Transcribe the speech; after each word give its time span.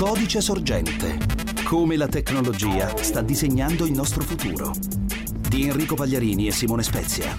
Codice 0.00 0.40
sorgente. 0.40 1.18
Come 1.62 1.94
la 1.98 2.08
tecnologia 2.08 2.96
sta 2.96 3.20
disegnando 3.20 3.84
il 3.84 3.92
nostro 3.92 4.22
futuro. 4.22 4.72
Di 5.46 5.66
Enrico 5.66 5.94
Pagliarini 5.94 6.46
e 6.46 6.52
Simone 6.52 6.82
Spezia. 6.82 7.36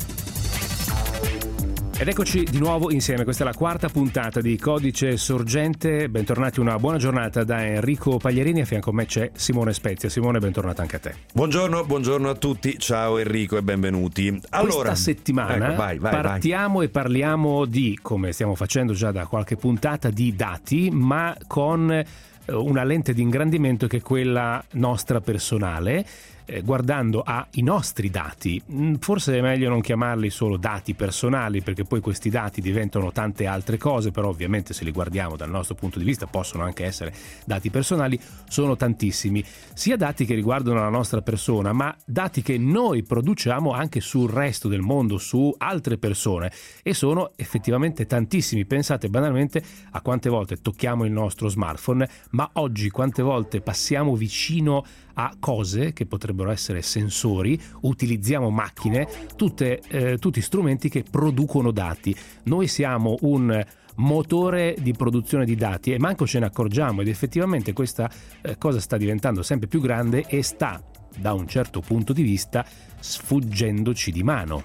Ed 1.98 2.08
eccoci 2.08 2.44
di 2.44 2.60
nuovo 2.60 2.92
insieme, 2.92 3.24
questa 3.24 3.44
è 3.44 3.48
la 3.48 3.56
quarta 3.56 3.90
puntata 3.90 4.42
di 4.42 4.60
Codice 4.60 5.18
Sorgente. 5.18 6.08
Bentornati, 6.08 6.60
una 6.60 6.78
buona 6.78 7.00
giornata 7.00 7.44
da 7.44 7.66
Enrico 7.66 8.18
Pagliarini. 8.18 8.62
A 8.62 8.66
fianco 8.66 8.92
a 8.92 8.94
me 8.94 9.06
c'è 9.08 9.32
Simone 9.34 9.74
Spezia. 9.74 10.08
Simone, 10.08 10.38
bentornata 10.38 10.84
anche 10.84 10.98
a 10.98 11.00
te. 11.00 11.16
Buongiorno, 11.34 11.84
buongiorno 11.84 12.30
a 12.30 12.36
tutti. 12.36 12.78
Ciao 12.78 13.18
Enrico 13.18 13.58
e 13.58 13.64
benvenuti. 13.64 14.40
Allora, 14.50 14.90
questa 14.90 14.96
settimana 14.96 15.70
ecco, 15.70 15.78
vai, 15.78 15.98
vai, 15.98 16.12
partiamo 16.12 16.78
vai. 16.78 16.86
e 16.86 16.90
parliamo 16.90 17.66
di, 17.66 17.98
come 18.00 18.32
stiamo 18.34 18.54
facendo 18.54 18.94
già 18.94 19.12
da 19.12 19.26
qualche 19.26 19.56
puntata, 19.56 20.12
di 20.12 20.36
dati, 20.36 20.92
ma 20.92 21.36
con 21.48 22.04
una 22.52 22.84
lente 22.84 23.14
di 23.14 23.22
ingrandimento 23.22 23.88
che 23.88 23.98
è 23.98 24.02
quella 24.02 24.64
nostra 24.74 25.22
personale 25.22 26.06
guardando 26.60 27.22
ai 27.22 27.62
nostri 27.62 28.10
dati. 28.10 28.62
Mm, 28.72 28.96
forse 28.96 29.38
è 29.38 29.42
meglio 29.42 29.70
non 29.70 29.82
chiamarli 29.82 30.30
solo 30.30 30.58
dati 30.58 30.94
personali 30.94 31.62
perché 31.62 31.84
poi 31.84 32.02
questi 32.02 32.30
dati 32.30 32.60
diventano 32.62 33.12
tante 33.12 33.46
altre 33.46 33.78
cose, 33.78 34.12
però 34.12 34.28
ovviamente 34.28 34.74
se 34.74 34.84
li 34.84 34.92
guardiamo 34.92 35.38
dal 35.38 35.50
nostro 35.50 35.76
punto 35.76 35.98
di 35.98 36.06
vista 36.06 36.28
possono 36.28 36.64
anche 36.64 36.84
essere 36.84 37.14
dati 37.46 37.70
personali, 37.70 38.20
sono 38.48 38.76
tantissimi, 38.76 39.44
sia 39.74 39.96
dati 39.96 40.26
che 40.26 40.36
riguardano 40.36 40.80
la 40.80 40.90
nostra 40.90 41.22
persona, 41.22 41.72
ma 41.72 41.96
dati 42.06 42.42
che 42.42 42.58
noi 42.58 43.04
produciamo 43.04 43.72
anche 43.72 44.02
sul 44.02 44.30
resto 44.30 44.68
del 44.68 44.82
mondo, 44.82 45.18
su 45.18 45.54
altre 45.58 45.98
persone 45.98 46.52
e 46.84 46.94
sono 46.94 47.32
effettivamente 47.36 48.06
tantissimi. 48.06 48.66
Pensate 48.66 49.10
banalmente 49.10 49.64
a 49.92 50.02
quante 50.02 50.30
volte 50.30 50.58
tocchiamo 50.62 51.06
il 51.06 51.12
nostro 51.12 51.48
smartphone, 51.48 52.10
ma 52.32 52.50
oggi 52.54 52.90
quante 52.90 53.22
volte 53.22 53.62
passiamo 53.62 54.16
vicino 54.16 54.84
a 55.14 55.36
cose 55.40 55.94
che 55.94 56.06
potrebbero 56.06 56.52
essere 56.52 56.82
sensori, 56.82 57.60
utilizziamo 57.82 58.50
macchine, 58.50 59.08
tutte, 59.36 59.82
eh, 59.88 60.18
tutti 60.18 60.42
strumenti 60.42 60.90
che 60.90 61.04
producono 61.10 61.72
dati. 61.72 62.16
Noi 62.44 62.68
siamo 62.68 63.18
un 63.22 63.64
motore 63.96 64.76
di 64.80 64.94
produzione 64.94 65.46
di 65.46 65.56
dati 65.56 65.92
e 65.92 66.00
manco 66.00 66.26
ce 66.26 66.40
ne 66.40 66.46
accorgiamo 66.46 67.02
ed 67.02 67.08
effettivamente 67.08 67.74
questa 67.74 68.10
eh, 68.42 68.58
cosa 68.58 68.80
sta 68.80 68.98
diventando 68.98 69.44
sempre 69.44 69.68
più 69.68 69.82
grande 69.82 70.26
e 70.28 70.42
sta 70.44 70.82
da 71.18 71.34
un 71.34 71.48
certo 71.48 71.82
punto 71.82 72.14
di 72.14 72.24
vista 72.24 72.66
sfuggendoci 73.00 74.12
di 74.12 74.24
mano. 74.24 74.64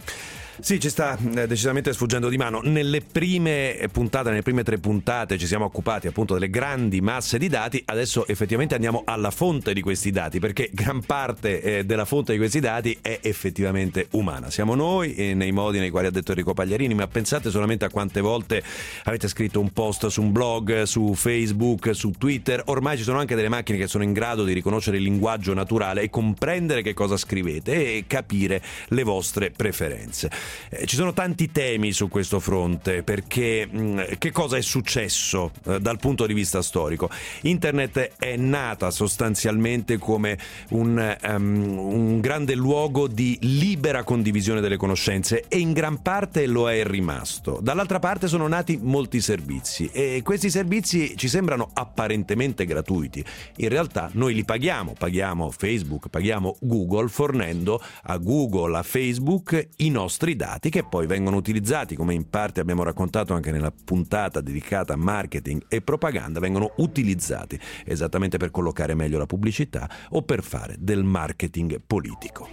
Sì, 0.59 0.81
ci 0.81 0.89
sta 0.89 1.19
eh, 1.35 1.47
decisamente 1.47 1.93
sfuggendo 1.93 2.31
di 2.31 2.39
mano. 2.39 2.61
Nelle 2.65 3.03
prime 3.03 3.89
puntate, 3.93 4.31
nelle 4.31 4.43
prime 4.43 4.63
tre 4.63 4.79
puntate 4.79 5.37
ci 5.37 5.47
siamo 5.47 5.67
occupati 5.67 6.07
appunto 6.07 6.33
delle 6.33 6.48
grandi 6.48 7.03
masse 7.03 7.39
di 7.39 7.48
dati, 7.48 7.83
adesso 7.85 8.27
effettivamente 8.27 8.75
andiamo 8.75 9.03
alla 9.05 9.31
fonte 9.31 9.75
di 9.75 9.83
questi 9.83 10.11
dati, 10.11 10.39
perché 10.39 10.71
gran 10.73 11.03
parte 11.03 11.61
eh, 11.61 11.85
della 11.85 12.07
fonte 12.07 12.33
di 12.33 12.39
questi 12.39 12.61
dati 12.61 12.97
è 13.03 13.21
effettivamente 13.23 14.09
umana. 14.13 14.51
Siamo 14.51 14.75
noi 14.75 15.15
eh, 15.15 15.35
nei 15.35 15.53
modi 15.53 15.79
nei 15.79 15.91
quali 15.91 16.07
ha 16.07 16.11
detto 16.11 16.31
Enrico 16.31 16.55
Pagliarini, 16.55 16.95
ma 16.95 17.07
pensate 17.07 17.51
solamente 17.51 17.85
a 17.85 17.91
quante 17.91 18.23
volte 18.23 18.63
avete 19.05 19.29
scritto 19.29 19.61
un 19.61 19.70
post 19.70 20.07
su 20.07 20.23
un 20.23 20.33
blog, 20.33 20.83
su 20.85 21.13
Facebook, 21.15 21.95
su 21.95 22.13
Twitter, 22.13 22.63
ormai 22.67 22.97
ci 22.97 23.03
sono 23.03 23.19
anche 23.19 23.35
delle 23.35 23.51
macchine 23.51 23.77
che 23.77 23.89
sono 23.89 24.05
in 24.05 24.15
grado 24.15 24.43
di 24.45 24.55
riconoscere 24.55 24.97
il 24.97 25.03
linguaggio 25.03 25.53
naturale 25.53 26.01
e 26.01 26.11
comprendere 26.11 26.81
che 26.81 26.95
cosa 26.95 27.19
scrivete 27.19 27.97
e 27.97 28.05
capire 28.07 28.63
le 28.89 29.03
vostre 29.03 29.51
preferenze. 29.51 30.31
Eh, 30.70 30.86
ci 30.86 30.97
sono 30.97 31.12
tanti 31.12 31.50
temi 31.50 31.92
su 31.92 32.08
questo 32.08 32.41
fronte 32.41 33.02
perché 33.02 33.66
mh, 33.66 34.19
che 34.19 34.30
cosa 34.30 34.56
è 34.56 34.62
successo 34.62 35.52
eh, 35.64 35.80
dal 35.80 35.98
punto 35.98 36.27
di 36.27 36.34
vista 36.34 36.62
storico? 36.62 37.11
Internet 37.42 38.12
è 38.19 38.36
nata 38.36 38.91
sostanzialmente 38.91 39.98
come 39.98 40.39
un, 40.70 41.17
um, 41.28 41.78
un 41.78 42.20
grande 42.20 42.55
luogo 42.55 43.06
di 43.06 43.39
libera 43.40 44.02
condivisione 44.02 44.61
delle 44.61 44.77
conoscenze 44.77 45.45
e 45.48 45.58
in 45.58 45.73
gran 45.73 46.02
parte 46.02 46.46
lo 46.46 46.70
è 46.70 46.85
rimasto. 46.85 47.58
Dall'altra 47.62 47.98
parte 47.98 48.29
sono 48.29 48.46
nati 48.46 48.79
molti 48.80 49.20
servizi 49.20 49.90
e 49.92 50.20
questi 50.23 50.51
servizi 50.51 51.17
ci 51.17 51.29
sembrano 51.29 51.70
apparentemente 51.73 52.64
gratuiti. 52.64 53.24
In 53.56 53.68
realtà 53.68 54.11
noi 54.12 54.35
li 54.35 54.45
paghiamo, 54.45 54.95
paghiamo 54.96 55.51
Facebook, 55.51 56.08
paghiamo 56.08 56.56
Google 56.61 57.08
fornendo 57.08 57.83
a 58.02 58.17
Google, 58.18 58.79
a 58.79 58.83
Facebook 58.83 59.68
i 59.79 59.90
nostri 59.90 60.36
dati 60.36 60.70
che 60.70 60.85
poi 60.85 61.07
vengono 61.07 61.36
utilizzati, 61.36 61.97
come 61.97 62.14
in 62.14 62.29
parte 62.30 62.61
abbiamo 62.61 62.83
raccontato 62.83 63.35
anche 63.35 63.51
nella 63.51 63.73
puntata 63.73 64.41
dedicata 64.41 64.92
a 64.92 64.97
marketing 64.97 65.64
e 65.69 65.80
propaganda, 65.80 66.39
vengono 66.39 66.73
utilizzati 66.77 67.58
esattamente 67.85 68.36
per 68.36 68.51
collocare 68.51 68.95
meglio 68.95 69.19
la 69.19 69.27
pubblicità 69.27 69.89
o 70.11 70.23
per 70.23 70.42
fare 70.42 70.77
del 70.79 71.02
marketing 71.02 71.80
politico. 71.85 72.48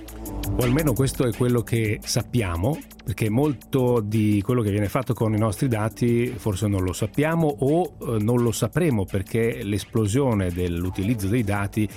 O 0.55 0.63
almeno 0.63 0.94
questo 0.94 1.27
è 1.27 1.33
quello 1.33 1.61
che 1.61 1.99
sappiamo, 2.03 2.79
perché 3.03 3.29
molto 3.29 4.00
di 4.00 4.41
quello 4.41 4.61
che 4.61 4.71
viene 4.71 4.88
fatto 4.89 5.13
con 5.13 5.33
i 5.33 5.38
nostri 5.38 5.67
dati 5.67 6.33
forse 6.38 6.67
non 6.67 6.83
lo 6.83 6.94
sappiamo 6.94 7.47
o 7.47 7.97
eh, 8.00 8.17
non 8.19 8.41
lo 8.41 8.51
sapremo 8.51 9.05
perché 9.05 9.63
l'esplosione 9.63 10.51
dell'utilizzo 10.51 11.27
dei 11.27 11.44
dati 11.44 11.88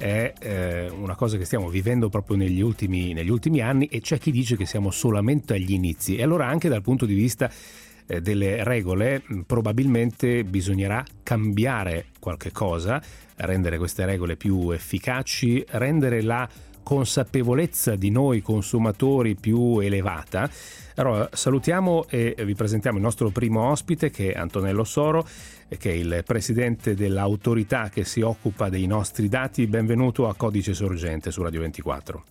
è 0.00 0.32
eh, 0.40 0.88
una 0.88 1.14
cosa 1.14 1.36
che 1.36 1.44
stiamo 1.44 1.68
vivendo 1.68 2.08
proprio 2.08 2.34
negli 2.34 2.62
ultimi, 2.62 3.12
negli 3.12 3.28
ultimi 3.28 3.60
anni 3.60 3.84
e 3.84 4.00
c'è 4.00 4.16
chi 4.18 4.30
dice 4.30 4.56
che 4.56 4.64
siamo 4.64 4.90
solamente 4.90 5.52
agli 5.52 5.72
inizi. 5.72 6.16
E 6.16 6.22
allora 6.22 6.46
anche 6.46 6.70
dal 6.70 6.80
punto 6.80 7.04
di 7.04 7.12
vista 7.12 7.50
eh, 8.06 8.22
delle 8.22 8.64
regole 8.64 9.22
probabilmente 9.46 10.42
bisognerà 10.44 11.04
cambiare 11.22 12.06
qualche 12.18 12.50
cosa, 12.50 13.02
rendere 13.36 13.76
queste 13.76 14.06
regole 14.06 14.36
più 14.36 14.70
efficaci, 14.70 15.62
rendere 15.68 16.22
la 16.22 16.48
consapevolezza 16.82 17.94
di 17.94 18.10
noi 18.10 18.40
consumatori 18.40 19.34
più 19.34 19.80
elevata. 19.80 20.50
Allora, 20.96 21.28
salutiamo 21.30 22.06
e 22.08 22.34
vi 22.44 22.54
presentiamo 22.54 22.96
il 22.96 23.02
nostro 23.02 23.28
primo 23.28 23.70
ospite 23.70 24.10
che 24.10 24.32
è 24.32 24.38
Antonello 24.38 24.84
Soro, 24.84 25.26
che 25.78 25.90
è 25.90 25.94
il 25.94 26.22
presidente 26.26 26.94
dell'autorità 26.94 27.88
che 27.88 28.04
si 28.04 28.20
occupa 28.20 28.68
dei 28.68 28.86
nostri 28.86 29.28
dati. 29.28 29.66
Benvenuto 29.66 30.28
a 30.28 30.34
Codice 30.34 30.74
Sorgente 30.74 31.30
su 31.30 31.42
Radio 31.42 31.60
24. 31.60 32.22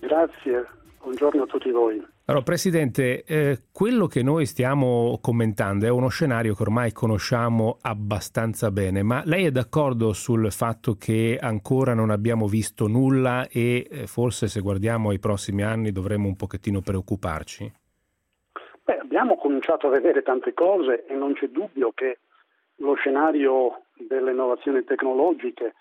Grazie, 0.00 0.66
buongiorno 1.02 1.42
a 1.42 1.46
tutti 1.46 1.70
voi. 1.70 2.02
Allora, 2.30 2.44
Presidente, 2.44 3.24
eh, 3.24 3.58
quello 3.72 4.06
che 4.06 4.22
noi 4.22 4.46
stiamo 4.46 5.18
commentando 5.20 5.84
è 5.84 5.88
uno 5.90 6.06
scenario 6.06 6.54
che 6.54 6.62
ormai 6.62 6.92
conosciamo 6.92 7.78
abbastanza 7.82 8.70
bene, 8.70 9.02
ma 9.02 9.20
lei 9.24 9.46
è 9.46 9.50
d'accordo 9.50 10.12
sul 10.12 10.52
fatto 10.52 10.94
che 10.94 11.36
ancora 11.40 11.92
non 11.92 12.10
abbiamo 12.10 12.46
visto 12.46 12.86
nulla 12.86 13.48
e 13.50 13.84
eh, 13.90 14.06
forse 14.06 14.46
se 14.46 14.60
guardiamo 14.60 15.10
ai 15.10 15.18
prossimi 15.18 15.64
anni 15.64 15.90
dovremmo 15.90 16.28
un 16.28 16.36
pochettino 16.36 16.80
preoccuparci? 16.80 17.72
Beh, 18.84 18.98
abbiamo 18.98 19.36
cominciato 19.36 19.88
a 19.88 19.90
vedere 19.90 20.22
tante 20.22 20.54
cose 20.54 21.06
e 21.06 21.14
non 21.14 21.32
c'è 21.32 21.48
dubbio 21.48 21.90
che 21.92 22.20
lo 22.80 22.94
scenario 22.94 23.84
delle 23.94 24.32
innovazioni 24.32 24.84
tecnologiche 24.84 25.74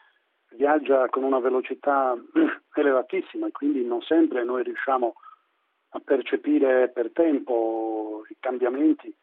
viaggia 0.52 1.08
con 1.10 1.24
una 1.24 1.40
velocità 1.40 2.16
elevatissima 2.74 3.48
e 3.48 3.52
quindi 3.52 3.86
non 3.86 4.02
sempre 4.02 4.44
noi 4.44 4.64
riusciamo 4.64 5.14
a 5.90 6.00
percepire 6.00 6.90
per 6.90 7.12
tempo 7.12 8.24
i 8.30 8.36
cambiamenti 8.40 9.14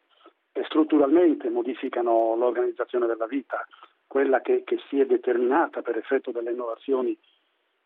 che 0.51 0.63
strutturalmente 0.65 1.49
modificano 1.49 2.35
l'organizzazione 2.35 3.05
della 3.05 3.27
vita, 3.27 3.65
quella 4.07 4.41
che, 4.41 4.63
che 4.63 4.79
si 4.89 4.99
è 4.99 5.05
determinata 5.05 5.81
per 5.81 5.97
effetto 5.97 6.31
delle 6.31 6.51
innovazioni 6.51 7.17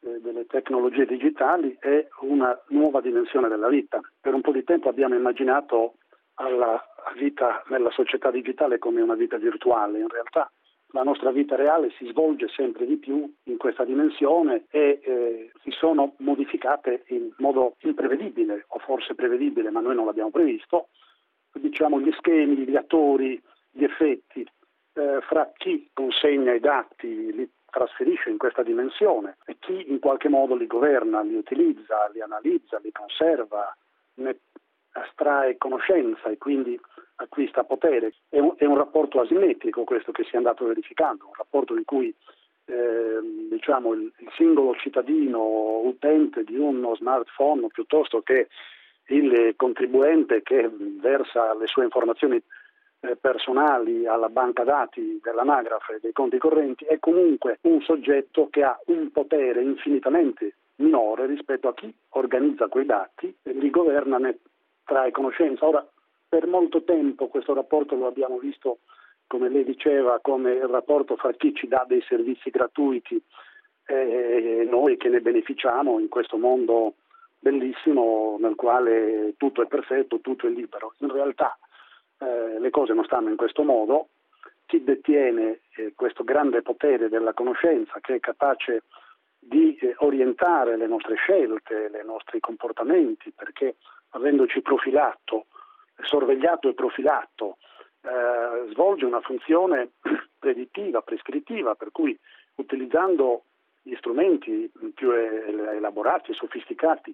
eh, 0.04 0.20
delle 0.22 0.46
tecnologie 0.46 1.06
digitali 1.06 1.76
è 1.80 2.08
una 2.22 2.58
nuova 2.70 3.02
dimensione 3.02 3.50
della 3.50 3.68
vita. 3.68 4.00
Per 4.20 4.34
un 4.34 4.42
po' 4.42 4.52
di 4.52 4.64
tempo 4.64 4.88
abbiamo 4.90 5.16
immaginato 5.16 5.96
alla 6.42 6.84
vita 7.16 7.64
nella 7.68 7.92
società 7.92 8.32
digitale 8.32 8.80
come 8.80 9.02
una 9.02 9.16
vita 9.16 9.38
virtuale, 9.38 10.00
in 10.00 10.08
realtà. 10.08 10.52
La 10.94 11.04
nostra 11.04 11.32
vita 11.32 11.56
reale 11.56 11.92
si 11.98 12.06
svolge 12.08 12.50
sempre 12.50 12.86
di 12.86 12.98
più 12.98 13.32
in 13.44 13.58
questa 13.58 13.86
dimensione 13.86 14.66
e 14.70 15.00
eh, 15.02 15.52
si 15.64 15.72
sono 15.72 16.16
modificate 16.18 17.04
in 17.08 17.32
modo 17.38 17.76
imprevedibile 17.82 18.66
o 18.68 18.80
forse 18.80 19.16
prevedibile, 19.16 19.70
ma 19.70 19.80
noi 19.80 19.96
non 19.96 20.06
l'abbiamo 20.06 20.32
previsto, 20.32 20.90
diciamo 21.54 22.02
gli 22.02 22.12
schemi, 22.18 22.68
gli 22.68 22.76
attori, 22.76 23.42
gli 23.72 23.86
effetti 23.86 24.46
eh, 24.94 25.22
fra 25.22 25.50
chi 25.56 25.90
consegna 25.94 26.54
i 26.54 26.60
dati, 26.60 27.34
li 27.34 27.50
trasferisce 27.70 28.30
in 28.30 28.38
questa 28.38 28.64
dimensione 28.64 29.38
e 29.46 29.56
chi 29.60 29.90
in 29.90 30.00
qualche 30.00 30.28
modo 30.28 30.56
li 30.56 30.68
governa, 30.68 31.22
li 31.22 31.36
utilizza, 31.36 32.10
li 32.12 32.22
analizza, 32.22 32.80
li 32.80 32.92
conserva, 32.92 33.74
ne 34.16 34.38
astrae 34.92 35.58
conoscenza 35.58 36.30
e 36.30 36.38
quindi 36.38 36.80
acquista 37.16 37.64
potere. 37.64 38.14
È 38.30 38.40
un, 38.40 38.54
è 38.58 38.66
un 38.66 38.78
rapporto 38.78 39.22
asimmetrico 39.22 39.84
questo 39.84 40.12
che 40.12 40.24
si 40.24 40.34
è 40.34 40.38
andato 40.38 40.66
verificando, 40.66 41.28
un 41.28 41.34
rapporto 41.36 41.76
in 41.76 41.86
cui 41.86 42.14
eh, 42.66 43.20
diciamo, 43.50 43.94
il, 43.94 44.12
il, 44.18 44.32
singolo 44.36 44.76
cittadino 44.76 45.80
utente 45.80 46.44
di 46.44 46.58
uno 46.58 46.96
smartphone 46.96 47.68
piuttosto 47.68 48.22
che 48.22 48.48
il 49.08 49.54
contribuente 49.56 50.42
che 50.42 50.70
versa 51.00 51.54
le 51.54 51.68
sue 51.68 51.84
informazioni 51.84 52.42
eh, 53.02 53.16
personali 53.16 54.06
alla 54.06 54.30
banca 54.30 54.64
dati 54.64 55.20
dell'anagrafe 55.22 56.00
dei 56.02 56.14
conti 56.14 56.38
correnti 56.38 56.86
è 56.86 57.00
comunque 57.00 57.58
un 57.62 57.82
soggetto 57.82 58.48
che 58.50 58.64
ha 58.64 58.80
un 58.86 59.12
potere 59.12 59.62
infinitamente 59.62 60.56
minore 60.76 61.26
rispetto 61.26 61.68
a 61.68 61.74
chi 61.74 61.94
organizza 62.10 62.68
quei 62.68 62.86
dati 62.86 63.36
e 63.44 63.54
li 63.54 63.70
governa, 63.70 64.18
trae 64.92 65.12
conoscenza. 65.12 65.66
Ora, 65.66 65.88
per 66.28 66.48
molto 66.48 66.84
tempo 66.84 67.30
questo 67.30 67.54
rapporto 67.54 67.96
lo 67.96 68.08
abbiamo 68.08 68.38
visto, 68.40 68.80
come 69.26 69.48
lei 69.48 69.64
diceva, 69.64 70.20
come 70.22 70.52
il 70.52 70.68
rapporto 70.68 71.16
fra 71.16 71.32
chi 71.32 71.56
ci 71.56 71.70
dà 71.70 71.86
dei 71.88 72.04
servizi 72.10 72.50
gratuiti 72.50 73.22
e 73.86 74.68
noi 74.70 74.98
che 74.98 75.08
ne 75.08 75.22
beneficiamo 75.22 75.98
in 76.00 76.10
questo 76.10 76.38
mondo 76.38 76.96
bellissimo 77.40 78.38
nel 78.40 78.56
quale 78.56 79.34
tutto 79.38 79.62
è 79.62 79.68
perfetto, 79.68 80.20
tutto 80.20 80.46
è 80.46 80.50
libero. 80.50 80.94
In 80.98 81.12
realtà 81.12 81.58
eh, 82.20 82.60
le 82.60 82.70
cose 82.70 82.94
non 82.94 83.06
stanno 83.06 83.30
in 83.30 83.38
questo 83.38 83.64
modo. 83.64 84.10
Chi 84.66 84.84
detiene 84.84 85.62
eh, 85.76 85.94
questo 85.96 86.26
grande 86.26 86.62
potere 86.62 87.08
della 87.08 87.34
conoscenza 87.34 88.00
che 88.02 88.16
è 88.16 88.20
capace 88.20 88.84
di 89.40 89.76
eh, 89.78 89.96
orientare 90.00 90.76
le 90.76 90.88
nostre 90.88 91.16
scelte, 91.16 91.90
i 91.92 92.06
nostri 92.06 92.42
comportamenti, 92.42 93.32
perché 93.32 93.76
avendoci 94.12 94.62
profilato, 94.62 95.48
sorvegliato 96.02 96.70
e 96.70 96.74
profilato, 96.74 97.58
eh, 98.02 98.72
svolge 98.72 99.06
una 99.06 99.22
funzione 99.22 99.92
predittiva, 100.40 101.02
prescrittiva, 101.02 101.76
per 101.76 101.92
cui 101.92 102.18
utilizzando 102.56 103.44
gli 103.82 103.96
strumenti 103.96 104.72
più 104.94 105.12
elaborati 105.12 106.32
e 106.32 106.36
sofisticati 106.36 107.14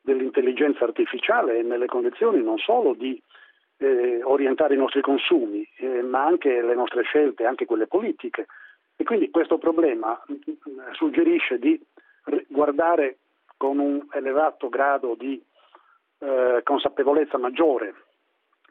dell'intelligenza 0.00 0.84
artificiale 0.84 1.58
e 1.58 1.62
nelle 1.62 1.86
condizioni 1.86 2.42
non 2.42 2.58
solo 2.58 2.94
di 2.94 3.20
eh, 3.78 4.22
orientare 4.22 4.74
i 4.74 4.78
nostri 4.78 5.02
consumi, 5.02 5.68
eh, 5.76 6.02
ma 6.02 6.24
anche 6.24 6.62
le 6.62 6.74
nostre 6.74 7.02
scelte, 7.02 7.44
anche 7.44 7.66
quelle 7.66 7.86
politiche. 7.86 8.46
E 8.96 9.04
quindi 9.04 9.30
questo 9.30 9.58
problema 9.58 10.18
mm, 10.30 10.92
suggerisce 10.92 11.58
di 11.58 11.78
guardare 12.48 13.18
con 13.56 13.78
un 13.78 14.06
elevato 14.12 14.68
grado 14.68 15.14
di 15.14 15.42
eh, 16.18 16.60
consapevolezza 16.62 17.38
maggiore 17.38 17.94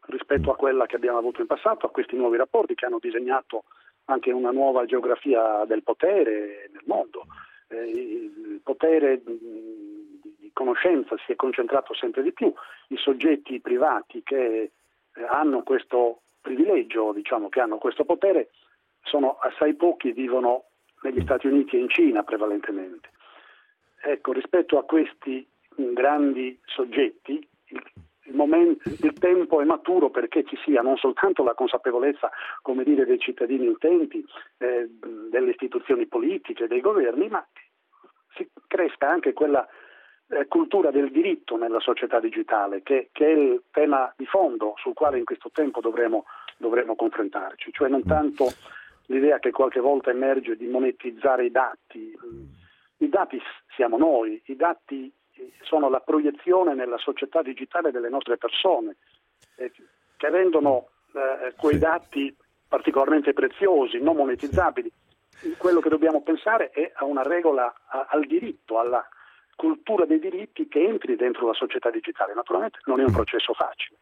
rispetto 0.07 0.51
a 0.51 0.55
quella 0.55 0.85
che 0.85 0.95
abbiamo 0.95 1.17
avuto 1.17 1.41
in 1.41 1.47
passato, 1.47 1.85
a 1.85 1.91
questi 1.91 2.15
nuovi 2.15 2.37
rapporti 2.37 2.75
che 2.75 2.85
hanno 2.85 2.99
disegnato 2.99 3.63
anche 4.05 4.31
una 4.31 4.51
nuova 4.51 4.85
geografia 4.85 5.65
del 5.65 5.83
potere 5.83 6.69
nel 6.71 6.83
mondo. 6.85 7.25
Eh, 7.67 7.89
il 7.89 8.61
potere 8.63 9.21
di 9.23 10.51
conoscenza 10.53 11.15
si 11.25 11.31
è 11.31 11.35
concentrato 11.35 11.93
sempre 11.93 12.21
di 12.21 12.31
più, 12.31 12.53
i 12.89 12.97
soggetti 12.97 13.59
privati 13.59 14.21
che 14.23 14.71
eh, 15.13 15.23
hanno 15.27 15.63
questo 15.63 16.21
privilegio, 16.41 17.11
diciamo 17.13 17.49
che 17.49 17.59
hanno 17.59 17.77
questo 17.77 18.05
potere, 18.05 18.49
sono 19.01 19.37
assai 19.39 19.73
pochi, 19.73 20.11
vivono 20.11 20.65
negli 21.01 21.21
Stati 21.21 21.47
Uniti 21.47 21.75
e 21.75 21.79
in 21.79 21.89
Cina 21.89 22.23
prevalentemente. 22.23 23.09
Ecco, 24.01 24.33
rispetto 24.33 24.77
a 24.77 24.83
questi 24.83 25.47
grandi 25.75 26.59
soggetti, 26.65 27.47
il, 28.25 28.33
momento, 28.33 28.89
il, 28.89 29.13
tempo 29.13 29.61
è 29.61 29.65
maturo 29.65 30.09
perché 30.09 30.43
ci 30.43 30.57
sia 30.63 30.81
non 30.81 30.97
soltanto 30.97 31.43
la 31.43 31.53
consapevolezza, 31.53 32.29
dire, 32.83 33.05
dei 33.05 33.19
cittadini 33.19 33.67
utenti, 33.67 34.23
eh, 34.57 34.89
delle 35.29 35.51
istituzioni 35.51 36.07
politiche, 36.07 36.67
dei 36.67 36.81
governi, 36.81 37.27
ma 37.29 37.45
si 38.35 38.49
cresca 38.67 39.09
anche 39.09 39.33
quella 39.33 39.67
eh, 40.27 40.47
cultura 40.47 40.91
del 40.91 41.11
diritto 41.11 41.57
nella 41.57 41.79
società 41.79 42.19
digitale, 42.19 42.81
che, 42.81 43.09
che, 43.11 43.25
è 43.25 43.31
il 43.31 43.63
tema 43.71 44.11
di 44.17 44.25
fondo 44.25 44.73
sul 44.77 44.93
quale 44.93 45.17
in 45.17 45.25
questo 45.25 45.51
tempo 45.51 45.81
dovremo, 45.81 46.25
dovremo 46.57 46.95
confrontarci, 46.95 47.71
cioè 47.71 47.89
non 47.89 48.03
tanto 48.03 48.47
l'idea 49.07 49.39
che 49.39 49.51
qualche 49.51 49.79
volta 49.79 50.09
emerge 50.09 50.55
di 50.55 50.67
monetizzare 50.67 51.45
i 51.45 51.51
dati. 51.51 52.17
I 52.97 53.09
dati 53.09 53.39
siamo 53.75 53.97
noi, 53.97 54.41
i 54.45 54.55
dati 54.55 55.11
sono 55.61 55.89
la 55.89 55.99
proiezione 55.99 56.73
nella 56.73 56.97
società 56.97 57.41
digitale 57.41 57.91
delle 57.91 58.09
nostre 58.09 58.37
persone, 58.37 58.95
eh, 59.55 59.71
che 60.17 60.29
rendono 60.29 60.89
eh, 61.13 61.53
quei 61.57 61.77
dati 61.77 62.35
particolarmente 62.67 63.33
preziosi, 63.33 63.99
non 63.99 64.15
monetizzabili. 64.15 64.91
Quello 65.57 65.79
che 65.79 65.89
dobbiamo 65.89 66.21
pensare 66.21 66.69
è 66.71 66.91
a 66.95 67.05
una 67.05 67.23
regola, 67.23 67.73
a, 67.87 68.07
al 68.09 68.25
diritto, 68.25 68.79
alla 68.79 69.07
cultura 69.55 70.05
dei 70.05 70.19
diritti 70.19 70.67
che 70.67 70.83
entri 70.83 71.15
dentro 71.15 71.47
la 71.47 71.53
società 71.53 71.89
digitale. 71.89 72.33
Naturalmente 72.33 72.79
non 72.85 72.99
è 72.99 73.03
un 73.03 73.11
processo 73.11 73.53
facile. 73.53 73.97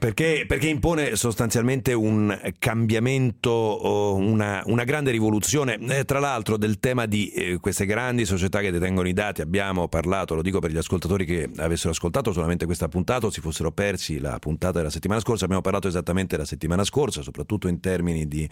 Perché, 0.00 0.46
perché, 0.48 0.66
impone 0.66 1.14
sostanzialmente 1.14 1.92
un 1.92 2.36
cambiamento, 2.58 4.16
una, 4.16 4.60
una 4.66 4.82
grande 4.82 5.12
rivoluzione. 5.12 5.78
Eh, 5.78 6.04
tra 6.04 6.18
l'altro 6.18 6.56
del 6.56 6.80
tema 6.80 7.06
di 7.06 7.28
eh, 7.28 7.58
queste 7.60 7.86
grandi 7.86 8.24
società 8.24 8.58
che 8.60 8.72
detengono 8.72 9.06
i 9.06 9.12
dati 9.12 9.42
abbiamo 9.42 9.86
parlato, 9.86 10.34
lo 10.34 10.42
dico 10.42 10.58
per 10.58 10.72
gli 10.72 10.76
ascoltatori 10.76 11.24
che 11.24 11.48
avessero 11.58 11.90
ascoltato 11.90 12.32
solamente 12.32 12.64
questa 12.66 12.88
puntata 12.88 13.26
o 13.26 13.30
si 13.30 13.40
fossero 13.40 13.70
persi 13.70 14.18
la 14.18 14.40
puntata 14.40 14.78
della 14.78 14.90
settimana 14.90 15.20
scorsa, 15.20 15.44
abbiamo 15.44 15.62
parlato 15.62 15.86
esattamente 15.86 16.36
la 16.36 16.44
settimana 16.44 16.82
scorsa, 16.82 17.22
soprattutto 17.22 17.68
in 17.68 17.78
termini 17.78 18.26
di 18.26 18.48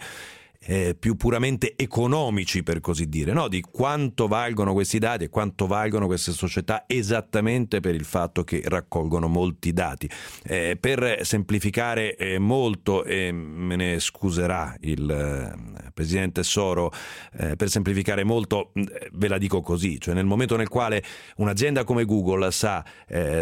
eh, 0.59 0.95
più 0.97 1.15
puramente 1.15 1.73
economici, 1.75 2.63
per 2.63 2.79
così 2.79 3.07
dire, 3.07 3.33
no? 3.33 3.47
di 3.47 3.61
quanto 3.61 4.27
valgono 4.27 4.73
questi 4.73 4.99
dati 4.99 5.25
e 5.25 5.29
quanto 5.29 5.67
valgono 5.67 6.07
queste 6.07 6.31
società 6.31 6.85
esattamente 6.87 7.79
per 7.79 7.95
il 7.95 8.05
fatto 8.05 8.43
che 8.43 8.61
raccolgono 8.65 9.27
molti 9.27 9.73
dati. 9.73 10.09
Eh, 10.43 10.77
per 10.79 11.19
semplificare 11.23 12.15
eh, 12.15 12.39
molto, 12.39 13.03
e 13.03 13.31
me 13.31 13.75
ne 13.75 13.99
scuserà 13.99 14.75
il 14.81 15.09
eh, 15.09 15.91
presidente 15.93 16.43
Soro, 16.43 16.91
eh, 17.37 17.55
per 17.55 17.69
semplificare 17.69 18.23
molto 18.23 18.71
eh, 18.73 19.09
ve 19.13 19.27
la 19.27 19.37
dico 19.37 19.61
così, 19.61 19.99
cioè 19.99 20.13
nel 20.13 20.25
momento 20.25 20.55
nel 20.55 20.69
quale 20.69 21.03
un'azienda 21.37 21.83
come 21.83 22.05
Google 22.05 22.51
sa 22.51 22.83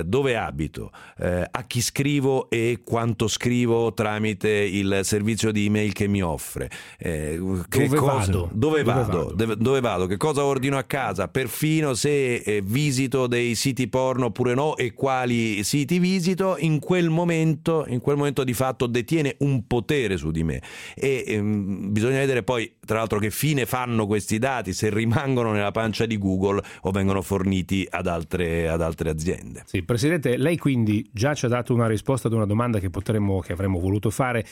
dove 0.04 0.36
abito, 0.36 0.92
a 1.18 1.64
chi 1.66 1.82
scrivo 1.82 2.50
e 2.50 2.82
quanto 2.84 3.28
scrivo 3.28 3.94
tramite 3.94 4.50
il 4.50 5.02
servizio 5.04 5.52
di 5.52 5.66
email 5.66 5.94
che 5.94 6.08
mi 6.08 6.22
offre, 6.22 6.70
eh, 7.06 7.38
dove, 7.38 7.98
cosa, 7.98 8.14
vado? 8.14 8.50
Dove, 8.54 8.82
dove, 8.82 8.84
vado? 8.84 9.34
Dove, 9.36 9.58
dove, 9.58 9.82
vado? 9.82 10.06
Che 10.06 10.16
cosa 10.16 10.46
ordino 10.46 10.78
a 10.78 10.84
casa? 10.84 11.28
Perfino 11.28 11.96
se 11.96 12.36
eh, 12.36 12.62
visito 12.64 13.28
dei 13.28 13.56
siti 13.56 13.90
porno 13.90 14.28
oppure 14.28 14.54
no 14.54 14.78
e 14.78 14.94
quali 14.94 15.66
siti 15.66 16.00
visito, 16.00 16.56
in 16.60 16.80
quel 16.80 17.10
momento, 17.10 17.84
in 17.90 18.00
quel 18.00 18.16
momento 18.16 18.46
di 18.46 18.54
fatto 18.54 18.88
detiene 18.88 19.36
un 19.40 19.68
potere 19.68 20.16
su 20.16 20.32
di 20.32 20.46
me. 20.46 20.62
E 20.96 21.26
ehm, 21.28 21.92
bisogna 21.92 22.20
vedere 22.20 22.42
poi, 22.42 22.74
tra 22.86 23.00
l'altro, 23.00 23.20
che 23.20 23.32
fine 23.32 23.66
fanno 23.66 24.08
questi 24.08 24.40
dati, 24.40 24.72
se 24.72 24.90
rimangono 24.90 25.52
nella 25.52 25.72
pancia 25.72 26.06
di 26.06 26.18
Google 26.18 26.64
o 26.84 26.92
vengono 26.92 27.22
forniti 27.22 27.86
ad 27.90 28.08
altre, 28.08 28.70
ad 28.70 28.82
altre 28.82 29.10
aziende. 29.10 29.64
Sì, 29.66 29.84
Presidente, 29.84 30.38
lei 30.38 30.58
quindi 30.58 31.06
già 31.12 31.34
ci 31.34 31.48
ha 31.48 31.50
dato 31.50 31.74
una 31.74 31.88
risposta 31.88 32.30
ad 32.30 32.34
una 32.34 32.46
domanda 32.46 32.80
che, 32.80 32.90
potremmo, 32.90 33.42
che 33.42 33.52
avremmo 33.52 33.80
voluto 33.80 34.10
fare 34.10 34.46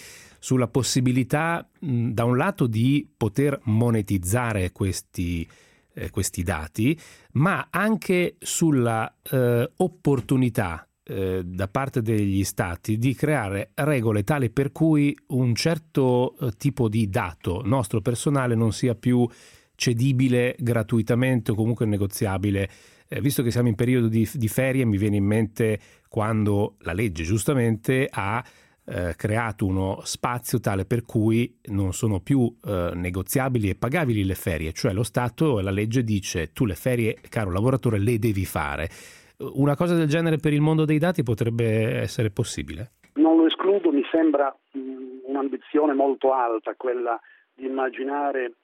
sulla 0.43 0.67
possibilità, 0.67 1.69
da 1.79 2.23
un 2.23 2.35
lato, 2.35 2.65
di 2.65 3.07
poter 3.15 3.59
monetizzare 3.65 4.71
questi, 4.71 5.47
eh, 5.93 6.09
questi 6.09 6.41
dati, 6.41 6.99
ma 7.33 7.67
anche 7.69 8.37
sulla 8.39 9.17
eh, 9.21 9.71
opportunità 9.77 10.87
eh, 11.03 11.43
da 11.45 11.67
parte 11.67 12.01
degli 12.01 12.43
stati 12.43 12.97
di 12.97 13.13
creare 13.13 13.69
regole 13.75 14.23
tali 14.23 14.49
per 14.49 14.71
cui 14.71 15.15
un 15.27 15.53
certo 15.53 16.35
eh, 16.39 16.51
tipo 16.57 16.89
di 16.89 17.07
dato 17.07 17.61
nostro 17.63 18.01
personale 18.01 18.55
non 18.55 18.73
sia 18.73 18.95
più 18.95 19.27
cedibile 19.75 20.55
gratuitamente 20.57 21.51
o 21.51 21.55
comunque 21.55 21.85
negoziabile. 21.85 22.67
Eh, 23.07 23.21
visto 23.21 23.43
che 23.43 23.51
siamo 23.51 23.67
in 23.67 23.75
periodo 23.75 24.07
di, 24.07 24.27
di 24.33 24.47
ferie, 24.47 24.85
mi 24.85 24.97
viene 24.97 25.17
in 25.17 25.25
mente 25.25 25.79
quando 26.07 26.77
la 26.79 26.93
legge 26.93 27.23
giustamente 27.23 28.07
ha 28.09 28.43
eh, 28.91 29.15
creato 29.15 29.65
uno 29.65 30.01
spazio 30.03 30.59
tale 30.59 30.85
per 30.85 31.05
cui 31.05 31.59
non 31.67 31.93
sono 31.93 32.19
più 32.19 32.53
eh, 32.65 32.91
negoziabili 32.93 33.69
e 33.69 33.75
pagabili 33.75 34.25
le 34.25 34.35
ferie, 34.35 34.73
cioè 34.73 34.91
lo 34.91 35.03
Stato 35.03 35.59
e 35.59 35.63
la 35.63 35.71
legge 35.71 36.03
dice 36.03 36.51
tu 36.51 36.65
le 36.65 36.75
ferie, 36.75 37.17
caro 37.29 37.51
lavoratore, 37.51 37.99
le 37.99 38.19
devi 38.19 38.45
fare. 38.45 38.89
Una 39.37 39.75
cosa 39.75 39.95
del 39.95 40.07
genere 40.07 40.37
per 40.37 40.53
il 40.53 40.61
mondo 40.61 40.85
dei 40.85 40.99
dati 40.99 41.23
potrebbe 41.23 41.99
essere 42.01 42.31
possibile? 42.31 42.91
Non 43.13 43.37
lo 43.37 43.45
escludo, 43.45 43.91
mi 43.91 44.03
sembra 44.11 44.55
mh, 44.71 44.79
un'ambizione 45.25 45.93
molto 45.93 46.33
alta 46.33 46.75
quella 46.75 47.19
di 47.53 47.65
immaginare 47.65 48.55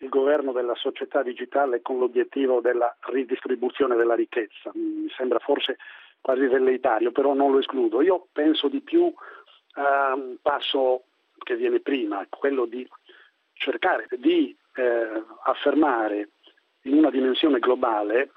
il 0.00 0.08
governo 0.08 0.52
della 0.52 0.74
società 0.74 1.22
digitale 1.22 1.82
con 1.82 1.98
l'obiettivo 1.98 2.60
della 2.60 2.96
ridistribuzione 3.10 3.96
della 3.96 4.14
ricchezza. 4.14 4.70
Mi 4.74 5.08
sembra 5.16 5.38
forse 5.38 5.76
quasi 6.20 6.46
velleitario, 6.46 7.10
però 7.10 7.34
non 7.34 7.52
lo 7.52 7.58
escludo. 7.58 8.02
Io 8.02 8.26
penso 8.32 8.68
di 8.68 8.80
più 8.80 9.12
a 9.78 10.14
un 10.14 10.36
passo 10.42 11.04
che 11.38 11.56
viene 11.56 11.80
prima, 11.80 12.26
quello 12.28 12.66
di 12.66 12.86
cercare 13.54 14.06
di 14.16 14.56
eh, 14.74 15.24
affermare 15.44 16.30
in 16.82 16.94
una 16.94 17.10
dimensione 17.10 17.58
globale 17.58 18.30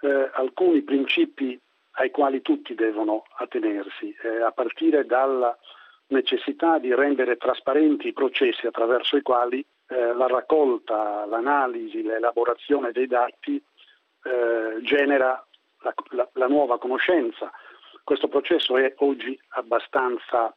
eh, 0.00 0.30
alcuni 0.32 0.82
principi 0.82 1.58
ai 1.92 2.10
quali 2.10 2.40
tutti 2.40 2.74
devono 2.74 3.24
attenersi, 3.36 4.14
eh, 4.22 4.40
a 4.42 4.52
partire 4.52 5.04
dalla 5.04 5.56
necessità 6.08 6.78
di 6.78 6.94
rendere 6.94 7.36
trasparenti 7.36 8.08
i 8.08 8.12
processi 8.12 8.66
attraverso 8.66 9.16
i 9.16 9.22
quali 9.22 9.64
eh, 9.88 10.14
la 10.14 10.26
raccolta, 10.26 11.24
l'analisi, 11.26 12.02
l'elaborazione 12.02 12.92
dei 12.92 13.06
dati 13.06 13.62
eh, 14.22 14.82
genera 14.82 15.44
la, 15.82 15.94
la, 16.10 16.28
la 16.32 16.46
nuova 16.46 16.78
conoscenza. 16.78 17.50
Questo 18.02 18.28
processo 18.28 18.76
è 18.76 18.94
oggi 18.98 19.38
abbastanza 19.50 20.54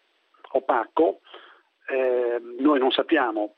opaco, 0.53 1.21
eh, 1.87 2.41
noi 2.59 2.79
non 2.79 2.91
sappiamo 2.91 3.55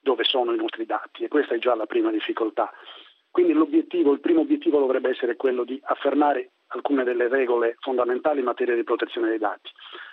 dove 0.00 0.24
sono 0.24 0.52
i 0.52 0.56
nostri 0.56 0.86
dati 0.86 1.24
e 1.24 1.28
questa 1.28 1.54
è 1.54 1.58
già 1.58 1.74
la 1.74 1.86
prima 1.86 2.10
difficoltà. 2.10 2.72
Quindi 3.30 3.52
il 3.52 4.20
primo 4.20 4.40
obiettivo 4.40 4.78
dovrebbe 4.78 5.10
essere 5.10 5.36
quello 5.36 5.64
di 5.64 5.78
affermare 5.84 6.52
alcune 6.68 7.04
delle 7.04 7.28
regole 7.28 7.76
fondamentali 7.80 8.40
in 8.40 8.46
materia 8.46 8.74
di 8.74 8.84
protezione 8.84 9.28
dei 9.28 9.38
dati. 9.38 9.70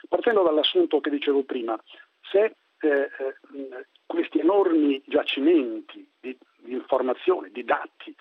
Partendo 0.07 0.43
dall'assunto 0.43 0.99
che 0.99 1.09
dicevo 1.09 1.43
prima, 1.43 1.81
se 2.21 2.55
eh, 2.79 2.89
eh, 2.89 3.87
questi 4.05 4.39
enormi 4.39 5.01
giacimenti 5.05 6.07
di, 6.19 6.37
di 6.57 6.73
informazioni, 6.73 7.51
di 7.51 7.63
dati, 7.63 8.15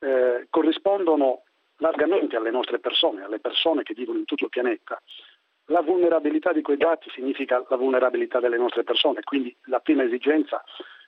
eh, 0.00 0.46
corrispondono 0.50 1.44
largamente 1.78 2.36
alle 2.36 2.50
nostre 2.50 2.78
persone, 2.78 3.24
alle 3.24 3.40
persone 3.40 3.82
che 3.82 3.94
vivono 3.94 4.18
in 4.18 4.24
tutto 4.24 4.44
il 4.44 4.50
pianeta, 4.50 5.00
la 5.66 5.80
vulnerabilità 5.80 6.52
di 6.52 6.62
quei 6.62 6.76
dati 6.76 7.08
significa 7.10 7.64
la 7.68 7.76
vulnerabilità 7.76 8.40
delle 8.40 8.58
nostre 8.58 8.84
persone, 8.84 9.22
quindi 9.22 9.54
la 9.64 9.80
prima 9.80 10.02
esigenza 10.02 10.62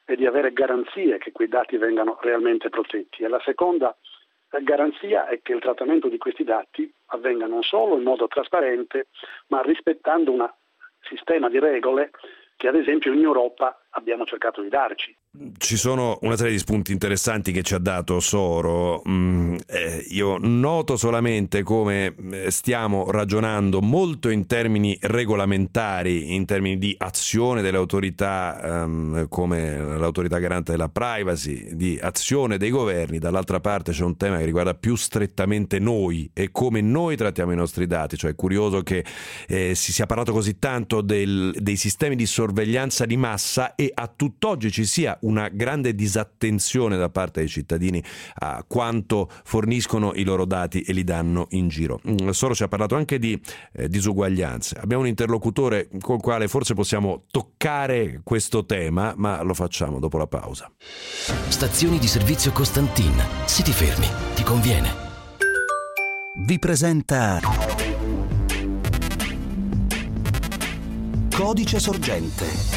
è 0.05 0.15
di 0.15 0.27
avere 0.27 0.53
garanzie 0.53 1.19
che 1.19 1.33
quei 1.33 1.49
dati 1.49 1.77
vengano 1.77 2.19
realmente 2.21 2.69
protetti 2.69 3.25
e 3.25 3.29
la 3.29 3.41
seconda 3.45 3.95
garanzia 4.63 5.27
è 5.27 5.41
che 5.43 5.53
il 5.53 5.61
trattamento 5.61 6.09
di 6.09 6.19
questi 6.19 6.45
dati 6.45 6.91
avvenga 7.07 7.47
non 7.47 7.63
solo 7.63 7.97
in 7.97 8.03
modo 8.03 8.29
trasparente, 8.29 9.09
ma 9.49 9.61
rispettando 9.63 10.33
un 10.33 10.49
sistema 11.01 11.49
di 11.49 11.59
regole 11.59 12.11
che 12.57 12.69
ad 12.69 12.77
esempio 12.77 13.13
in 13.13 13.23
Europa 13.23 13.79
abbiamo 13.91 14.25
cercato 14.25 14.63
di 14.63 14.69
darci. 14.69 15.15
Ci 15.59 15.77
sono 15.77 16.19
una 16.23 16.37
serie 16.37 16.53
di 16.53 16.59
spunti 16.59 16.93
interessanti 16.93 17.53
che 17.53 17.63
ci 17.63 17.75
ha 17.75 17.79
dato 17.79 18.21
Soro. 18.21 19.03
Mm, 19.07 19.57
eh, 19.67 20.05
io 20.09 20.39
noto 20.39 20.97
solamente 20.97 21.63
come 21.63 22.15
eh, 22.31 22.51
stiamo 22.51 23.11
ragionando 23.11 23.83
molto 23.83 24.31
in 24.31 24.47
termini 24.47 24.97
regolamentari, 25.01 26.35
in 26.35 26.47
termini 26.47 26.79
di 26.79 26.95
azione 26.97 27.61
delle 27.61 27.77
autorità 27.77 28.85
ehm, 28.85 29.29
come 29.29 29.77
l'autorità 29.77 30.39
garante 30.39 30.73
della 30.73 30.89
privacy, 30.89 31.75
di 31.75 31.99
azione 32.01 32.57
dei 32.57 32.71
governi. 32.71 33.19
Dall'altra 33.19 33.61
parte 33.61 33.93
c'è 33.93 34.05
un 34.05 34.17
tema 34.17 34.39
che 34.39 34.45
riguarda 34.47 34.75
più 34.75 34.97
strettamente 34.97 35.79
noi 35.79 36.31
e 36.33 36.51
come 36.51 36.81
noi 36.81 37.17
trattiamo 37.17 37.53
i 37.53 37.57
nostri 37.57 37.87
dati. 37.87 38.17
Cioè 38.17 38.31
è 38.31 38.35
curioso 38.35 38.83
che 38.83 39.05
eh, 39.49 39.75
si 39.75 39.93
sia 39.93 40.07
parlato 40.07 40.33
così 40.33 40.59
tanto 40.59 41.03
del, 41.03 41.55
dei 41.59 41.77
sistemi 41.77 42.17
di 42.17 42.25
sorveglianza 42.25 43.05
di 43.05 43.19
massa 43.19 43.75
e 43.75 43.91
a 43.93 44.11
tutt'oggi 44.15 44.71
ci 44.71 44.87
sia 44.87 45.19
una 45.27 45.49
grande 45.49 45.95
disattenzione 45.95 46.97
da 46.97 47.09
parte 47.09 47.41
dei 47.41 47.49
cittadini 47.49 48.03
a 48.41 48.65
quanto 48.67 49.31
forniscono 49.45 50.13
i 50.15 50.25
loro 50.25 50.45
dati 50.45 50.83
e 50.83 50.93
li 50.93 51.05
danno 51.05 51.47
in 51.51 51.69
giro. 51.69 52.01
Mm, 52.09 52.31
Soro 52.31 52.55
ci 52.55 52.63
ha 52.63 52.69
parlato 52.69 52.95
anche 52.95 53.19
di 53.19 53.39
eh, 53.73 53.89
disuguaglianze. 53.89 54.79
Abbiamo 54.79 55.03
un 55.03 55.09
interlocutore 55.09 55.89
con 56.01 56.17
il 56.17 56.23
quale 56.23 56.49
forse 56.49 56.75
possiamo 56.75 57.25
toccare 57.31 58.21
questo 58.23 58.65
tema, 58.65 59.15
ma 59.17 59.43
lo 59.43 59.55
facciamo 59.55 59.99
dopo 59.99 60.19
la 60.19 60.27
pausa. 60.27 60.71
Stazioni 61.49 61.99
di 61.99 62.07
servizio 62.07 62.53
Costantin. 62.53 63.15
Se 63.45 63.63
ti 63.63 63.73
fermi, 63.73 64.07
ti 64.35 64.43
conviene. 64.43 65.05
Vi 66.47 66.59
presenta 66.59 67.41
Codice 71.35 71.79
sorgente 71.79 72.76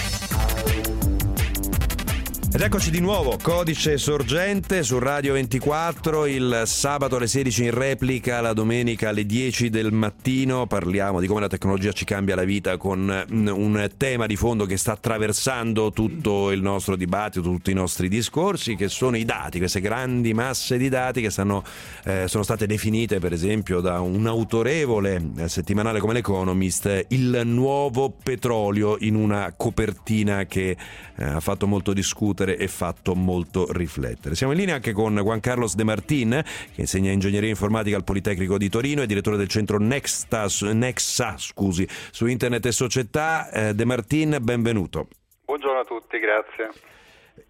ed 2.51 2.62
eccoci 2.62 2.89
di 2.89 3.00
nuovo, 3.00 3.38
codice 3.39 4.00
sorgente 4.00 4.82
su 4.82 4.98
Radio 4.98 5.34
24, 5.34 6.25
il 6.25 6.63
sabato 6.65 7.18
alle 7.18 7.27
16 7.27 7.65
in 7.65 7.72
replica, 7.72 8.41
la 8.41 8.53
domenica 8.53 9.10
alle 9.10 9.24
10 9.24 9.70
del 9.70 9.91
mattino. 9.91 10.65
Parliamo 10.65 11.20
di 11.20 11.27
come 11.27 11.41
la 11.41 11.48
tecnologia 11.48 11.91
ci 11.91 12.06
cambia 12.06 12.34
la 12.34 12.46
vita 12.46 12.77
con 12.77 13.27
mm, 13.32 13.48
un 13.50 13.89
tema 13.98 14.25
di 14.25 14.36
fondo 14.36 14.65
che 14.65 14.77
sta 14.77 14.94
attraversando 14.94 15.91
tutto 15.91 16.50
il 16.50 16.63
nostro 16.63 16.96
dibattito, 16.96 17.44
tutti 17.44 17.70
i 17.70 17.75
nostri 17.75 18.10
discorsi, 18.10 18.75
che 18.75 18.88
sono 18.89 19.15
i 19.15 19.25
dati, 19.25 19.60
queste 19.60 19.79
grandi 19.79 20.34
masse 20.34 20.77
di 20.77 20.89
dati 20.89 21.22
che 21.22 21.29
stanno, 21.29 21.63
eh, 22.06 22.27
sono 22.27 22.41
state 22.41 22.65
definite 22.65 23.20
per 23.20 23.32
esempio 23.32 23.79
da 23.79 24.00
un 24.00 24.25
autorevole 24.25 25.22
eh, 25.38 25.48
settimanale 25.48 26.00
come 26.00 26.13
l'Economist, 26.13 27.06
il 27.10 27.44
nuovo 27.46 28.10
petrolio 28.10 28.98
in 29.01 29.13
una 29.13 29.53
copertina 29.56 30.46
che 30.46 30.75
eh, 31.15 31.24
ha 31.24 31.39
fatto 31.39 31.68
molto 31.68 31.94
discutere 31.94 32.38
discutere 32.39 32.58
e 32.58 32.67
fatto 32.67 33.15
molto 33.15 33.72
riflettere. 33.72 34.36
Siamo 34.36 34.53
in 34.53 34.60
linea 34.60 34.75
anche 34.75 34.93
con 34.93 35.15
Juan 35.15 35.39
Carlos 35.39 35.75
De 35.75 35.84
Martin, 35.84 36.41
che 36.74 36.81
insegna 36.81 37.12
ingegneria 37.12 37.50
informatica 37.50 37.98
al 37.98 38.03
Politecnico 38.03 38.58
di 38.58 38.69
Torino 38.69 39.01
e 39.01 39.08
direttore 39.08 39.38
del 39.38 39.48
centro 39.48 39.77
Nexa, 39.77 40.48
Nexa 40.74 41.38
scusi, 41.38 41.88
su 42.12 42.25
internet 42.27 42.65
e 42.65 42.72
società. 42.72 43.50
Eh, 43.51 43.74
De 43.74 43.86
Martin, 43.86 44.38
benvenuto. 44.41 45.08
Buongiorno 45.46 45.79
a 45.79 45.84
tutti, 45.84 46.19
grazie. 46.19 46.69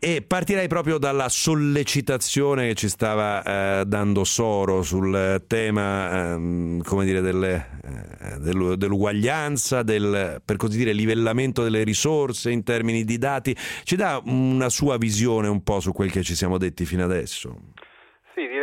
E 0.01 0.21
partirei 0.21 0.69
proprio 0.69 0.97
dalla 0.97 1.27
sollecitazione 1.27 2.69
che 2.69 2.75
ci 2.75 2.87
stava 2.87 3.81
eh, 3.81 3.85
dando 3.85 4.23
Soro 4.23 4.81
sul 4.81 5.43
tema 5.45 6.31
ehm, 6.31 6.81
come 6.83 7.03
dire, 7.03 7.19
delle, 7.19 7.81
eh, 7.83 8.77
dell'uguaglianza, 8.77 9.83
del 9.83 10.41
per 10.45 10.55
così 10.55 10.77
dire 10.77 10.93
livellamento 10.93 11.63
delle 11.63 11.83
risorse 11.83 12.49
in 12.49 12.63
termini 12.63 13.03
di 13.03 13.17
dati. 13.17 13.53
Ci 13.83 13.97
dà 13.97 14.21
una 14.23 14.69
sua 14.69 14.95
visione 14.95 15.49
un 15.49 15.63
po' 15.63 15.81
su 15.81 15.91
quel 15.91 16.11
che 16.11 16.23
ci 16.23 16.33
siamo 16.33 16.57
detti 16.57 16.85
fino 16.85 17.03
adesso? 17.03 17.57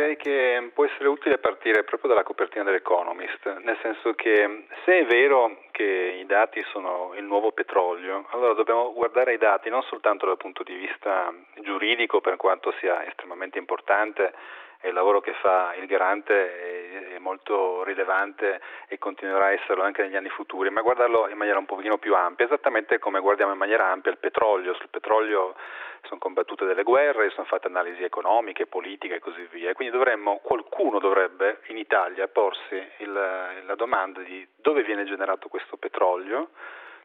Direi 0.07 0.15
che 0.15 0.71
può 0.73 0.85
essere 0.85 1.09
utile 1.09 1.37
partire 1.37 1.83
proprio 1.83 2.07
dalla 2.07 2.23
copertina 2.23 2.63
dell'Economist, 2.63 3.45
nel 3.63 3.77
senso 3.81 4.13
che 4.13 4.67
se 4.85 4.99
è 4.99 5.05
vero 5.05 5.63
che 5.71 5.83
i 6.21 6.25
dati 6.25 6.63
sono 6.71 7.11
il 7.17 7.25
nuovo 7.25 7.51
petrolio, 7.51 8.25
allora 8.29 8.53
dobbiamo 8.53 8.93
guardare 8.93 9.33
i 9.33 9.37
dati 9.37 9.69
non 9.69 9.81
soltanto 9.83 10.25
dal 10.25 10.37
punto 10.37 10.63
di 10.63 10.75
vista 10.75 11.33
giuridico, 11.61 12.21
per 12.21 12.37
quanto 12.37 12.73
sia 12.79 13.05
estremamente 13.05 13.57
importante 13.57 14.33
e 14.79 14.87
il 14.87 14.93
lavoro 14.93 15.19
che 15.19 15.33
fa 15.41 15.73
il 15.75 15.87
garante 15.87 17.15
è 17.15 17.17
molto 17.17 17.83
rilevante 17.83 18.61
e 18.87 18.97
continuerà 18.99 19.47
a 19.47 19.51
esserlo 19.51 19.83
anche 19.83 20.03
negli 20.03 20.15
anni 20.15 20.29
futuri, 20.29 20.69
ma 20.69 20.81
guardarlo 20.81 21.27
in 21.27 21.35
maniera 21.37 21.59
un 21.59 21.65
pochino 21.65 21.97
più 21.97 22.15
ampia, 22.15 22.45
esattamente 22.45 22.97
come 22.97 23.19
guardiamo 23.19 23.51
in 23.51 23.57
maniera 23.57 23.87
ampia 23.87 24.11
il 24.11 24.19
petrolio. 24.19 24.73
Sul 24.75 24.87
petrolio 24.89 25.55
sono 26.03 26.19
combattute 26.19 26.65
delle 26.65 26.83
guerre, 26.83 27.29
sono 27.31 27.45
fatte 27.45 27.67
analisi 27.67 28.03
economiche, 28.03 28.67
politiche 28.67 29.15
e 29.15 29.19
così 29.19 29.47
via. 29.51 29.73
Quindi 29.73 29.95
dovremmo, 29.95 30.39
qualcuno 30.43 30.99
dovrebbe 30.99 31.61
in 31.67 31.77
Italia 31.77 32.27
porsi 32.27 32.81
il, 32.97 33.11
la 33.11 33.75
domanda 33.75 34.21
di 34.21 34.47
dove 34.55 34.83
viene 34.83 35.05
generato 35.05 35.47
questo 35.47 35.77
petrolio, 35.77 36.49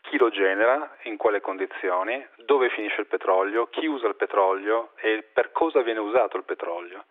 chi 0.02 0.16
lo 0.18 0.30
genera, 0.30 0.96
in 1.02 1.16
quale 1.16 1.40
condizioni, 1.40 2.24
dove 2.36 2.68
finisce 2.70 3.00
il 3.00 3.06
petrolio, 3.06 3.68
chi 3.68 3.86
usa 3.86 4.08
il 4.08 4.16
petrolio 4.16 4.90
e 4.96 5.24
per 5.32 5.52
cosa 5.52 5.80
viene 5.82 6.00
usato 6.00 6.36
il 6.36 6.44
petrolio. 6.44 7.04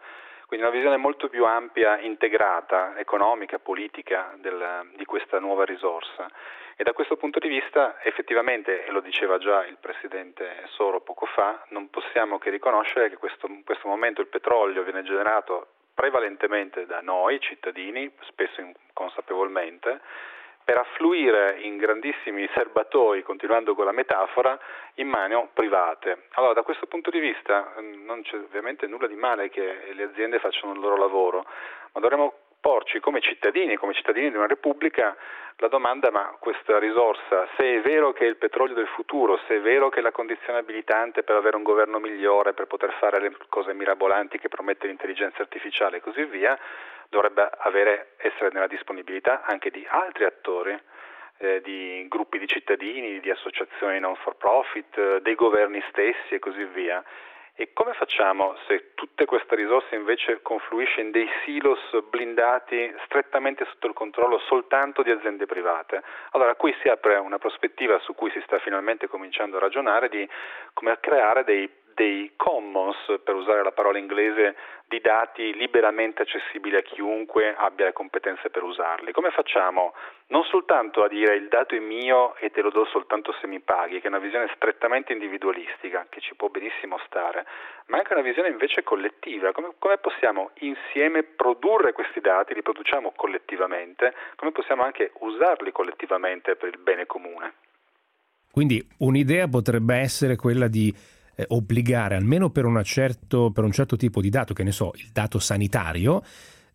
Quindi 0.52 0.68
una 0.68 0.76
visione 0.76 0.98
molto 0.98 1.30
più 1.30 1.46
ampia, 1.46 1.98
integrata, 2.02 2.98
economica, 2.98 3.58
politica 3.58 4.34
del, 4.36 4.90
di 4.98 5.06
questa 5.06 5.40
nuova 5.40 5.64
risorsa. 5.64 6.30
E 6.76 6.84
da 6.84 6.92
questo 6.92 7.16
punto 7.16 7.40
di 7.40 7.48
vista 7.48 8.04
effettivamente, 8.04 8.84
e 8.84 8.92
lo 8.92 9.00
diceva 9.00 9.38
già 9.38 9.66
il 9.66 9.78
Presidente 9.80 10.66
Soro 10.72 11.00
poco 11.00 11.26
fa, 11.26 11.64
non 11.70 11.90
possiamo 11.90 12.38
che 12.38 12.50
riconoscere 12.50 13.10
che 13.10 13.16
questo, 13.16 13.48
in 13.48 13.64
questo 13.64 13.88
momento 13.88 14.20
il 14.20 14.28
petrolio 14.28 14.84
viene 14.84 15.04
generato 15.04 15.68
prevalentemente 15.94 16.86
da 16.86 17.00
noi 17.00 17.40
cittadini, 17.40 18.12
spesso 18.24 18.60
inconsapevolmente, 18.60 20.02
per 20.64 20.78
affluire 20.78 21.60
in 21.62 21.78
grandissimi 21.78 22.48
serbatoi, 22.54 23.24
continuando 23.24 23.76
con 23.76 23.86
la 23.86 23.92
metafora, 23.92 24.60
in 24.96 25.08
mani 25.08 25.36
private. 25.54 26.28
Allora 26.34 26.54
da 26.54 26.64
questo 26.64 26.86
punto 26.86 27.10
di 27.10 27.20
vista 27.20 27.74
mm, 27.80 28.06
non 28.06 28.22
c'è 28.22 28.36
ovviamente 28.36 28.88
nulla 28.88 29.08
di 29.08 29.16
male 29.16 29.50
che 29.50 29.92
le 29.94 30.04
aziende 30.04 30.40
facciano 30.40 30.74
il 30.74 30.80
loro 30.80 30.98
lavoro, 30.98 31.46
ma 31.94 32.00
dovremmo 32.00 32.34
porci 32.62 33.00
come 33.00 33.22
cittadini, 33.22 33.76
come 33.76 33.94
cittadini 33.94 34.30
di 34.30 34.38
una 34.38 34.46
Repubblica, 34.46 35.18
la 35.58 35.68
domanda 35.68 36.12
ma 36.12 36.36
questa 36.40 36.80
risorsa, 36.80 37.48
se 37.58 37.78
è 37.78 37.82
vero 37.82 38.14
che 38.14 38.26
è 38.26 38.28
il 38.28 38.38
petrolio 38.38 38.76
del 38.76 38.88
futuro, 38.88 39.40
se 39.48 39.58
è 39.58 39.62
vero 39.62 39.90
che 39.90 40.00
è 40.00 40.02
la 40.02 40.12
condizione 40.12 40.60
abilitante 40.60 41.24
per 41.24 41.36
avere 41.36 41.58
un 41.58 41.64
governo 41.64 42.00
migliore, 42.00 42.54
per 42.54 42.68
poter 42.68 42.94
fare 43.00 43.20
le 43.20 43.36
cose 43.50 43.74
mirabolanti 43.74 44.38
che 44.38 44.48
promette 44.48 44.88
l'intelligenza 44.88 45.42
artificiale 45.42 45.98
e 45.98 46.02
così 46.02 46.24
via, 46.26 46.58
dovrebbe 47.12 47.48
avere, 47.60 48.14
essere 48.18 48.50
nella 48.54 48.68
disponibilità 48.68 49.44
anche 49.44 49.70
di 49.70 49.86
altri 49.88 50.24
attori, 50.24 50.80
eh, 51.38 51.62
di 51.62 52.06
gruppi 52.08 52.40
di 52.40 52.48
cittadini, 52.48 53.20
di 53.20 53.30
associazioni 53.30 54.00
non 54.00 54.16
for 54.16 54.38
profit, 54.38 54.98
eh, 54.98 55.22
dei 55.22 55.36
governi 55.36 55.84
stessi 55.90 56.36
e 56.36 56.40
così 56.40 56.64
via. 56.64 57.04
E 57.54 57.74
come 57.74 57.94
facciamo 57.94 58.56
se 58.66 58.94
tutte 58.96 59.26
queste 59.26 59.56
risorse 59.56 59.94
invece 59.94 60.42
confluisce 60.42 61.02
in 61.02 61.12
dei 61.12 61.30
silos 61.44 61.82
blindati 62.10 62.92
strettamente 63.04 63.66
sotto 63.66 63.88
il 63.88 63.94
controllo 63.94 64.40
soltanto 64.48 65.04
di 65.04 65.12
aziende 65.12 65.46
private? 65.46 66.02
Allora 66.32 66.56
qui 66.56 66.74
si 66.82 66.88
apre 66.88 67.18
una 67.18 67.40
prospettiva 67.40 68.00
su 68.00 68.16
cui 68.16 68.32
si 68.32 68.42
sta 68.46 68.58
finalmente 68.60 69.08
cominciando 69.08 69.58
a 69.58 69.60
ragionare 69.60 70.08
di 70.08 70.28
come 70.74 70.98
creare 71.02 71.44
dei 71.44 71.70
dei 71.96 72.34
commons, 72.36 72.96
per 73.24 73.36
usare 73.36 73.64
la 73.64 73.72
parola 73.72 73.98
inglese, 73.98 74.56
di 74.92 75.00
dati 75.00 75.54
liberamente 75.54 76.24
accessibili 76.24 76.76
a 76.76 76.82
chiunque 76.82 77.56
abbia 77.56 77.86
le 77.86 77.94
competenze 77.94 78.50
per 78.50 78.64
usarli. 78.64 79.14
Come 79.14 79.32
facciamo 79.32 79.94
non 80.28 80.44
soltanto 80.44 81.04
a 81.04 81.08
dire 81.08 81.36
il 81.36 81.48
dato 81.48 81.76
è 81.76 81.80
mio 81.80 82.36
e 82.36 82.52
te 82.52 82.62
lo 82.62 82.70
do 82.72 82.86
soltanto 82.86 83.34
se 83.40 83.48
mi 83.48 83.62
paghi, 83.62 84.00
che 84.00 84.06
è 84.06 84.10
una 84.10 84.20
visione 84.20 84.52
strettamente 84.56 85.14
individualistica, 85.14 86.08
che 86.10 86.20
ci 86.20 86.36
può 86.36 86.50
benissimo 86.50 87.00
stare, 87.06 87.46
ma 87.88 87.98
anche 87.98 88.14
una 88.14 88.22
visione 88.22 88.50
invece 88.50 88.84
collettiva. 88.84 89.54
Come, 89.54 89.72
come 89.80 89.98
possiamo 89.98 90.52
insieme 90.60 91.24
produrre 91.24 91.94
questi 91.94 92.20
dati, 92.20 92.54
li 92.54 92.62
produciamo 92.62 93.14
collettivamente, 93.16 94.14
come 94.36 94.52
possiamo 94.52 94.84
anche 94.84 95.12
usarli 95.20 95.72
collettivamente 95.72 96.56
per 96.58 96.68
il 96.68 96.80
bene 96.80 97.06
comune? 97.06 97.54
Quindi 98.52 98.86
un'idea 99.00 99.48
potrebbe 99.48 99.96
essere 99.96 100.36
quella 100.36 100.68
di 100.68 100.94
eh, 101.42 101.46
obbligare, 101.50 102.16
almeno 102.16 102.50
per, 102.50 102.66
certo, 102.84 103.52
per 103.52 103.64
un 103.64 103.72
certo 103.72 103.96
tipo 103.96 104.22
di 104.22 104.30
dato, 104.30 104.54
che 104.54 104.64
ne 104.64 104.72
so, 104.72 104.92
il 104.96 105.10
dato 105.12 105.40
sanitario, 105.40 106.24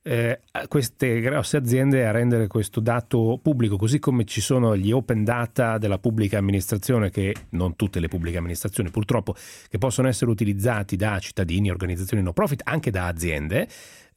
eh, 0.02 0.40
queste 0.68 1.20
grosse 1.20 1.56
aziende 1.56 2.06
a 2.06 2.12
rendere 2.12 2.46
questo 2.46 2.80
dato 2.80 3.40
pubblico, 3.42 3.76
così 3.76 3.98
come 3.98 4.24
ci 4.24 4.40
sono 4.40 4.76
gli 4.76 4.92
open 4.92 5.24
data 5.24 5.78
della 5.78 5.98
pubblica 5.98 6.38
amministrazione, 6.38 7.10
che 7.10 7.34
non 7.50 7.74
tutte 7.74 7.98
le 7.98 8.08
pubbliche 8.08 8.38
amministrazioni 8.38 8.90
purtroppo, 8.90 9.34
che 9.68 9.78
possono 9.78 10.06
essere 10.06 10.30
utilizzati 10.30 10.96
da 10.96 11.18
cittadini, 11.18 11.70
organizzazioni 11.70 12.22
no 12.22 12.32
profit, 12.32 12.62
anche 12.64 12.90
da 12.90 13.06
aziende 13.06 13.68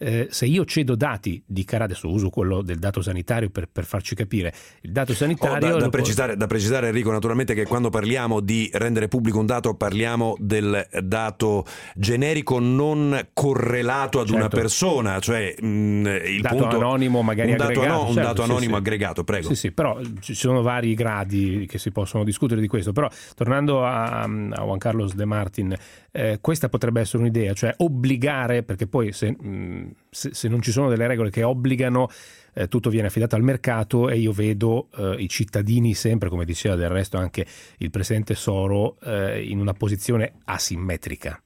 eh, 0.02 0.28
se 0.30 0.46
io 0.46 0.64
cedo 0.64 0.96
dati 0.96 1.44
di 1.46 1.66
cara, 1.66 1.84
adesso 1.84 2.10
uso 2.10 2.30
quello 2.30 2.62
del 2.62 2.80
dato 2.80 3.02
sanitario 3.02 3.50
per, 3.50 3.68
per 3.70 3.84
farci 3.84 4.16
capire, 4.16 4.54
il 4.82 4.92
dato 4.92 5.14
sanitario... 5.14 5.68
Oh, 5.68 5.72
da, 5.72 5.78
da, 5.78 5.90
precisare, 5.90 6.38
da, 6.38 6.48
precisare, 6.48 6.88
Enrico 6.88 7.12
naturalmente 7.12 7.54
che 7.54 7.66
quando 7.66 7.90
parliamo 7.90 8.40
di 8.40 8.70
rendere 8.74 9.10
pubblico 9.10 9.40
un 9.40 9.46
dato 9.46 9.74
parliamo 9.76 10.36
del 10.40 10.88
dato 11.04 11.66
generico 11.96 12.60
non 12.60 13.28
correlato 13.34 14.22
ad 14.22 14.28
certo. 14.28 14.40
una 14.40 14.48
persona, 14.48 15.20
cioè 15.20 15.54
mh, 15.60 15.68
mm, 15.68 16.06
il 16.06 16.42
dato 16.42 16.56
punto, 16.56 16.76
anonimo 16.78 17.22
magari 17.22 17.52
un 17.52 17.58
dato, 17.58 17.72
aggregato, 17.72 17.94
no, 17.94 18.08
un 18.08 18.14
certo, 18.14 18.30
dato 18.30 18.44
sì, 18.44 18.50
anonimo 18.50 18.74
sì. 18.74 18.80
aggregato, 18.80 19.24
prego. 19.26 19.48
Sì, 19.50 19.56
sì, 19.56 19.72
però 19.72 20.00
ci 20.22 20.34
sono 20.34 20.62
vari 20.62 20.94
gradi 20.94 21.66
che 21.68 21.78
si 21.78 21.92
possono 21.92 22.24
discutere 22.24 22.62
di 22.62 22.68
questo, 22.68 22.94
però 22.94 23.10
tornando 23.36 23.86
a, 23.86 24.22
a 24.22 24.28
Juan 24.28 24.78
Carlos 24.78 25.14
De 25.14 25.26
Martin, 25.26 25.76
eh, 26.12 26.38
questa 26.40 26.70
potrebbe 26.70 27.02
essere 27.02 27.24
un'idea, 27.24 27.54
cioè 27.54 27.74
obbligare, 27.78 28.64
perché 28.64 28.88
poi 28.88 29.12
se, 29.12 29.36
mh, 29.38 29.48
mm, 29.48 29.89
se, 30.10 30.34
se 30.34 30.48
non 30.48 30.62
ci 30.62 30.72
sono 30.72 30.90
delle 30.90 31.08
regole 31.08 31.30
che 31.30 31.44
obbligano, 31.44 32.08
eh, 32.54 32.68
tutto 32.68 32.90
viene 32.90 33.08
affidato 33.08 33.36
al 33.36 33.42
mercato 33.42 34.10
e 34.10 34.18
io 34.18 34.32
vedo 34.32 34.90
eh, 34.98 35.16
i 35.18 35.28
cittadini 35.28 35.94
sempre, 35.94 36.30
come 36.30 36.46
diceva 36.46 36.76
del 36.76 36.90
resto 36.90 37.18
anche 37.18 37.46
il 37.78 37.90
presidente 37.90 38.36
Soro, 38.36 38.98
eh, 39.04 39.42
in 39.44 39.60
una 39.60 39.74
posizione 39.74 40.34
asimmetrica. 40.46 41.42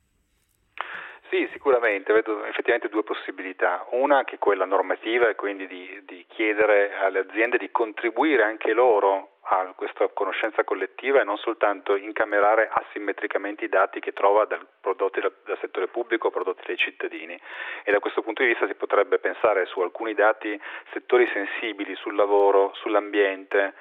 Sì, 1.29 1.49
sicuramente, 1.51 2.13
vedo 2.13 2.45
effettivamente 2.45 2.89
due 2.89 3.03
possibilità. 3.03 3.87
Una 3.91 4.23
che 4.23 4.35
è 4.35 4.37
quella 4.37 4.65
normativa 4.65 5.29
e 5.29 5.35
quindi 5.35 5.65
di, 5.65 6.03
di 6.05 6.25
chiedere 6.27 6.91
alle 6.93 7.19
aziende 7.19 7.57
di 7.57 7.69
contribuire 7.71 8.43
anche 8.43 8.71
loro 8.71 9.32
a 9.59 9.73
questa 9.73 10.07
conoscenza 10.09 10.63
collettiva 10.63 11.21
e 11.21 11.23
non 11.23 11.37
soltanto 11.37 11.95
incamerare 11.95 12.69
asimmetricamente 12.71 13.65
i 13.65 13.69
dati 13.69 13.99
che 13.99 14.13
trova 14.13 14.45
dal, 14.45 14.65
prodotti 14.81 15.19
dal, 15.19 15.33
dal, 15.45 15.57
settore 15.59 15.87
pubblico 15.87 16.31
prodotti 16.31 16.63
dai 16.65 16.77
cittadini. 16.77 17.39
E 17.83 17.91
da 17.91 17.99
questo 17.99 18.21
punto 18.21 18.41
di 18.41 18.49
vista 18.49 18.67
si 18.67 18.75
potrebbe 18.75 19.19
pensare 19.19 19.65
su 19.65 19.79
alcuni 19.81 20.13
dati, 20.13 20.59
settori 20.91 21.27
sensibili 21.31 21.95
sul 21.95 22.15
lavoro, 22.15 22.71
sull'ambiente, 22.75 23.73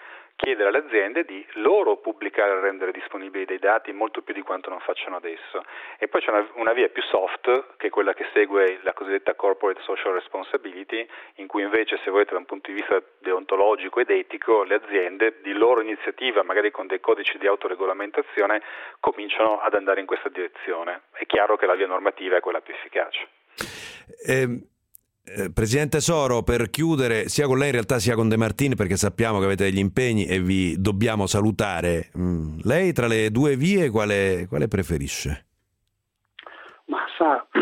chiedere 0.43 0.71
alle 0.71 0.79
aziende 0.79 1.25
di 1.25 1.47
loro 1.53 1.99
pubblicare 1.99 2.59
e 2.59 2.61
rendere 2.61 2.91
disponibili 2.91 3.45
dei 3.45 3.61
dati 3.61 3.93
molto 3.93 4.23
più 4.23 4.35
di 4.35 4.43
quanto 4.43 4.71
non 4.71 4.81
facciano 4.81 5.17
adesso. 5.17 5.63
E 5.99 6.09
poi 6.09 6.21
c'è 6.21 6.31
una, 6.31 6.49
una, 6.55 6.73
via 6.73 6.89
più 6.89 7.03
soft, 7.03 7.77
che 7.77 7.87
è 7.87 7.91
quella 7.91 8.13
che 8.13 8.27
segue 8.33 8.81
la 8.83 8.93
cosiddetta 8.93 9.35
corporate 9.35 9.81
social 9.83 10.13
responsibility, 10.15 11.07
in 11.37 11.47
cui 11.47 11.63
invece, 11.63 12.01
se 12.03 12.11
volete, 12.11 12.33
da 12.33 12.39
un 12.39 12.47
punto 12.47 12.71
di 12.71 12.77
vista 12.77 13.01
deontologico 13.21 14.01
ed 14.01 14.11
etico, 14.11 14.65
le 14.65 14.81
aziende 14.83 15.39
di 15.43 15.53
loro 15.53 15.81
iniziativa, 15.81 16.43
magari 16.43 16.73
con 16.73 16.89
dei 16.89 16.99
codici 16.99 17.39
di 17.39 17.47
autoregolamentazione, 17.47 18.63
cominciano 18.99 19.61
ad 19.61 19.75
andare 19.75 20.01
in 20.01 20.07
questa 20.07 20.29
direzione. 20.29 21.03
È 21.13 21.25
chiaro 21.25 21.57
che 21.57 21.67
la 21.67 21.77
via 21.77 21.87
normativa 21.87 22.37
è 22.37 22.41
quella 22.41 22.61
più 22.61 22.75
efficace. 22.75 23.29
Eh, 24.27 24.72
eh, 25.25 25.53
Presidente 25.53 26.01
Soro, 26.01 26.43
per 26.43 26.69
chiudere 26.69 27.29
sia 27.29 27.47
con 27.47 27.57
lei 27.59 27.69
in 27.69 27.75
realtà 27.75 27.99
sia 27.99 28.15
con 28.15 28.29
De 28.29 28.37
Martini, 28.37 28.75
perché 28.75 28.97
sappiamo 28.97 29.39
che 29.39 29.45
avete 29.45 29.65
degli 29.65 29.79
impegni 29.79 30.27
e 30.27 30.41
vi 30.41 30.81
dobbiamo 30.81 31.27
salutare, 31.27 32.11
mm, 32.17 32.61
lei 32.65 32.93
tra 32.93 33.07
le 33.07 33.31
due 33.31 33.57
vie 33.57 33.89
quale, 33.91 34.47
quale 34.49 34.67
preferisce? 34.69 35.47
Ma 36.87 37.07
sa, 37.17 37.47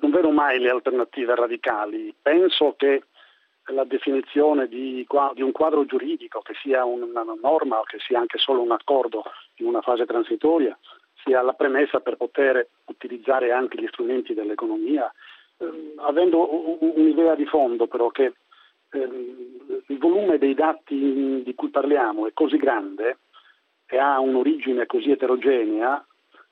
non 0.00 0.10
vedo 0.10 0.30
mai 0.30 0.58
le 0.58 0.70
alternative 0.70 1.34
radicali. 1.34 2.14
Penso 2.20 2.74
che 2.76 3.04
la 3.68 3.84
definizione 3.84 4.68
di, 4.68 5.06
di, 5.34 5.42
un 5.42 5.52
quadro 5.52 5.86
giuridico, 5.86 6.40
che 6.40 6.52
sia 6.62 6.84
una 6.84 7.24
norma 7.40 7.78
o 7.78 7.84
che 7.84 7.98
sia 7.98 8.18
anche 8.18 8.36
solo 8.36 8.60
un 8.60 8.72
accordo 8.72 9.22
in 9.56 9.66
una 9.66 9.80
fase 9.80 10.04
transitoria, 10.04 10.78
sia 11.24 11.40
la 11.40 11.54
premessa 11.54 12.00
per 12.00 12.16
poter 12.16 12.68
utilizzare 12.84 13.52
anche 13.52 13.80
gli 13.80 13.86
strumenti 13.88 14.34
dell'economia 14.34 15.10
ehm, 15.58 15.94
avendo 15.96 16.78
un'idea 16.80 17.34
di 17.34 17.46
fondo 17.46 17.86
però 17.86 18.08
che 18.10 18.32
ehm, 18.90 19.82
il 19.86 19.98
volume 19.98 20.38
dei 20.38 20.54
dati 20.54 21.42
di 21.42 21.54
cui 21.54 21.68
parliamo 21.68 22.26
è 22.26 22.32
così 22.32 22.56
grande 22.56 23.18
e 23.86 23.98
ha 23.98 24.18
un'origine 24.18 24.86
così 24.86 25.10
eterogenea 25.10 26.04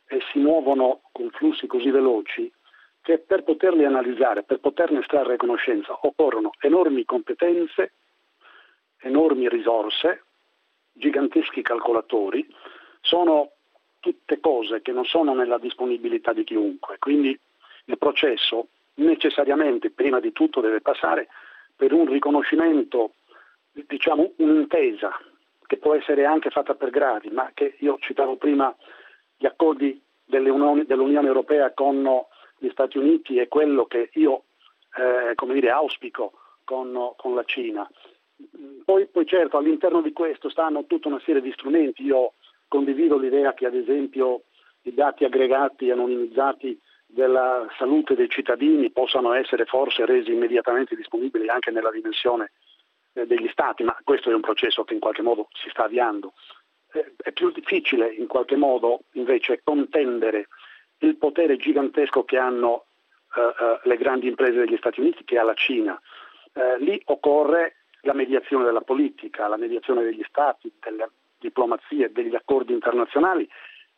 e 0.06 0.20
si 0.30 0.38
muovono 0.38 1.02
con 1.12 1.30
flussi 1.30 1.66
così 1.66 1.90
veloci 1.90 2.52
che 3.00 3.18
per 3.18 3.42
poterli 3.42 3.84
analizzare, 3.84 4.44
per 4.44 4.60
poterne 4.60 5.00
estrarre 5.00 5.36
conoscenza, 5.36 5.98
occorrono 6.02 6.52
enormi 6.60 7.04
competenze, 7.04 7.92
enormi 9.00 9.48
risorse, 9.48 10.22
giganteschi 10.92 11.62
calcolatori, 11.62 12.46
sono 13.00 13.50
tutte 13.98 14.38
cose 14.38 14.82
che 14.82 14.92
non 14.92 15.04
sono 15.04 15.34
nella 15.34 15.58
disponibilità 15.58 16.32
di 16.32 16.44
chiunque, 16.44 16.98
quindi 16.98 17.36
il 17.86 17.98
processo 17.98 18.68
necessariamente 18.94 19.90
prima 19.90 20.20
di 20.20 20.32
tutto 20.32 20.60
deve 20.60 20.80
passare 20.80 21.28
per 21.74 21.92
un 21.92 22.06
riconoscimento, 22.06 23.14
diciamo 23.72 24.32
un'intesa 24.36 25.10
che 25.66 25.76
può 25.78 25.94
essere 25.94 26.24
anche 26.24 26.50
fatta 26.50 26.74
per 26.74 26.90
gradi, 26.90 27.30
ma 27.30 27.50
che 27.54 27.76
io 27.78 27.96
citavo 28.00 28.36
prima 28.36 28.74
gli 29.36 29.46
accordi 29.46 30.00
dell'Unione 30.24 31.26
Europea 31.26 31.72
con 31.72 32.24
gli 32.58 32.68
Stati 32.70 32.98
Uniti 32.98 33.38
e 33.38 33.48
quello 33.48 33.86
che 33.86 34.10
io 34.14 34.44
eh, 34.94 35.34
come 35.34 35.54
dire, 35.54 35.70
auspico 35.70 36.32
con, 36.64 37.12
con 37.16 37.34
la 37.34 37.44
Cina. 37.44 37.88
Poi, 38.84 39.06
poi, 39.06 39.26
certo 39.26 39.56
all'interno 39.56 40.02
di 40.02 40.12
questo 40.12 40.48
stanno 40.48 40.84
tutta 40.86 41.08
una 41.08 41.20
serie 41.24 41.40
di 41.40 41.52
strumenti, 41.52 42.02
io 42.02 42.34
condivido 42.68 43.16
l'idea 43.16 43.54
che 43.54 43.66
ad 43.66 43.74
esempio 43.74 44.42
i 44.82 44.94
dati 44.94 45.24
aggregati 45.24 45.86
e 45.86 45.92
anonimizzati 45.92 46.78
della 47.12 47.66
salute 47.76 48.14
dei 48.14 48.28
cittadini 48.28 48.90
possano 48.90 49.34
essere 49.34 49.66
forse 49.66 50.06
resi 50.06 50.32
immediatamente 50.32 50.96
disponibili 50.96 51.48
anche 51.48 51.70
nella 51.70 51.90
dimensione 51.90 52.52
eh, 53.12 53.26
degli 53.26 53.48
Stati, 53.48 53.84
ma 53.84 53.96
questo 54.02 54.30
è 54.30 54.34
un 54.34 54.40
processo 54.40 54.84
che 54.84 54.94
in 54.94 55.00
qualche 55.00 55.22
modo 55.22 55.48
si 55.52 55.68
sta 55.68 55.84
avviando. 55.84 56.32
Eh, 56.92 57.14
è 57.22 57.32
più 57.32 57.50
difficile 57.50 58.12
in 58.12 58.26
qualche 58.26 58.56
modo 58.56 59.02
invece 59.12 59.60
contendere 59.62 60.48
il 60.98 61.16
potere 61.16 61.56
gigantesco 61.56 62.24
che 62.24 62.38
hanno 62.38 62.86
eh, 63.36 63.40
eh 63.40 63.80
le 63.82 63.96
grandi 63.96 64.28
imprese 64.28 64.64
degli 64.64 64.76
Stati 64.78 65.00
Uniti 65.00 65.24
che 65.24 65.38
ha 65.38 65.42
la 65.42 65.54
Cina. 65.54 66.00
Eh, 66.54 66.78
lì 66.78 67.00
occorre 67.06 67.84
la 68.02 68.14
mediazione 68.14 68.64
della 68.64 68.80
politica, 68.80 69.48
la 69.48 69.56
mediazione 69.56 70.02
degli 70.02 70.24
Stati, 70.26 70.72
delle 70.80 71.10
diplomazie, 71.38 72.10
degli 72.10 72.34
accordi 72.34 72.72
internazionali 72.72 73.48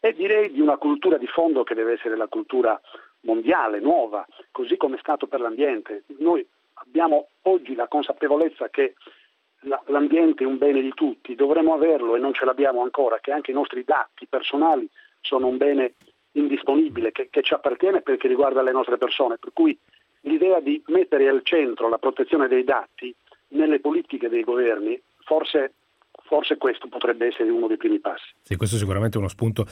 e 0.01 0.13
direi 0.13 0.51
di 0.51 0.61
una 0.61 0.77
cultura 0.77 1.17
di 1.17 1.27
fondo 1.27 1.63
che 1.65 1.75
deve 1.75 1.93
essere 1.93 2.17
la 2.17 2.27
cultura 2.27 2.79
mondiale, 3.25 3.81
nuova, 3.81 4.27
così 4.51 4.77
come 4.77 4.97
è 4.97 5.01
stato 5.01 5.27
per 5.27 5.41
l'ambiente. 5.41 6.05
Noi 6.19 6.47
abbiamo 6.75 7.29
oggi 7.43 7.75
la 7.75 7.89
consapevolezza 7.89 8.69
che 8.69 8.95
l'ambiente 9.87 10.45
è 10.45 10.47
un 10.47 10.59
bene 10.59 10.81
di 10.81 10.93
tutti, 10.95 11.35
dovremmo 11.35 11.75
averlo 11.75 12.17
e 12.17 12.19
non 12.19 12.35
ce 12.35 12.45
l'abbiamo 12.45 12.83
ancora, 12.83 13.19
che 13.21 13.33
anche 13.33 13.51
i 13.51 13.55
nostri 13.55 13.85
dati 13.85 14.27
personali 14.27 14.89
sono 15.21 15.47
un 15.47 15.57
bene 15.57 15.95
indisponibile 16.33 17.13
che, 17.13 17.29
che 17.31 17.43
ci 17.43 17.55
appartiene 17.55 18.03
perché 18.03 18.29
riguarda 18.29 18.63
le 18.63 18.73
nostre 18.73 18.99
persone. 18.99 19.39
Per 19.39 19.53
cui 19.53 19.79
l'idea 20.23 20.61
di 20.61 20.83
mettere 20.87 21.29
al 21.29 21.43
centro 21.43 21.89
la 21.89 21.99
protezione 21.99 22.49
dei 22.49 22.65
dati 22.65 23.15
nelle 23.49 23.81
politiche 23.81 24.29
dei 24.29 24.43
governi 24.43 25.01
forse 25.25 25.75
forse 26.25 26.57
questo 26.57 26.89
potrebbe 26.89 27.27
essere 27.27 27.51
uno 27.51 27.67
dei 27.67 27.77
primi 27.77 28.01
passi. 28.01 28.35
Sì, 28.43 28.57
questo 28.57 28.77
è 28.77 28.79
sicuramente 28.79 29.19
uno 29.19 29.29
spunto 29.29 29.67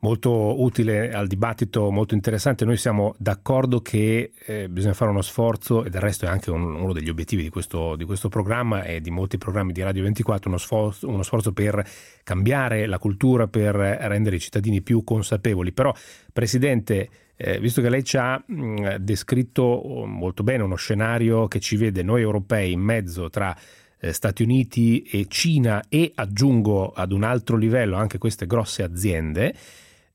molto 0.00 0.60
utile 0.60 1.12
al 1.12 1.26
dibattito, 1.26 1.90
molto 1.90 2.14
interessante. 2.14 2.64
Noi 2.64 2.76
siamo 2.76 3.14
d'accordo 3.18 3.80
che 3.80 4.32
eh, 4.46 4.68
bisogna 4.68 4.94
fare 4.94 5.10
uno 5.10 5.22
sforzo, 5.22 5.84
e 5.84 5.90
del 5.90 6.00
resto 6.00 6.26
è 6.26 6.28
anche 6.28 6.50
un, 6.50 6.62
uno 6.62 6.92
degli 6.92 7.08
obiettivi 7.08 7.42
di 7.42 7.48
questo, 7.48 7.96
di 7.96 8.04
questo, 8.04 8.28
programma 8.28 8.82
e 8.82 9.00
di 9.00 9.10
molti 9.10 9.38
programmi 9.38 9.72
di 9.72 9.82
Radio 9.82 10.02
24, 10.02 10.48
uno 10.48 10.58
sforzo, 10.58 11.08
uno 11.08 11.22
sforzo 11.22 11.52
per 11.52 11.84
cambiare 12.24 12.86
la 12.86 12.98
cultura, 12.98 13.46
per 13.46 13.74
rendere 13.74 14.36
i 14.36 14.40
cittadini 14.40 14.82
più 14.82 15.04
consapevoli. 15.04 15.72
Però, 15.72 15.94
Presidente, 16.32 17.08
eh, 17.36 17.58
visto 17.60 17.80
che 17.80 17.88
lei 17.88 18.04
ci 18.04 18.16
ha 18.16 18.42
mh, 18.44 18.96
descritto 18.96 19.62
oh, 19.62 20.06
molto 20.06 20.42
bene 20.42 20.62
uno 20.62 20.76
scenario 20.76 21.46
che 21.48 21.60
ci 21.60 21.76
vede 21.76 22.02
noi 22.02 22.22
europei 22.22 22.72
in 22.72 22.80
mezzo 22.80 23.30
tra 23.30 23.56
eh, 24.02 24.12
Stati 24.12 24.42
Uniti 24.42 25.02
e 25.02 25.26
Cina 25.28 25.84
e 25.88 26.10
aggiungo 26.16 26.92
ad 26.92 27.12
un 27.12 27.22
altro 27.22 27.56
livello 27.56 27.96
anche 27.96 28.18
queste 28.18 28.46
grosse 28.46 28.82
aziende, 28.82 29.54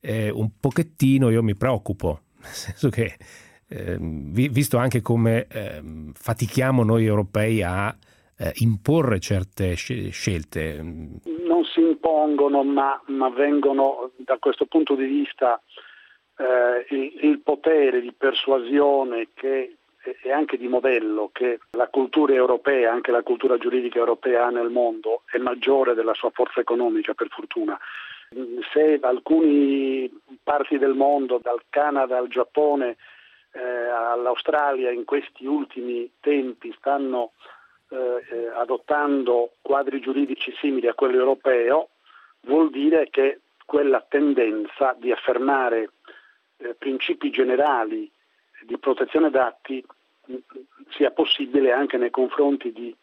eh, 0.02 0.30
un 0.30 0.50
pochettino 0.60 1.30
io 1.30 1.42
mi 1.42 1.56
preoccupo, 1.56 2.20
nel 2.44 2.52
senso 2.52 2.90
che 2.90 3.16
eh, 3.70 3.98
visto 4.00 4.78
anche 4.78 5.02
come 5.02 5.48
ehm, 5.48 6.12
fatichiamo 6.14 6.84
noi 6.84 7.06
europei 7.06 7.64
a 7.64 7.96
eh, 8.38 8.52
imporre 8.60 9.20
certe 9.20 9.74
scelte. 9.76 10.82
Non 10.82 11.64
si 11.74 11.80
impongono, 11.80 12.64
ma, 12.64 13.02
ma 13.08 13.30
vengono 13.30 14.12
da 14.18 14.38
questo 14.38 14.66
punto 14.66 14.96
di 14.96 15.06
vista 15.06 15.62
eh, 16.38 16.94
il, 16.94 17.30
il, 17.30 17.40
potere 17.42 18.00
di 18.00 18.14
persuasione 18.16 19.30
che 19.34 19.77
e 20.22 20.32
anche 20.32 20.58
di 20.58 20.68
modello 20.68 21.30
che 21.34 21.60
la 21.72 21.88
cultura 21.88 22.34
europea, 22.34 22.92
anche 22.92 23.12
la 23.12 23.24
cultura 23.24 23.58
giuridica 23.58 24.00
europea 24.00 24.46
ha 24.46 24.50
nel 24.50 24.70
mondo 24.70 25.24
è 25.30 25.38
maggiore 25.38 25.94
della 25.94 26.14
sua 26.14 26.30
forza 26.30 26.60
economica 26.60 27.14
per 27.14 27.28
fortuna. 27.30 27.78
Se 28.74 29.00
alcune 29.02 30.10
parti 30.44 30.78
del 30.78 30.94
mondo, 30.94 31.40
dal 31.42 31.62
Canada 31.70 32.18
al 32.18 32.28
Giappone 32.28 32.98
eh, 33.54 33.60
all'Australia 33.60 34.92
in 34.92 35.06
questi 35.06 35.46
ultimi 35.46 36.12
tempi 36.20 36.74
stanno 36.78 37.32
eh, 37.90 37.96
eh 38.30 38.48
adottando 38.54 39.54
quadri 39.62 40.00
giuridici 40.00 40.54
simili 40.60 40.88
a 40.88 40.94
quello 40.94 41.18
europeo, 41.18 41.90
vuol 42.42 42.70
dire 42.70 43.10
che 43.10 43.40
quella 43.66 44.06
tendenza 44.08 44.96
di 44.98 45.12
affermare 45.12 45.92
eh, 46.58 46.76
principi 46.76 47.30
generali 47.30 48.10
di 48.66 48.78
protezione 48.78 49.30
dati 49.30 49.84
sia 50.90 51.12
possibile 51.12 51.72
anche 51.72 51.98
nei 51.98 52.10
confronti 52.10 52.72
di 52.72 52.96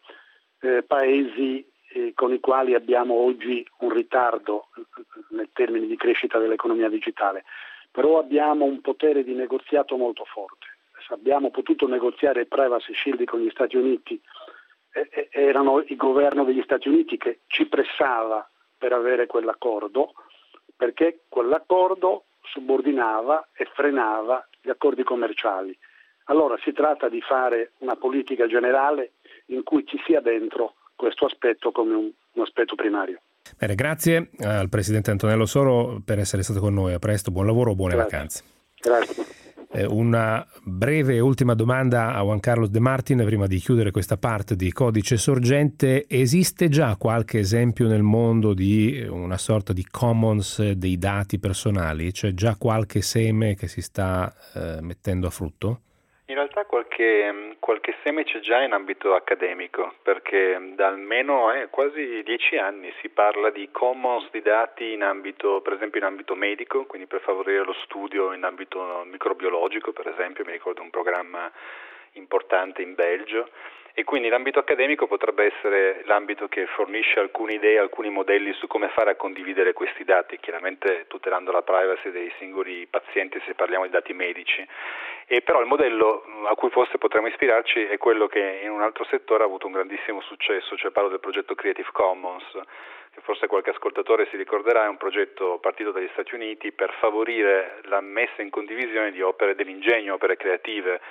eh, 0.61 0.83
paesi 0.83 1.65
eh, 1.93 2.13
con 2.13 2.33
i 2.33 2.39
quali 2.39 2.73
abbiamo 2.73 3.13
oggi 3.13 3.65
un 3.79 3.89
ritardo 3.91 4.67
eh, 4.75 4.81
nei 5.29 5.49
termini 5.53 5.87
di 5.87 5.95
crescita 5.95 6.37
dell'economia 6.39 6.89
digitale, 6.89 7.45
però 7.91 8.19
abbiamo 8.19 8.65
un 8.65 8.81
potere 8.81 9.23
di 9.23 9.33
negoziato 9.33 9.95
molto 9.97 10.25
forte. 10.25 10.67
Abbiamo 11.09 11.51
potuto 11.51 11.87
negoziare 11.87 12.41
il 12.41 12.47
privacy 12.47 12.93
shield 12.95 13.23
con 13.25 13.39
gli 13.39 13.49
Stati 13.51 13.77
Uniti, 13.77 14.19
eh, 14.91 15.29
erano 15.31 15.79
il 15.79 15.95
governo 15.95 16.43
degli 16.43 16.63
Stati 16.63 16.87
Uniti 16.87 17.17
che 17.17 17.41
ci 17.47 17.67
pressava 17.67 18.49
per 18.77 18.91
avere 18.91 19.27
quell'accordo, 19.27 20.13
perché 20.75 21.25
quell'accordo 21.29 22.25
subordinava 22.41 23.49
e 23.53 23.65
frenava 23.73 24.47
gli 24.61 24.69
accordi 24.69 25.03
commerciali. 25.03 25.77
Allora 26.25 26.55
si 26.63 26.71
tratta 26.71 27.09
di 27.09 27.21
fare 27.21 27.71
una 27.79 27.95
politica 27.95 28.47
generale 28.47 29.13
in 29.47 29.63
cui 29.63 29.85
ci 29.85 29.97
sia 30.05 30.21
dentro 30.21 30.75
questo 30.95 31.25
aspetto 31.25 31.71
come 31.71 31.93
un, 31.93 32.11
un 32.33 32.41
aspetto 32.41 32.75
primario. 32.75 33.19
Bene, 33.57 33.75
grazie 33.75 34.29
al 34.39 34.69
Presidente 34.69 35.11
Antonello 35.11 35.45
Soro 35.45 36.01
per 36.03 36.19
essere 36.19 36.41
stato 36.41 36.59
con 36.59 36.73
noi. 36.73 36.93
A 36.93 36.99
presto, 36.99 37.31
buon 37.31 37.45
lavoro, 37.45 37.75
buone 37.75 37.93
grazie. 37.93 38.11
vacanze. 38.11 38.43
Grazie. 38.81 39.23
Eh, 39.71 39.85
una 39.85 40.45
breve 40.63 41.15
e 41.15 41.19
ultima 41.19 41.53
domanda 41.53 42.13
a 42.13 42.21
Juan 42.21 42.39
Carlos 42.39 42.69
De 42.69 42.79
Martin 42.79 43.23
prima 43.25 43.45
di 43.45 43.57
chiudere 43.57 43.91
questa 43.91 44.17
parte 44.17 44.55
di 44.55 44.71
codice 44.71 45.17
sorgente. 45.17 46.05
Esiste 46.07 46.69
già 46.69 46.95
qualche 46.95 47.39
esempio 47.39 47.87
nel 47.87 48.01
mondo 48.01 48.53
di 48.53 49.05
una 49.07 49.37
sorta 49.37 49.73
di 49.73 49.85
commons 49.85 50.71
dei 50.71 50.97
dati 50.97 51.39
personali? 51.39 52.11
C'è 52.11 52.33
già 52.33 52.55
qualche 52.57 53.01
seme 53.01 53.55
che 53.55 53.67
si 53.67 53.81
sta 53.81 54.33
eh, 54.53 54.81
mettendo 54.81 55.27
a 55.27 55.31
frutto? 55.31 55.81
In 56.27 56.33
realtà 56.33 56.65
qualche, 56.65 57.55
qualche 57.59 57.95
seme 58.03 58.23
c'è 58.23 58.39
già 58.39 58.63
in 58.63 58.73
ambito 58.73 59.13
accademico, 59.13 59.93
perché 60.01 60.59
da 60.73 60.87
almeno 60.87 61.53
eh, 61.53 61.67
quasi 61.69 62.23
dieci 62.23 62.57
anni 62.57 62.91
si 62.99 63.09
parla 63.09 63.51
di 63.51 63.69
commons 63.71 64.31
di 64.31 64.41
dati 64.41 64.97
ambito, 64.99 65.61
per 65.61 65.73
esempio 65.73 65.99
in 65.99 66.07
ambito 66.07 66.33
medico, 66.33 66.85
quindi 66.85 67.07
per 67.07 67.21
favorire 67.21 67.63
lo 67.63 67.75
studio 67.83 68.33
in 68.33 68.43
ambito 68.43 69.03
microbiologico, 69.05 69.91
per 69.91 70.07
esempio, 70.07 70.43
mi 70.45 70.53
ricordo 70.53 70.81
un 70.81 70.89
programma 70.89 71.51
importante 72.13 72.81
in 72.81 72.95
Belgio 72.95 73.47
e 73.93 74.03
quindi 74.03 74.27
l'ambito 74.27 74.59
accademico 74.59 75.07
potrebbe 75.07 75.45
essere 75.45 76.01
l'ambito 76.05 76.47
che 76.47 76.65
fornisce 76.65 77.19
alcune 77.19 77.53
idee, 77.53 77.77
alcuni 77.77 78.09
modelli 78.09 78.51
su 78.53 78.67
come 78.67 78.89
fare 78.89 79.11
a 79.11 79.15
condividere 79.15 79.73
questi 79.73 80.03
dati, 80.03 80.37
chiaramente 80.39 81.05
tutelando 81.07 81.51
la 81.51 81.61
privacy 81.61 82.11
dei 82.11 82.29
singoli 82.37 82.87
pazienti 82.87 83.39
se 83.45 83.53
parliamo 83.53 83.85
di 83.85 83.91
dati 83.91 84.11
medici. 84.11 84.67
E 85.27 85.41
però 85.41 85.59
il 85.59 85.65
modello 85.65 86.23
a 86.45 86.53
cui 86.53 86.69
forse 86.69 86.99
potremmo 86.99 87.27
ispirarci 87.27 87.85
è 87.85 87.97
quello 87.97 88.27
che 88.27 88.59
in 88.61 88.69
un 88.69 88.83
altro 88.83 89.05
settore 89.05 89.41
ha 89.41 89.47
avuto 89.47 89.65
un 89.65 89.73
grandissimo 89.73 90.21
successo, 90.21 90.77
cioè 90.77 90.91
parlo 90.91 91.09
del 91.09 91.19
progetto 91.19 91.55
Creative 91.55 91.89
Commons, 91.91 92.45
che 93.11 93.21
forse 93.21 93.47
qualche 93.47 93.71
ascoltatore 93.71 94.27
si 94.29 94.37
ricorderà, 94.37 94.85
è 94.85 94.87
un 94.87 94.97
progetto 94.97 95.57
partito 95.59 95.91
dagli 95.91 96.09
Stati 96.11 96.35
Uniti 96.35 96.71
per 96.71 96.93
favorire 96.99 97.79
la 97.85 98.01
messa 98.01 98.43
in 98.43 98.51
condivisione 98.51 99.11
di 99.11 99.21
opere 99.23 99.55
dell'ingegno, 99.55 100.13
opere 100.13 100.37
creative 100.37 101.01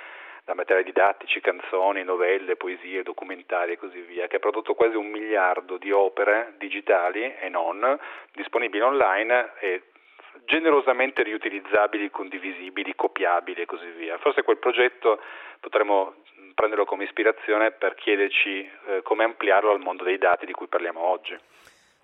da 0.45 0.53
materiali 0.53 0.85
didattici, 0.85 1.41
canzoni, 1.41 2.03
novelle, 2.03 2.55
poesie, 2.55 3.03
documentari 3.03 3.73
e 3.73 3.77
così 3.77 3.99
via, 3.99 4.27
che 4.27 4.37
ha 4.37 4.39
prodotto 4.39 4.75
quasi 4.75 4.95
un 4.95 5.07
miliardo 5.07 5.77
di 5.77 5.91
opere 5.91 6.53
digitali 6.57 7.35
e 7.37 7.49
non 7.49 7.99
disponibili 8.31 8.83
online 8.83 9.53
e 9.59 9.81
generosamente 10.45 11.23
riutilizzabili, 11.23 12.09
condivisibili, 12.09 12.93
copiabili 12.95 13.61
e 13.61 13.65
così 13.65 13.89
via. 13.97 14.17
Forse 14.17 14.43
quel 14.43 14.57
progetto 14.57 15.19
potremmo 15.59 16.15
prenderlo 16.53 16.85
come 16.85 17.03
ispirazione 17.03 17.71
per 17.71 17.95
chiederci 17.95 18.59
eh, 18.59 19.01
come 19.03 19.23
ampliarlo 19.23 19.71
al 19.71 19.79
mondo 19.79 20.03
dei 20.03 20.17
dati 20.17 20.45
di 20.45 20.53
cui 20.53 20.67
parliamo 20.67 20.99
oggi. 20.99 21.37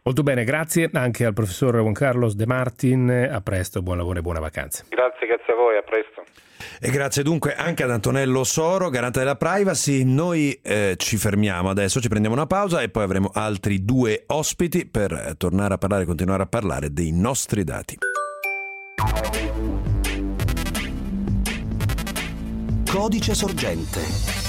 Molto 0.03 0.23
bene, 0.23 0.43
grazie 0.43 0.89
anche 0.93 1.25
al 1.25 1.33
professor 1.33 1.75
Juan 1.75 1.93
Carlos 1.93 2.35
De 2.35 2.47
Martin. 2.47 3.29
A 3.31 3.39
presto, 3.41 3.83
buon 3.83 3.97
lavoro 3.97 4.17
e 4.17 4.21
buone 4.23 4.39
vacanze. 4.39 4.85
Grazie, 4.89 5.27
grazie 5.27 5.53
a 5.53 5.55
voi, 5.55 5.77
a 5.77 5.83
presto. 5.83 6.23
E 6.81 6.89
grazie 6.89 7.21
dunque 7.21 7.53
anche 7.53 7.83
ad 7.83 7.91
Antonello 7.91 8.43
Soro, 8.43 8.89
garante 8.89 9.19
della 9.19 9.35
privacy. 9.35 10.03
Noi 10.03 10.59
eh, 10.63 10.95
ci 10.97 11.17
fermiamo 11.17 11.69
adesso, 11.69 12.01
ci 12.01 12.09
prendiamo 12.09 12.35
una 12.35 12.47
pausa 12.47 12.81
e 12.81 12.89
poi 12.89 13.03
avremo 13.03 13.29
altri 13.31 13.85
due 13.85 14.23
ospiti 14.27 14.87
per 14.87 15.35
tornare 15.37 15.75
a 15.75 15.77
parlare, 15.77 16.05
continuare 16.05 16.43
a 16.43 16.47
parlare 16.47 16.91
dei 16.91 17.11
nostri 17.11 17.63
dati. 17.63 18.10
Codice 22.91 23.33
sorgente 23.35 24.40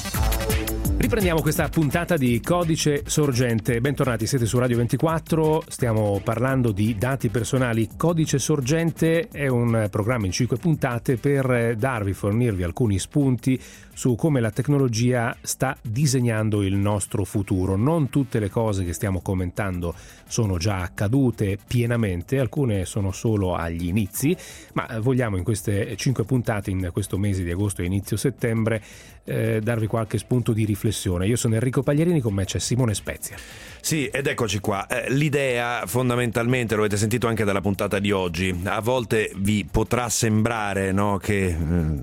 Riprendiamo 1.03 1.41
questa 1.41 1.69
puntata 1.69 2.17
di 2.17 2.41
Codice 2.41 3.03
Sorgente. 3.07 3.81
Bentornati, 3.81 4.25
siete 4.25 4.47
su 4.47 4.57
Radio 4.61 4.77
24, 4.77 5.65
stiamo 5.67 6.21
parlando 6.23 6.71
di 6.71 6.97
dati 6.97 7.29
personali. 7.29 7.89
Codice 7.97 8.39
Sorgente 8.39 9.27
è 9.27 9.49
un 9.49 9.89
programma 9.91 10.27
in 10.27 10.33
cinque 10.33 10.59
puntate 10.59 11.17
per 11.17 11.75
darvi, 11.75 12.13
fornirvi 12.13 12.63
alcuni 12.63 13.01
spunti 13.01 13.61
su 13.95 14.15
come 14.15 14.41
la 14.41 14.51
tecnologia 14.51 15.37
sta 15.43 15.77
disegnando 15.83 16.63
il 16.63 16.77
nostro 16.77 17.25
futuro. 17.25 17.77
Non 17.77 18.09
tutte 18.09 18.39
le 18.39 18.49
cose 18.49 18.85
che 18.85 18.93
stiamo 18.93 19.21
commentando 19.21 19.95
sono 20.29 20.57
già 20.57 20.79
accadute 20.79 21.59
pienamente, 21.67 22.39
alcune 22.39 22.85
sono 22.85 23.11
solo 23.11 23.55
agli 23.55 23.89
inizi, 23.89 24.37
ma 24.75 24.87
vogliamo 25.01 25.37
in 25.37 25.43
queste 25.43 25.97
cinque 25.97 26.25
puntate, 26.25 26.71
in 26.71 26.91
questo 26.93 27.19
mese 27.19 27.43
di 27.43 27.51
agosto 27.51 27.83
e 27.83 27.87
inizio 27.87 28.17
settembre, 28.17 28.81
eh, 29.25 29.61
darvi 29.63 29.87
qualche 29.87 30.19
spunto 30.19 30.53
di 30.53 30.65
riflessione. 30.65 31.27
Io 31.27 31.37
sono 31.37 31.55
Enrico 31.55 31.83
Pagliarini, 31.83 32.21
con 32.21 32.35
me 32.35 32.45
c'è 32.45 32.59
Simone 32.59 32.95
Spezia. 32.95 33.37
Sì, 33.85 34.07
ed 34.07 34.29
eccoci 34.29 34.61
qua. 34.61 34.87
Eh, 34.87 35.13
l'idea 35.13 35.83
fondamentalmente, 35.87 36.77
lo 36.77 36.83
avete 36.83 36.97
sentito 36.97 37.27
anche 37.27 37.43
dalla 37.43 37.61
puntata 37.61 37.99
di 37.99 38.13
oggi, 38.13 38.57
a 38.63 38.81
volte 38.81 39.33
vi 39.39 39.67
potrà 39.69 40.09
sembrare 40.09 40.93
no, 40.93 41.19
che 41.19 41.47
eh, 41.47 41.57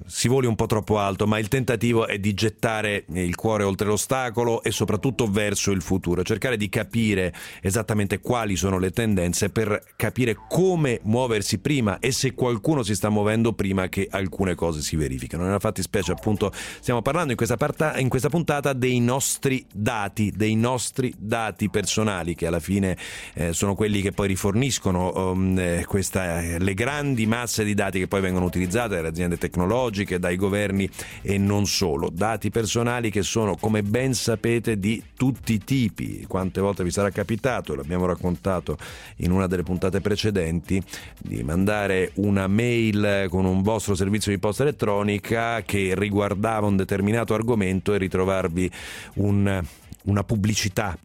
si 0.05 0.27
voli 0.27 0.45
un 0.45 0.55
po' 0.55 0.65
troppo 0.65 0.99
alto, 0.99 1.25
ma 1.25 1.39
il 1.39 1.47
tentativo 1.47 2.05
è 2.05 2.19
di 2.19 2.33
gettare 2.33 3.05
il 3.13 3.33
cuore 3.35 3.63
oltre 3.63 3.87
l'ostacolo 3.87 4.61
e 4.61 4.71
soprattutto 4.71 5.31
verso 5.31 5.71
il 5.71 5.81
futuro, 5.81 6.21
cercare 6.21 6.57
di 6.57 6.67
capire 6.67 7.33
esattamente 7.61 8.19
quali 8.19 8.57
sono 8.57 8.77
le 8.77 8.91
tendenze 8.91 9.49
per 9.49 9.81
capire 9.95 10.35
come 10.49 10.99
muoversi 11.03 11.59
prima 11.59 11.99
e 11.99 12.11
se 12.11 12.33
qualcuno 12.33 12.83
si 12.83 12.93
sta 12.93 13.07
muovendo 13.09 13.53
prima 13.53 13.87
che 13.87 14.05
alcune 14.11 14.53
cose 14.53 14.81
si 14.81 14.97
verificano. 14.97 15.45
Nella 15.45 15.59
fattispecie 15.59 16.11
appunto 16.11 16.51
stiamo 16.81 17.01
parlando 17.01 17.31
in 17.31 17.37
questa, 17.37 17.55
parta- 17.55 17.97
in 17.97 18.09
questa 18.09 18.27
puntata 18.27 18.73
dei 18.73 18.99
nostri 18.99 19.65
dati, 19.73 20.33
dei 20.35 20.55
nostri 20.55 21.13
dati 21.17 21.67
personali 21.69 22.35
che 22.35 22.47
alla 22.47 22.59
fine 22.59 22.97
eh, 23.33 23.53
sono 23.53 23.75
quelli 23.75 24.01
che 24.01 24.11
poi 24.11 24.27
riforniscono 24.27 25.31
um, 25.31 25.57
eh, 25.57 25.85
questa, 25.87 26.41
eh, 26.41 26.59
le 26.59 26.73
grandi 26.73 27.25
masse 27.25 27.63
di 27.63 27.73
dati 27.73 27.99
che 27.99 28.07
poi 28.07 28.21
vengono 28.21 28.45
utilizzate 28.45 28.95
dalle 28.95 29.07
aziende 29.07 29.37
tecnologiche, 29.37 30.19
dai 30.19 30.35
governi 30.35 30.89
e 31.21 31.37
non 31.37 31.65
solo. 31.65 32.09
Dati 32.11 32.49
personali 32.49 33.09
che 33.09 33.23
sono, 33.23 33.55
come 33.55 33.83
ben 33.83 34.13
sapete, 34.13 34.77
di 34.79 35.01
tutti 35.15 35.53
i 35.53 35.63
tipi. 35.63 36.25
Quante 36.27 36.61
volte 36.61 36.83
vi 36.83 36.91
sarà 36.91 37.09
capitato, 37.09 37.75
l'abbiamo 37.75 38.05
raccontato 38.05 38.77
in 39.17 39.31
una 39.31 39.47
delle 39.47 39.63
puntate 39.63 40.01
precedenti, 40.01 40.81
di 41.17 41.43
mandare 41.43 42.11
una 42.15 42.47
mail 42.47 43.27
con 43.29 43.45
un 43.45 43.61
vostro 43.61 43.95
servizio 43.95 44.31
di 44.31 44.39
posta 44.39 44.63
elettronica 44.63 45.61
che 45.63 45.93
riguardava 45.95 46.67
un 46.67 46.75
determinato 46.75 47.33
argomento 47.33 47.93
e 47.93 47.97
ritrovarvi 47.97 48.71
un, 49.15 49.61
una 50.03 50.23
pubblicità 50.23 50.97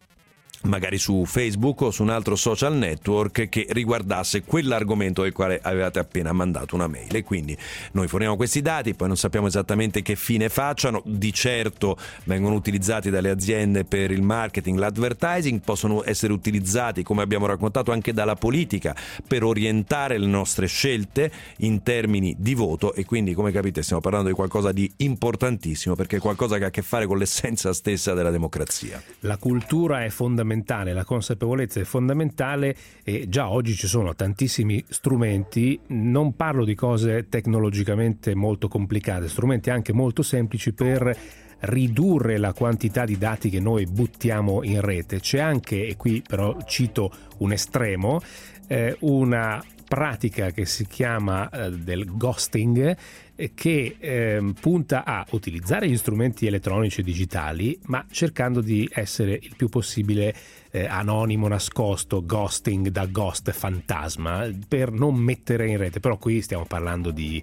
magari 0.65 0.97
su 0.97 1.25
Facebook 1.25 1.81
o 1.81 1.91
su 1.91 2.03
un 2.03 2.09
altro 2.09 2.35
social 2.35 2.75
network 2.75 3.49
che 3.49 3.65
riguardasse 3.69 4.43
quell'argomento 4.43 5.21
del 5.21 5.31
quale 5.31 5.59
avevate 5.61 5.99
appena 5.99 6.31
mandato 6.33 6.75
una 6.75 6.87
mail. 6.87 7.15
E 7.15 7.23
quindi 7.23 7.57
noi 7.91 8.07
forniamo 8.07 8.35
questi 8.35 8.61
dati 8.61 8.93
poi 8.93 9.07
non 9.07 9.17
sappiamo 9.17 9.47
esattamente 9.47 10.01
che 10.01 10.15
fine 10.15 10.49
facciano. 10.49 11.01
Di 11.05 11.31
certo 11.33 11.97
vengono 12.25 12.55
utilizzati 12.55 13.09
dalle 13.09 13.29
aziende 13.29 13.85
per 13.85 14.11
il 14.11 14.21
marketing 14.21 14.77
l'advertising 14.77 15.61
possono 15.61 16.03
essere 16.05 16.33
utilizzati 16.33 17.03
come 17.03 17.21
abbiamo 17.21 17.45
raccontato 17.45 17.91
anche 17.91 18.13
dalla 18.13 18.35
politica 18.35 18.95
per 19.27 19.43
orientare 19.43 20.17
le 20.17 20.27
nostre 20.27 20.67
scelte 20.67 21.31
in 21.57 21.83
termini 21.83 22.35
di 22.37 22.53
voto. 22.53 22.93
E 22.93 23.05
quindi 23.05 23.33
come 23.33 23.51
capite 23.51 23.83
stiamo 23.83 24.01
parlando 24.01 24.29
di 24.29 24.35
qualcosa 24.35 24.71
di 24.71 24.91
importantissimo 24.97 25.95
perché 25.95 26.17
è 26.17 26.19
qualcosa 26.19 26.57
che 26.57 26.63
ha 26.65 26.67
a 26.67 26.71
che 26.71 26.81
fare 26.81 27.05
con 27.05 27.17
l'essenza 27.17 27.73
stessa 27.73 28.13
della 28.13 28.31
democrazia. 28.31 29.01
La 29.19 29.37
cultura 29.37 30.03
è 30.03 30.09
fondamentale 30.09 30.54
fondamentale, 30.55 30.93
la 30.93 31.03
consapevolezza 31.03 31.79
è 31.79 31.83
fondamentale 31.83 32.75
e 33.03 33.27
già 33.27 33.49
oggi 33.49 33.75
ci 33.75 33.87
sono 33.87 34.15
tantissimi 34.15 34.83
strumenti, 34.87 35.79
non 35.87 36.35
parlo 36.35 36.63
di 36.63 36.75
cose 36.75 37.27
tecnologicamente 37.27 38.33
molto 38.35 38.67
complicate, 38.67 39.27
strumenti 39.27 39.69
anche 39.69 39.91
molto 39.91 40.21
semplici 40.21 40.73
per 40.73 41.17
ridurre 41.59 42.37
la 42.37 42.53
quantità 42.53 43.05
di 43.05 43.17
dati 43.17 43.49
che 43.49 43.59
noi 43.59 43.85
buttiamo 43.85 44.63
in 44.63 44.81
rete. 44.81 45.19
C'è 45.19 45.39
anche, 45.39 45.87
e 45.87 45.95
qui 45.95 46.21
però 46.25 46.55
cito 46.65 47.11
un 47.39 47.51
estremo, 47.51 48.21
eh, 48.67 48.95
una 49.01 49.63
pratica 49.87 50.51
che 50.51 50.65
si 50.65 50.87
chiama 50.87 51.49
eh, 51.49 51.71
del 51.71 52.05
ghosting 52.17 52.97
eh, 53.35 53.51
che 53.53 53.95
eh, 53.99 54.53
punta 54.59 55.05
a 55.05 55.25
utilizzare 55.31 55.87
gli 55.87 55.97
strumenti 55.97 56.47
elettronici 56.47 57.01
e 57.01 57.03
digitali 57.03 57.79
ma 57.85 58.05
cercando 58.09 58.61
di 58.61 58.89
essere 58.91 59.39
il 59.41 59.53
più 59.55 59.69
possibile 59.69 60.33
eh, 60.71 60.85
anonimo, 60.85 61.47
nascosto, 61.47 62.25
ghosting 62.25 62.89
da 62.89 63.05
ghost 63.05 63.49
fantasma 63.51 64.49
per 64.67 64.91
non 64.91 65.15
mettere 65.15 65.69
in 65.69 65.77
rete. 65.77 66.01
Però 66.01 66.17
qui 66.17 66.41
stiamo 66.41 66.65
parlando 66.65 67.11
di 67.11 67.41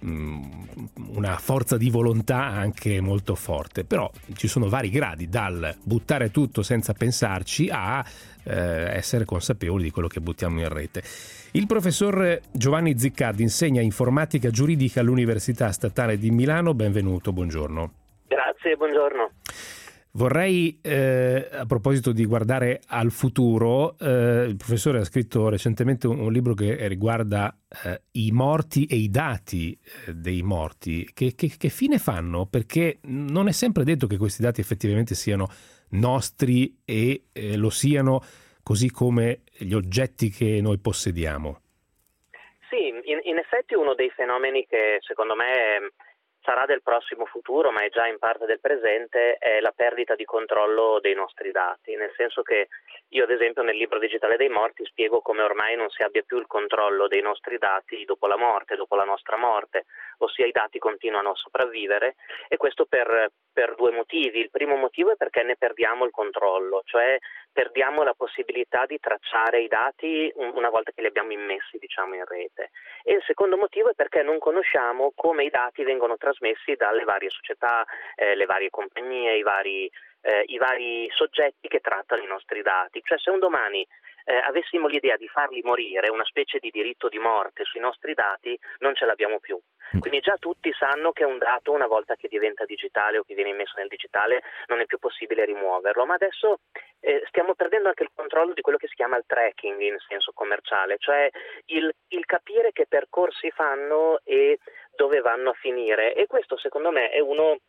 una 0.00 1.36
forza 1.38 1.76
di 1.76 1.90
volontà 1.90 2.44
anche 2.44 3.00
molto 3.00 3.34
forte 3.34 3.84
però 3.84 4.10
ci 4.34 4.46
sono 4.46 4.68
vari 4.68 4.90
gradi 4.90 5.28
dal 5.28 5.74
buttare 5.82 6.30
tutto 6.30 6.62
senza 6.62 6.92
pensarci 6.92 7.68
a 7.70 8.04
eh, 8.44 8.96
essere 8.96 9.24
consapevoli 9.24 9.82
di 9.82 9.90
quello 9.90 10.08
che 10.08 10.20
buttiamo 10.20 10.60
in 10.60 10.68
rete. 10.68 11.02
Il 11.52 11.66
professor 11.66 12.40
Giovanni 12.52 12.98
Ziccardi 12.98 13.42
insegna 13.42 13.80
informatica 13.80 14.50
giuridica 14.50 15.00
all'Università 15.00 15.70
Statale 15.72 16.18
di 16.18 16.30
Milano. 16.30 16.74
Benvenuto, 16.74 17.32
buongiorno. 17.32 17.92
Grazie, 18.26 18.76
buongiorno. 18.76 19.30
Vorrei, 20.12 20.80
eh, 20.82 21.48
a 21.52 21.66
proposito 21.66 22.12
di 22.12 22.24
guardare 22.24 22.80
al 22.88 23.10
futuro, 23.10 23.96
eh, 23.98 24.46
il 24.48 24.56
professore 24.56 24.98
ha 24.98 25.04
scritto 25.04 25.48
recentemente 25.48 26.06
un, 26.06 26.18
un 26.18 26.32
libro 26.32 26.54
che 26.54 26.88
riguarda 26.88 27.54
eh, 27.84 28.00
i 28.12 28.30
morti 28.32 28.86
e 28.86 28.96
i 28.96 29.10
dati 29.10 29.78
eh, 30.06 30.14
dei 30.14 30.42
morti. 30.42 31.08
Che, 31.12 31.34
che, 31.34 31.52
che 31.56 31.68
fine 31.68 31.98
fanno? 31.98 32.46
Perché 32.46 32.98
non 33.02 33.48
è 33.48 33.52
sempre 33.52 33.84
detto 33.84 34.06
che 34.06 34.16
questi 34.16 34.42
dati 34.42 34.60
effettivamente 34.60 35.14
siano 35.14 35.48
nostri 35.90 36.80
e 36.84 37.24
eh, 37.32 37.56
lo 37.56 37.70
siano 37.70 38.20
così 38.62 38.90
come 38.90 39.42
gli 39.56 39.72
oggetti 39.72 40.30
che 40.30 40.60
noi 40.60 40.78
possediamo. 40.78 41.60
Sì, 42.68 42.88
in, 42.88 43.20
in 43.22 43.38
effetti 43.38 43.74
uno 43.74 43.94
dei 43.94 44.10
fenomeni 44.10 44.66
che 44.66 44.98
secondo 45.00 45.34
me 45.34 45.92
sarà 46.48 46.64
del 46.64 46.82
prossimo 46.82 47.26
futuro, 47.26 47.70
ma 47.70 47.82
è 47.82 47.90
già 47.90 48.06
in 48.06 48.18
parte 48.18 48.46
del 48.46 48.58
presente, 48.58 49.36
è 49.36 49.60
la 49.60 49.72
perdita 49.76 50.14
di 50.14 50.24
controllo 50.24 50.98
dei 50.98 51.14
nostri 51.14 51.50
dati, 51.50 51.94
nel 51.94 52.10
senso 52.16 52.40
che 52.40 52.68
io 53.08 53.24
ad 53.24 53.30
esempio 53.30 53.62
nel 53.62 53.76
libro 53.76 53.98
digitale 53.98 54.38
dei 54.38 54.48
morti 54.48 54.82
spiego 54.86 55.20
come 55.20 55.42
ormai 55.42 55.76
non 55.76 55.90
si 55.90 56.02
abbia 56.02 56.22
più 56.22 56.38
il 56.38 56.46
controllo 56.46 57.06
dei 57.06 57.20
nostri 57.20 57.58
dati 57.58 58.02
dopo 58.06 58.26
la 58.26 58.38
morte, 58.38 58.76
dopo 58.76 58.96
la 58.96 59.04
nostra 59.04 59.36
morte, 59.36 59.84
ossia 60.18 60.46
i 60.46 60.50
dati 60.50 60.78
continuano 60.78 61.30
a 61.30 61.36
sopravvivere 61.36 62.14
e 62.48 62.56
questo 62.56 62.86
per, 62.86 63.30
per 63.58 63.74
due 63.74 63.90
motivi. 63.90 64.38
Il 64.38 64.50
primo 64.50 64.76
motivo 64.76 65.10
è 65.10 65.16
perché 65.16 65.42
ne 65.42 65.56
perdiamo 65.56 66.04
il 66.04 66.12
controllo, 66.12 66.82
cioè 66.84 67.18
perdiamo 67.52 68.04
la 68.04 68.14
possibilità 68.14 68.86
di 68.86 69.00
tracciare 69.00 69.62
i 69.62 69.66
dati 69.66 70.32
una 70.36 70.70
volta 70.70 70.92
che 70.94 71.00
li 71.00 71.08
abbiamo 71.08 71.32
immessi 71.32 71.76
diciamo, 71.76 72.14
in 72.14 72.24
rete. 72.24 72.70
E 73.02 73.14
il 73.14 73.22
secondo 73.26 73.56
motivo 73.56 73.90
è 73.90 73.94
perché 73.94 74.22
non 74.22 74.38
conosciamo 74.38 75.10
come 75.12 75.42
i 75.42 75.50
dati 75.50 75.82
vengono 75.82 76.16
trasmessi 76.16 76.76
dalle 76.76 77.02
varie 77.02 77.30
società, 77.30 77.84
eh, 78.14 78.36
le 78.36 78.46
varie 78.46 78.70
compagnie, 78.70 79.36
i 79.36 79.42
vari, 79.42 79.90
eh, 80.20 80.44
i 80.46 80.56
vari 80.56 81.10
soggetti 81.10 81.66
che 81.66 81.80
trattano 81.80 82.22
i 82.22 82.28
nostri 82.28 82.62
dati. 82.62 83.00
Cioè 83.02 83.18
se 83.18 83.30
un 83.30 83.40
domani 83.40 83.84
eh, 84.28 84.36
avessimo 84.36 84.88
l'idea 84.88 85.16
di 85.16 85.26
farli 85.26 85.62
morire, 85.62 86.10
una 86.10 86.24
specie 86.24 86.58
di 86.58 86.68
diritto 86.70 87.08
di 87.08 87.18
morte 87.18 87.64
sui 87.64 87.80
nostri 87.80 88.12
dati, 88.12 88.58
non 88.80 88.94
ce 88.94 89.06
l'abbiamo 89.06 89.40
più. 89.40 89.58
Mm. 89.96 90.00
Quindi 90.00 90.20
già 90.20 90.36
tutti 90.38 90.70
sanno 90.74 91.12
che 91.12 91.24
un 91.24 91.38
dato 91.38 91.72
una 91.72 91.86
volta 91.86 92.14
che 92.14 92.28
diventa 92.28 92.66
digitale 92.66 93.16
o 93.16 93.22
che 93.22 93.34
viene 93.34 93.50
immesso 93.50 93.72
nel 93.78 93.88
digitale 93.88 94.42
non 94.66 94.80
è 94.80 94.84
più 94.84 94.98
possibile 94.98 95.46
rimuoverlo, 95.46 96.04
ma 96.04 96.14
adesso 96.14 96.60
eh, 97.00 97.22
stiamo 97.28 97.54
perdendo 97.54 97.88
anche 97.88 98.02
il 98.02 98.10
controllo 98.14 98.52
di 98.52 98.60
quello 98.60 98.76
che 98.76 98.88
si 98.88 98.96
chiama 98.96 99.16
il 99.16 99.24
tracking 99.26 99.80
in 99.80 99.96
senso 100.06 100.32
commerciale, 100.34 100.96
cioè 100.98 101.30
il, 101.66 101.90
il 102.08 102.24
capire 102.26 102.72
che 102.72 102.84
percorsi 102.86 103.50
fanno 103.50 104.20
e 104.24 104.58
dove 104.94 105.20
vanno 105.20 105.50
a 105.50 105.54
finire 105.54 106.12
e 106.12 106.26
questo 106.26 106.58
secondo 106.58 106.90
me 106.90 107.08
è 107.08 107.20
uno 107.20 107.60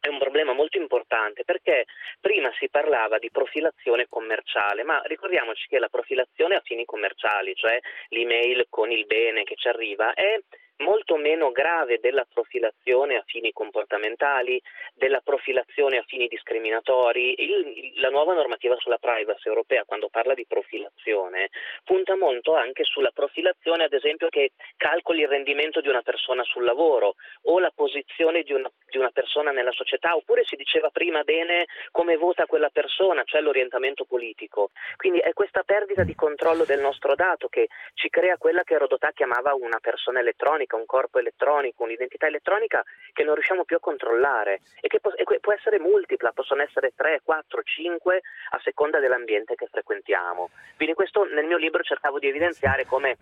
è 0.00 0.08
un 0.08 0.18
problema 0.18 0.52
molto 0.54 0.78
importante 0.78 1.44
perché 1.44 1.84
prima 2.20 2.50
si 2.58 2.68
parlava 2.68 3.18
di 3.18 3.30
profilazione 3.30 4.06
commerciale, 4.08 4.82
ma 4.82 5.00
ricordiamoci 5.04 5.68
che 5.68 5.78
la 5.78 5.88
profilazione 5.88 6.56
a 6.56 6.62
fini 6.64 6.84
commerciali, 6.84 7.54
cioè 7.54 7.78
l'email 8.08 8.66
con 8.68 8.90
il 8.90 9.04
bene 9.06 9.44
che 9.44 9.56
ci 9.56 9.68
arriva, 9.68 10.14
è 10.14 10.40
molto 10.80 11.16
meno 11.16 11.50
grave 11.50 11.98
della 12.00 12.26
profilazione 12.30 13.16
a 13.16 13.22
fini 13.26 13.52
comportamentali, 13.52 14.60
della 14.94 15.20
profilazione 15.20 15.98
a 15.98 16.04
fini 16.06 16.28
discriminatori. 16.28 17.34
Il, 17.38 18.00
la 18.00 18.10
nuova 18.10 18.34
normativa 18.34 18.76
sulla 18.76 18.98
privacy 18.98 19.48
europea, 19.48 19.84
quando 19.84 20.08
parla 20.08 20.34
di 20.34 20.46
profilazione, 20.46 21.50
punta 21.84 22.16
molto 22.16 22.54
anche 22.54 22.84
sulla 22.84 23.10
profilazione, 23.12 23.84
ad 23.84 23.92
esempio, 23.92 24.28
che 24.28 24.52
calcoli 24.76 25.22
il 25.22 25.28
rendimento 25.28 25.80
di 25.80 25.88
una 25.88 26.02
persona 26.02 26.42
sul 26.44 26.64
lavoro 26.64 27.14
o 27.44 27.58
la 27.58 27.72
posizione 27.74 28.42
di 28.42 28.52
una, 28.52 28.70
di 28.88 28.98
una 28.98 29.10
persona 29.10 29.50
nella 29.50 29.72
società, 29.72 30.16
oppure 30.16 30.44
si 30.44 30.56
diceva 30.56 30.90
prima 30.90 31.22
bene 31.22 31.66
come 31.90 32.16
vota 32.16 32.46
quella 32.46 32.70
persona, 32.70 33.22
cioè 33.24 33.40
l'orientamento 33.40 34.04
politico. 34.04 34.70
Quindi 34.96 35.18
è 35.18 35.32
questa 35.32 35.62
perdita 35.62 36.02
di 36.04 36.14
controllo 36.14 36.64
del 36.64 36.80
nostro 36.80 37.14
dato 37.14 37.48
che 37.48 37.68
ci 37.94 38.08
crea 38.08 38.36
quella 38.38 38.62
che 38.62 38.78
Rodotà 38.78 39.10
chiamava 39.12 39.54
una 39.54 39.78
persona 39.80 40.20
elettronica 40.20 40.69
elettronica, 40.70 40.76
un 40.76 40.86
corpo 40.86 41.18
elettronico, 41.18 41.82
un'identità 41.82 42.26
elettronica 42.26 42.84
che 43.12 43.24
non 43.24 43.34
riusciamo 43.34 43.64
più 43.64 43.76
a 43.76 43.80
controllare 43.80 44.60
e 44.80 44.88
che 44.88 45.00
può, 45.00 45.12
e 45.12 45.24
può 45.40 45.52
essere 45.52 45.78
multipla, 45.78 46.32
possono 46.32 46.62
essere 46.62 46.92
3, 46.94 47.20
4, 47.24 47.62
5 47.62 48.20
a 48.50 48.60
seconda 48.62 49.00
dell'ambiente 49.00 49.54
che 49.54 49.66
frequentiamo. 49.70 50.50
Quindi 50.76 50.94
questo 50.94 51.24
nel 51.24 51.46
mio 51.46 51.56
libro 51.56 51.82
cercavo 51.82 52.18
di 52.18 52.28
evidenziare 52.28 52.86
come 52.86 53.16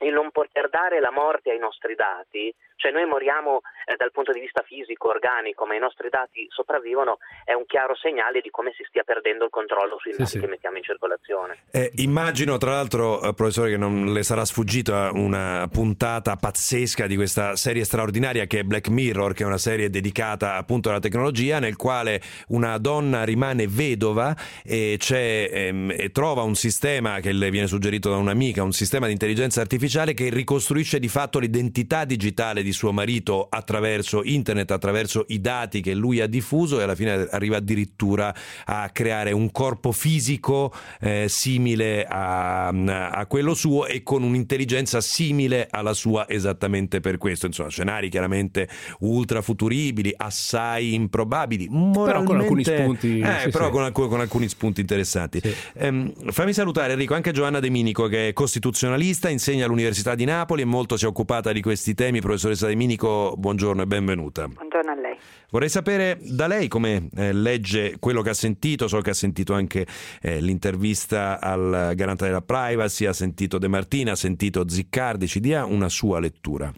il 0.00 0.12
non 0.12 0.30
poter 0.30 0.68
dare 0.68 1.00
la 1.00 1.10
morte 1.10 1.50
ai 1.50 1.58
nostri 1.58 1.94
dati, 1.94 2.54
cioè 2.76 2.92
noi 2.92 3.06
moriamo 3.06 3.60
eh, 3.86 3.96
dal 3.96 4.10
punto 4.12 4.32
di 4.32 4.40
vista 4.40 4.62
fisico, 4.62 5.08
organico, 5.08 5.64
ma 5.64 5.74
i 5.74 5.78
nostri 5.78 6.10
dati 6.10 6.46
sopravvivono, 6.50 7.18
è 7.44 7.54
un 7.54 7.64
chiaro 7.64 7.96
segnale 7.96 8.40
di 8.42 8.50
come 8.50 8.72
si 8.76 8.84
stia 8.86 9.02
perdendo 9.02 9.44
il 9.44 9.50
controllo 9.50 9.96
sui 9.98 10.12
sì, 10.12 10.18
dati 10.18 10.30
sì. 10.32 10.40
che 10.40 10.46
mettiamo 10.46 10.76
in 10.76 10.82
circolazione. 10.82 11.62
Eh, 11.70 11.90
immagino 11.96 12.58
tra 12.58 12.72
l'altro, 12.72 13.22
eh, 13.22 13.32
professore, 13.32 13.70
che 13.70 13.78
non 13.78 14.12
le 14.12 14.22
sarà 14.22 14.44
sfuggita 14.44 15.10
una 15.14 15.66
puntata 15.72 16.36
pazzesca 16.36 17.06
di 17.06 17.16
questa 17.16 17.56
serie 17.56 17.84
straordinaria 17.84 18.44
che 18.44 18.60
è 18.60 18.62
Black 18.62 18.88
Mirror, 18.88 19.32
che 19.32 19.44
è 19.44 19.46
una 19.46 19.58
serie 19.58 19.88
dedicata 19.88 20.56
appunto 20.56 20.90
alla 20.90 21.00
tecnologia, 21.00 21.58
nel 21.58 21.76
quale 21.76 22.20
una 22.48 22.76
donna 22.76 23.24
rimane 23.24 23.66
vedova 23.66 24.34
e, 24.62 24.98
ehm, 25.08 25.94
e 25.96 26.10
trova 26.10 26.42
un 26.42 26.54
sistema 26.54 27.20
che 27.20 27.32
le 27.32 27.48
viene 27.48 27.66
suggerito 27.66 28.10
da 28.10 28.16
un'amica, 28.16 28.62
un 28.62 28.72
sistema 28.72 29.06
di 29.06 29.12
intelligenza 29.12 29.62
artificiale 29.62 29.85
artificiale 29.86 30.14
che 30.14 30.28
ricostruisce 30.30 30.98
di 30.98 31.08
fatto 31.08 31.38
l'identità 31.38 32.04
digitale 32.04 32.62
di 32.62 32.72
suo 32.72 32.92
marito 32.92 33.46
attraverso 33.48 34.22
internet, 34.24 34.72
attraverso 34.72 35.24
i 35.28 35.40
dati 35.40 35.80
che 35.80 35.94
lui 35.94 36.20
ha 36.20 36.26
diffuso 36.26 36.80
e 36.80 36.82
alla 36.82 36.94
fine 36.94 37.28
arriva 37.30 37.58
addirittura 37.58 38.34
a 38.64 38.90
creare 38.90 39.32
un 39.32 39.50
corpo 39.52 39.92
fisico 39.92 40.72
eh, 41.00 41.26
simile 41.28 42.04
a, 42.04 42.68
a, 42.68 43.26
quello 43.26 43.54
suo 43.54 43.86
e 43.86 44.02
con 44.02 44.22
un'intelligenza 44.22 45.00
simile 45.00 45.68
alla 45.70 45.94
sua 45.94 46.28
esattamente 46.28 47.00
per 47.00 47.16
questo. 47.18 47.46
Insomma, 47.46 47.68
scenari 47.68 48.08
chiaramente 48.08 48.68
ultra 49.00 49.42
futuribili, 49.42 50.12
assai 50.16 50.94
improbabili, 50.94 51.68
però 51.68 52.24
con 52.24 52.40
alcuni 52.40 52.64
spunti, 52.64 53.20
eh, 53.20 53.40
sì, 53.44 53.50
però 53.50 53.66
sì. 53.66 53.92
Con, 53.92 54.08
con, 54.08 54.20
alcuni 54.20 54.48
spunti 54.48 54.80
interessanti. 54.80 55.40
Sì. 55.40 55.54
Eh, 55.74 56.12
fammi 56.30 56.52
salutare 56.52 56.92
Enrico 56.92 57.14
anche 57.14 57.30
Giovanna 57.30 57.60
De 57.60 57.70
Minico 57.70 58.08
che 58.08 58.28
è 58.28 58.32
costituzionalista, 58.32 59.28
insegna 59.28 59.64
all'Università 59.64 59.75
di 60.14 60.24
Napoli 60.24 60.62
e 60.62 60.64
molto 60.64 60.96
si 60.96 61.04
è 61.04 61.08
occupata 61.08 61.52
di 61.52 61.60
questi 61.60 61.94
temi. 61.94 62.20
Professoressa 62.20 62.66
De 62.66 62.74
Minico, 62.74 63.34
buongiorno 63.36 63.82
e 63.82 63.86
benvenuta. 63.86 64.46
Buongiorno 64.48 64.90
a 64.90 64.94
lei. 64.94 65.16
Vorrei 65.50 65.68
sapere 65.68 66.16
da 66.20 66.46
lei 66.46 66.68
come 66.68 67.08
eh, 67.16 67.32
legge 67.32 67.98
quello 67.98 68.22
che 68.22 68.30
ha 68.30 68.34
sentito, 68.34 68.88
so 68.88 69.00
che 69.00 69.10
ha 69.10 69.14
sentito 69.14 69.54
anche 69.54 69.86
eh, 70.22 70.40
l'intervista 70.40 71.40
al 71.40 71.92
garante 71.94 72.24
della 72.26 72.42
privacy, 72.42 73.06
ha 73.06 73.12
sentito 73.12 73.58
De 73.58 73.68
Martina, 73.68 74.12
ha 74.12 74.16
sentito 74.16 74.68
Ziccardi, 74.68 75.26
ci 75.26 75.40
dia 75.40 75.64
una 75.64 75.88
sua 75.88 76.20
lettura. 76.20 76.72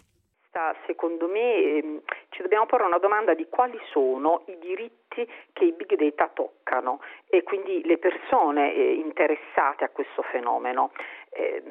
Secondo 0.85 1.27
me 1.27 1.53
ehm, 1.53 2.01
ci 2.29 2.41
dobbiamo 2.41 2.65
porre 2.65 2.83
una 2.83 2.97
domanda 2.97 3.33
di 3.33 3.47
quali 3.49 3.77
sono 3.91 4.43
i 4.47 4.57
diritti 4.59 5.25
che 5.53 5.63
i 5.65 5.71
big 5.71 5.95
data 5.95 6.29
toccano 6.33 6.99
e 7.29 7.43
quindi 7.43 7.81
le 7.85 7.97
persone 7.97 8.73
eh, 8.73 8.93
interessate 8.93 9.83
a 9.83 9.89
questo 9.89 10.23
fenomeno. 10.23 10.91
Eh, 11.31 11.63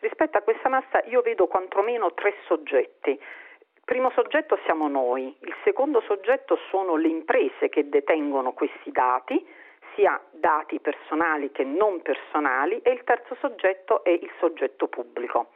rispetto 0.00 0.38
a 0.38 0.42
questa 0.42 0.68
massa 0.68 1.02
io 1.06 1.20
vedo 1.22 1.46
quantomeno 1.46 2.12
tre 2.14 2.34
soggetti. 2.46 3.10
Il 3.10 3.82
primo 3.84 4.10
soggetto 4.10 4.58
siamo 4.64 4.88
noi, 4.88 5.36
il 5.40 5.54
secondo 5.64 6.00
soggetto 6.02 6.56
sono 6.70 6.96
le 6.96 7.08
imprese 7.08 7.68
che 7.68 7.88
detengono 7.88 8.52
questi 8.52 8.90
dati, 8.90 9.44
sia 9.94 10.20
dati 10.30 10.80
personali 10.80 11.50
che 11.50 11.64
non 11.64 12.00
personali 12.00 12.80
e 12.82 12.90
il 12.92 13.04
terzo 13.04 13.36
soggetto 13.40 14.04
è 14.04 14.10
il 14.10 14.30
soggetto 14.38 14.88
pubblico. 14.88 15.48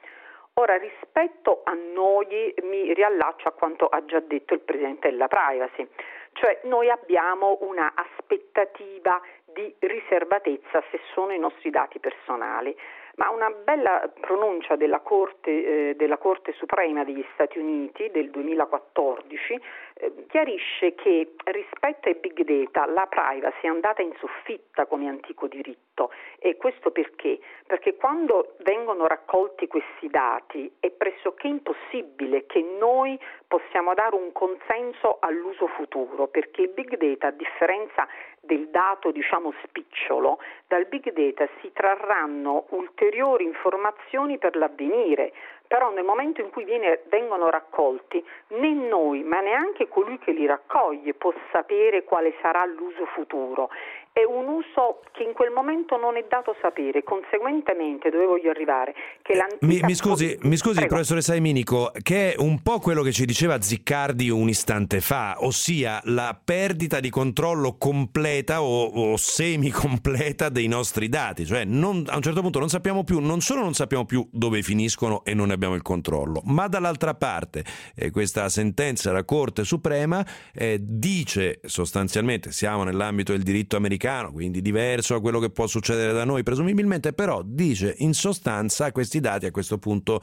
Ora, 0.55 0.77
rispetto 0.77 1.61
a 1.65 1.75
noi, 1.75 2.55
mi 2.63 2.93
riallaccio 2.95 3.49
a 3.49 3.53
quanto 3.53 3.87
ha 3.87 4.03
già 4.07 4.21
detto 4.21 4.55
il 4.55 4.61
Presidente 4.61 5.11
della 5.11 5.29
Privacy, 5.29 5.87
cioè 6.33 6.61
noi 6.65 6.89
abbiamo 6.91 7.59
una 7.61 7.93
aspettativa 7.95 9.21
di 9.45 9.75
riservatezza 9.81 10.83
se 10.91 11.01
sono 11.13 11.33
i 11.33 11.39
nostri 11.39 11.71
dati 11.71 11.99
personali 11.99 12.77
ma 13.17 13.31
una 13.31 13.51
bella 13.51 14.11
pronuncia 14.21 14.77
della 14.77 15.01
Corte, 15.01 15.91
eh, 15.91 15.95
della 15.97 16.19
Corte 16.19 16.53
Suprema 16.53 17.05
degli 17.05 17.25
Stati 17.35 17.59
Uniti 17.59 18.11
del 18.11 18.31
2014 18.31 19.61
eh, 19.99 20.13
chiarisce 20.29 20.95
che 20.95 21.33
rispetto 21.45 22.09
ai 22.09 22.17
big 22.17 22.45
data 22.45 22.87
la 22.87 23.07
privacy 23.07 23.63
è 23.63 23.69
andata 23.69 24.03
in 24.03 24.13
soffitta 24.19 24.87
come 24.87 25.09
antico 25.09 25.47
diritto 25.47 26.11
e 26.39 26.57
questo 26.57 26.91
perché? 26.91 27.39
Perché 27.67 27.97
quando 27.97 28.57
vengono 28.59 29.07
raccolti 29.07 29.67
questi 29.67 30.09
dati 30.09 30.71
è 30.79 30.91
pressoché 30.91 31.47
impossibile 31.47 32.45
che 32.47 32.61
noi 32.79 33.19
possiamo 33.49 33.95
dare 33.95 34.15
un 34.15 34.33
consenso 34.33 35.17
all'uso 35.21 35.67
futuro 35.69 36.27
perché 36.27 36.63
il 36.63 36.69
big 36.69 36.97
data 36.99 37.29
a 37.29 37.31
differenza 37.31 38.07
del 38.47 38.69
dato 38.69 39.11
diciamo 39.11 39.53
spicciolo 39.65 40.39
dal 40.67 40.87
big 40.87 41.13
data 41.13 41.49
si 41.61 41.71
trarranno 41.73 42.67
ulteriori 42.71 43.45
informazioni 43.45 44.39
per 44.39 44.57
l'avvenire, 44.57 45.33
però 45.67 45.91
nel 45.91 46.05
momento 46.05 46.41
in 46.41 46.51
cui 46.51 46.65
viene, 46.65 47.03
vengono 47.09 47.51
raccolti 47.51 48.25
né 48.49 48.73
noi 48.73 49.23
ma 49.23 49.41
neanche 49.41 49.89
colui 49.89 50.19
che 50.19 50.33
li 50.33 50.47
raccoglie 50.47 51.15
può 51.15 51.33
sapere 51.53 52.05
quale 52.05 52.35
sarà 52.41 52.65
l'uso 52.65 53.05
futuro. 53.07 53.69
È 54.17 54.25
un 54.25 54.49
uso 54.49 55.03
che 55.13 55.25
in 55.25 55.35
quel 55.35 55.51
momento 55.51 55.99
non 55.99 56.17
è 56.17 56.25
dato 56.27 56.57
sapere, 56.63 57.05
conseguentemente 57.05 58.09
dove 58.09 58.25
voglio 58.25 58.49
arrivare? 58.49 58.95
Che 59.21 59.35
l'antica... 59.35 59.67
mi, 59.67 59.79
mi 59.83 59.95
scusi, 59.95 60.39
mi 60.45 60.57
scusi 60.57 60.87
professoressa 60.87 61.35
Eminico, 61.35 61.93
che 62.01 62.33
è 62.33 62.41
un 62.41 62.63
po' 62.63 62.79
quello 62.79 63.03
che 63.03 63.13
ci 63.13 63.27
diceva 63.27 63.61
Ziccardi 63.61 64.31
un 64.31 64.49
istante 64.49 65.03
fa, 65.03 65.37
ossia 65.41 66.01
la 66.05 66.35
perdita 66.43 66.99
di 66.99 67.11
controllo 67.11 67.77
completa 67.77 68.63
o, 68.63 68.87
o 68.87 69.17
semi-completa 69.19 70.49
dei 70.49 70.67
nostri 70.67 71.11
dati, 71.11 71.45
cioè 71.45 71.65
non, 71.65 72.03
a 72.07 72.17
un 72.17 72.23
certo 72.23 72.41
punto 72.41 72.59
non 72.59 72.71
sappiamo 72.71 73.05
più, 73.05 73.21
non 73.21 73.43
solo 73.43 73.61
non 73.61 73.75
sappiamo 73.75 74.07
più 74.07 74.27
dove 74.33 74.63
finiscono 74.63 75.25
e 75.27 75.35
non 75.35 75.51
abbiamo 75.51 75.75
il 75.75 75.83
controllo. 75.83 76.41
Ma 76.47 76.69
dall'altra 76.69 77.13
parte 77.13 77.65
eh, 77.95 78.11
questa 78.11 78.49
sentenza 78.49 79.11
della 79.11 79.25
Corte 79.25 79.63
Suprema 79.63 80.25
eh, 80.55 80.79
dice 80.81 81.61
sostanzialmente, 81.65 82.51
siamo 82.51 82.83
nell'ambito 82.83 83.33
del 83.33 83.43
diritto 83.43 83.77
americano, 83.77 84.05
quindi 84.33 84.63
diverso 84.63 85.15
da 85.15 85.21
quello 85.21 85.41
che 85.41 85.51
può 85.51 85.67
succedere 85.67 86.13
da 86.13 86.25
noi 86.25 86.43
presumibilmente, 86.43 87.13
però 87.13 87.43
dice 87.45 87.95
in 87.99 88.15
sostanza 88.15 88.93
questi 88.93 89.21
dati 89.21 89.47
a 89.47 89.51
questo 89.51 89.79
punto 89.79 90.21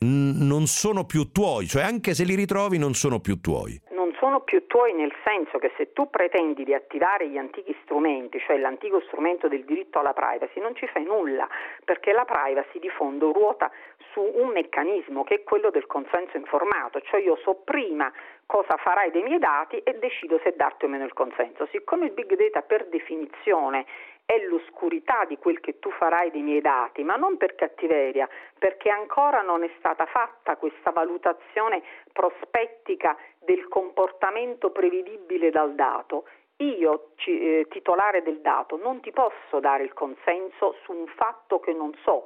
n- 0.00 0.46
non 0.46 0.66
sono 0.66 1.04
più 1.04 1.30
tuoi, 1.32 1.66
cioè 1.66 1.82
anche 1.82 2.14
se 2.14 2.24
li 2.24 2.34
ritrovi 2.34 2.78
non 2.78 2.94
sono 2.94 3.20
più 3.20 3.40
tuoi 3.40 3.80
sono 4.24 4.40
più 4.40 4.66
tuoi 4.66 4.94
nel 4.94 5.12
senso 5.22 5.58
che 5.58 5.70
se 5.76 5.92
tu 5.92 6.08
pretendi 6.08 6.64
di 6.64 6.72
attivare 6.72 7.28
gli 7.28 7.36
antichi 7.36 7.76
strumenti, 7.82 8.40
cioè 8.40 8.56
l'antico 8.56 9.02
strumento 9.02 9.48
del 9.48 9.66
diritto 9.66 9.98
alla 9.98 10.14
privacy, 10.14 10.60
non 10.60 10.74
ci 10.74 10.86
fai 10.86 11.04
nulla, 11.04 11.46
perché 11.84 12.10
la 12.12 12.24
privacy 12.24 12.78
di 12.78 12.88
fondo 12.88 13.32
ruota 13.32 13.70
su 14.12 14.22
un 14.22 14.48
meccanismo 14.48 15.24
che 15.24 15.34
è 15.34 15.42
quello 15.42 15.68
del 15.68 15.84
consenso 15.84 16.38
informato, 16.38 17.02
cioè 17.02 17.20
io 17.20 17.36
so 17.42 17.56
prima 17.64 18.10
cosa 18.46 18.78
farai 18.78 19.10
dei 19.10 19.22
miei 19.22 19.38
dati 19.38 19.76
e 19.80 19.98
decido 19.98 20.40
se 20.42 20.54
darti 20.56 20.86
o 20.86 20.88
meno 20.88 21.04
il 21.04 21.12
consenso. 21.12 21.66
Siccome 21.70 22.06
il 22.06 22.12
big 22.12 22.34
data 22.34 22.62
per 22.62 22.86
definizione 22.86 23.84
è 24.26 24.38
l'oscurità 24.46 25.24
di 25.26 25.36
quel 25.36 25.60
che 25.60 25.78
tu 25.78 25.90
farai 25.90 26.30
dei 26.30 26.40
miei 26.40 26.62
dati, 26.62 27.02
ma 27.02 27.16
non 27.16 27.36
per 27.36 27.54
cattiveria, 27.54 28.26
perché 28.58 28.88
ancora 28.88 29.42
non 29.42 29.62
è 29.62 29.70
stata 29.78 30.06
fatta 30.06 30.56
questa 30.56 30.90
valutazione 30.92 31.82
prospettica 32.12 33.16
del 33.44 33.68
comportamento 33.68 34.70
prevedibile 34.70 35.50
dal 35.50 35.74
dato. 35.74 36.26
Io, 36.58 37.10
eh, 37.26 37.66
titolare 37.68 38.22
del 38.22 38.40
dato, 38.40 38.76
non 38.76 39.00
ti 39.00 39.10
posso 39.10 39.58
dare 39.60 39.82
il 39.82 39.92
consenso 39.92 40.76
su 40.84 40.92
un 40.92 41.06
fatto 41.08 41.58
che 41.58 41.72
non 41.72 41.92
so, 42.04 42.24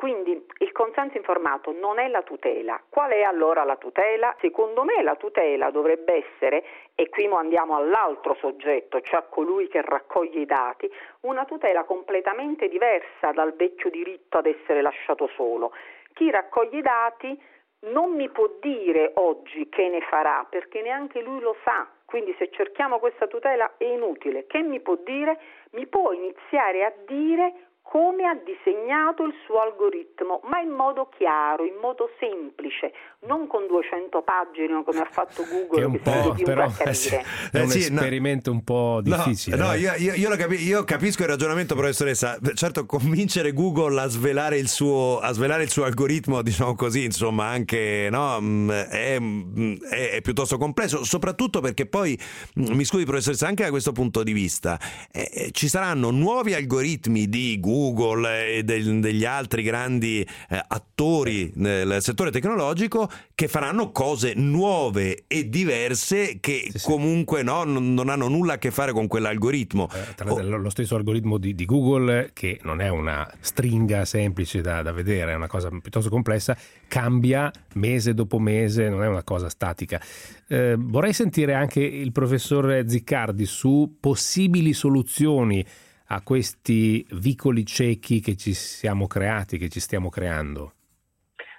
quindi 0.00 0.46
il 0.60 0.72
consenso 0.72 1.18
informato 1.18 1.72
non 1.72 1.98
è 1.98 2.08
la 2.08 2.22
tutela. 2.22 2.82
Qual 2.88 3.10
è 3.10 3.20
allora 3.20 3.64
la 3.64 3.76
tutela? 3.76 4.34
Secondo 4.40 4.82
me 4.82 5.02
la 5.02 5.14
tutela 5.16 5.70
dovrebbe 5.70 6.24
essere, 6.24 6.64
e 6.94 7.10
qui 7.10 7.26
andiamo 7.26 7.76
all'altro 7.76 8.34
soggetto, 8.40 9.02
cioè 9.02 9.20
a 9.20 9.24
colui 9.24 9.68
che 9.68 9.82
raccoglie 9.82 10.40
i 10.40 10.46
dati, 10.46 10.90
una 11.20 11.44
tutela 11.44 11.84
completamente 11.84 12.68
diversa 12.68 13.32
dal 13.32 13.52
vecchio 13.52 13.90
diritto 13.90 14.38
ad 14.38 14.46
essere 14.46 14.80
lasciato 14.80 15.28
solo. 15.34 15.72
Chi 16.14 16.30
raccoglie 16.30 16.78
i 16.78 16.82
dati 16.82 17.42
non 17.80 18.14
mi 18.14 18.28
può 18.28 18.50
dire 18.60 19.12
oggi 19.14 19.68
che 19.68 19.88
ne 19.88 20.00
farà, 20.02 20.46
perché 20.48 20.82
neanche 20.82 21.20
lui 21.22 21.40
lo 21.40 21.56
sa. 21.64 21.88
Quindi 22.04 22.34
se 22.38 22.50
cerchiamo 22.50 22.98
questa 22.98 23.26
tutela 23.26 23.76
è 23.76 23.84
inutile. 23.84 24.46
Che 24.46 24.60
mi 24.62 24.80
può 24.80 24.96
dire? 24.96 25.38
Mi 25.72 25.86
può 25.86 26.12
iniziare 26.12 26.84
a 26.84 26.92
dire 27.06 27.69
come 27.90 28.22
ha 28.22 28.38
disegnato 28.38 29.24
il 29.24 29.34
suo 29.44 29.58
algoritmo, 29.58 30.40
ma 30.44 30.60
in 30.60 30.70
modo 30.70 31.10
chiaro, 31.18 31.64
in 31.64 31.74
modo 31.82 32.08
semplice, 32.20 32.92
non 33.26 33.48
con 33.48 33.66
200 33.66 34.22
pagine 34.22 34.84
come 34.84 35.00
ha 35.00 35.08
fatto 35.10 35.42
Google. 35.42 35.80
Che 35.80 35.84
un 35.86 36.00
po', 36.00 36.36
però, 36.44 36.70
eh 36.86 36.94
sì, 36.94 37.16
è 37.50 37.60
un 37.60 37.68
sì, 37.68 37.80
esperimento 37.80 38.50
no, 38.50 38.58
un 38.58 38.62
po' 38.62 39.00
difficile. 39.02 39.56
No, 39.56 39.64
no 39.64 39.72
eh. 39.72 39.78
io, 39.78 39.94
io, 39.96 40.14
io, 40.14 40.36
capi, 40.36 40.62
io, 40.62 40.84
capisco 40.84 41.22
il 41.22 41.30
ragionamento, 41.30 41.74
professoressa. 41.74 42.38
Certo, 42.54 42.86
convincere 42.86 43.52
Google 43.52 44.00
a 44.00 44.06
svelare 44.06 44.56
il 44.56 44.68
suo, 44.68 45.18
a 45.18 45.32
svelare 45.32 45.64
il 45.64 45.70
suo 45.70 45.82
algoritmo, 45.82 46.42
diciamo 46.42 46.76
così, 46.76 47.02
insomma, 47.02 47.46
anche 47.46 48.06
no, 48.08 48.40
mm, 48.40 48.70
è, 48.70 49.18
mm, 49.18 49.76
è, 49.90 50.10
è, 50.10 50.20
piuttosto 50.20 50.58
complesso, 50.58 51.02
soprattutto 51.02 51.58
perché 51.58 51.86
poi, 51.86 52.16
mm, 52.56 52.70
mi 52.70 52.84
scusi 52.84 53.02
professoressa, 53.02 53.48
anche 53.48 53.64
da 53.64 53.70
questo 53.70 53.90
punto 53.90 54.22
di 54.22 54.32
vista, 54.32 54.78
eh 55.10 55.48
ci 55.50 55.66
saranno 55.66 56.10
nuovi 56.10 56.54
algoritmi 56.54 57.28
di 57.28 57.58
Google 57.58 57.78
Google 57.80 58.56
e 58.56 58.62
del, 58.62 59.00
degli 59.00 59.24
altri 59.24 59.62
grandi 59.62 60.26
eh, 60.48 60.62
attori 60.66 61.50
nel 61.54 62.02
settore 62.02 62.30
tecnologico 62.30 63.10
che 63.34 63.48
faranno 63.48 63.90
cose 63.90 64.34
nuove 64.34 65.24
e 65.26 65.48
diverse 65.48 66.38
che 66.40 66.70
sì, 66.72 66.80
comunque 66.82 67.38
sì. 67.38 67.44
No, 67.44 67.64
non, 67.64 68.08
hanno 68.08 68.28
nulla 68.28 68.54
a 68.54 68.58
che 68.58 68.70
fare 68.70 68.92
con 68.92 69.06
quell'algoritmo. 69.06 69.88
Eh, 69.92 70.14
tra 70.14 70.30
oh. 70.30 70.40
lo 70.42 70.70
stesso 70.70 70.96
algoritmo 70.96 71.38
di, 71.38 71.54
di, 71.54 71.64
Google, 71.64 72.30
che 72.34 72.60
non 72.62 72.80
è 72.80 72.88
una 72.88 73.28
stringa 73.40 74.04
semplice 74.04 74.60
da, 74.60 74.82
da 74.82 74.92
vedere, 74.92 75.32
è 75.32 75.34
una 75.34 75.46
cosa 75.46 75.68
piuttosto 75.70 76.10
complessa, 76.10 76.56
cambia 76.86 77.50
mese 77.74 78.12
dopo 78.12 78.38
mese, 78.38 78.88
non 78.88 79.02
è 79.02 79.06
una 79.06 79.22
cosa 79.22 79.48
statica. 79.48 80.00
Eh, 80.48 80.74
vorrei 80.76 81.12
sentire 81.12 81.54
anche 81.54 81.80
il 81.80 82.12
professor 82.12 82.84
Ziccardi 82.86 83.46
su 83.46 83.96
possibili 84.00 84.72
soluzioni 84.72 85.64
a 86.12 86.22
questi 86.22 87.06
vicoli 87.12 87.64
ciechi 87.64 88.20
che 88.20 88.36
ci 88.36 88.52
siamo 88.52 89.06
creati, 89.06 89.58
che 89.58 89.68
ci 89.68 89.78
stiamo 89.78 90.08
creando? 90.08 90.72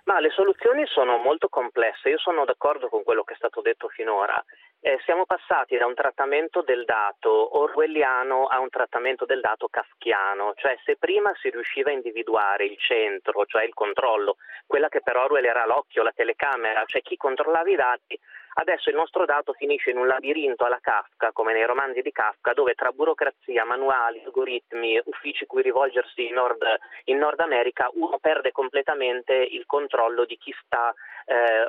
Ma 0.03 0.19
le 0.19 0.29
soluzioni 0.31 0.85
sono 0.87 1.17
molto 1.17 1.47
complesse, 1.47 2.09
io 2.09 2.17
sono 2.17 2.43
d'accordo 2.43 2.89
con 2.89 3.03
quello 3.03 3.23
che 3.23 3.33
è 3.33 3.37
stato 3.37 3.61
detto 3.61 3.87
finora. 3.87 4.43
Eh, 4.81 4.99
siamo 5.05 5.25
passati 5.25 5.77
da 5.77 5.85
un 5.85 5.93
trattamento 5.93 6.63
del 6.63 6.83
dato 6.83 7.59
orwelliano 7.59 8.47
a 8.47 8.59
un 8.59 8.67
trattamento 8.69 9.25
del 9.25 9.39
dato 9.39 9.67
kafkiano, 9.69 10.53
cioè 10.55 10.75
se 10.83 10.97
prima 10.97 11.31
si 11.39 11.49
riusciva 11.49 11.91
a 11.91 11.93
individuare 11.93 12.65
il 12.65 12.77
centro, 12.77 13.45
cioè 13.45 13.63
il 13.63 13.73
controllo, 13.73 14.37
quella 14.65 14.89
che 14.89 15.01
per 15.01 15.15
Orwell 15.15 15.45
era 15.45 15.65
l'occhio, 15.65 16.03
la 16.03 16.11
telecamera, 16.13 16.83
cioè 16.87 17.01
chi 17.01 17.15
controllava 17.15 17.69
i 17.69 17.75
dati, 17.75 18.19
Adesso 18.53 18.89
il 18.89 18.95
nostro 18.95 19.25
dato 19.25 19.53
finisce 19.53 19.91
in 19.91 19.97
un 19.97 20.07
labirinto 20.07 20.65
alla 20.65 20.79
Kafka, 20.81 21.31
come 21.31 21.53
nei 21.53 21.65
romanzi 21.65 22.01
di 22.01 22.11
Kafka, 22.11 22.53
dove 22.53 22.73
tra 22.73 22.91
burocrazia, 22.91 23.63
manuali, 23.63 24.21
algoritmi, 24.25 25.01
uffici 25.05 25.45
cui 25.45 25.61
rivolgersi 25.61 26.27
in 26.27 26.33
Nord, 26.33 26.61
in 27.05 27.17
Nord 27.17 27.39
America, 27.39 27.89
uno 27.93 28.17
perde 28.19 28.51
completamente 28.51 29.33
il 29.33 29.65
controllo 29.65 30.25
di 30.25 30.37
chi 30.37 30.53
sta 30.65 30.93
eh, 31.25 31.65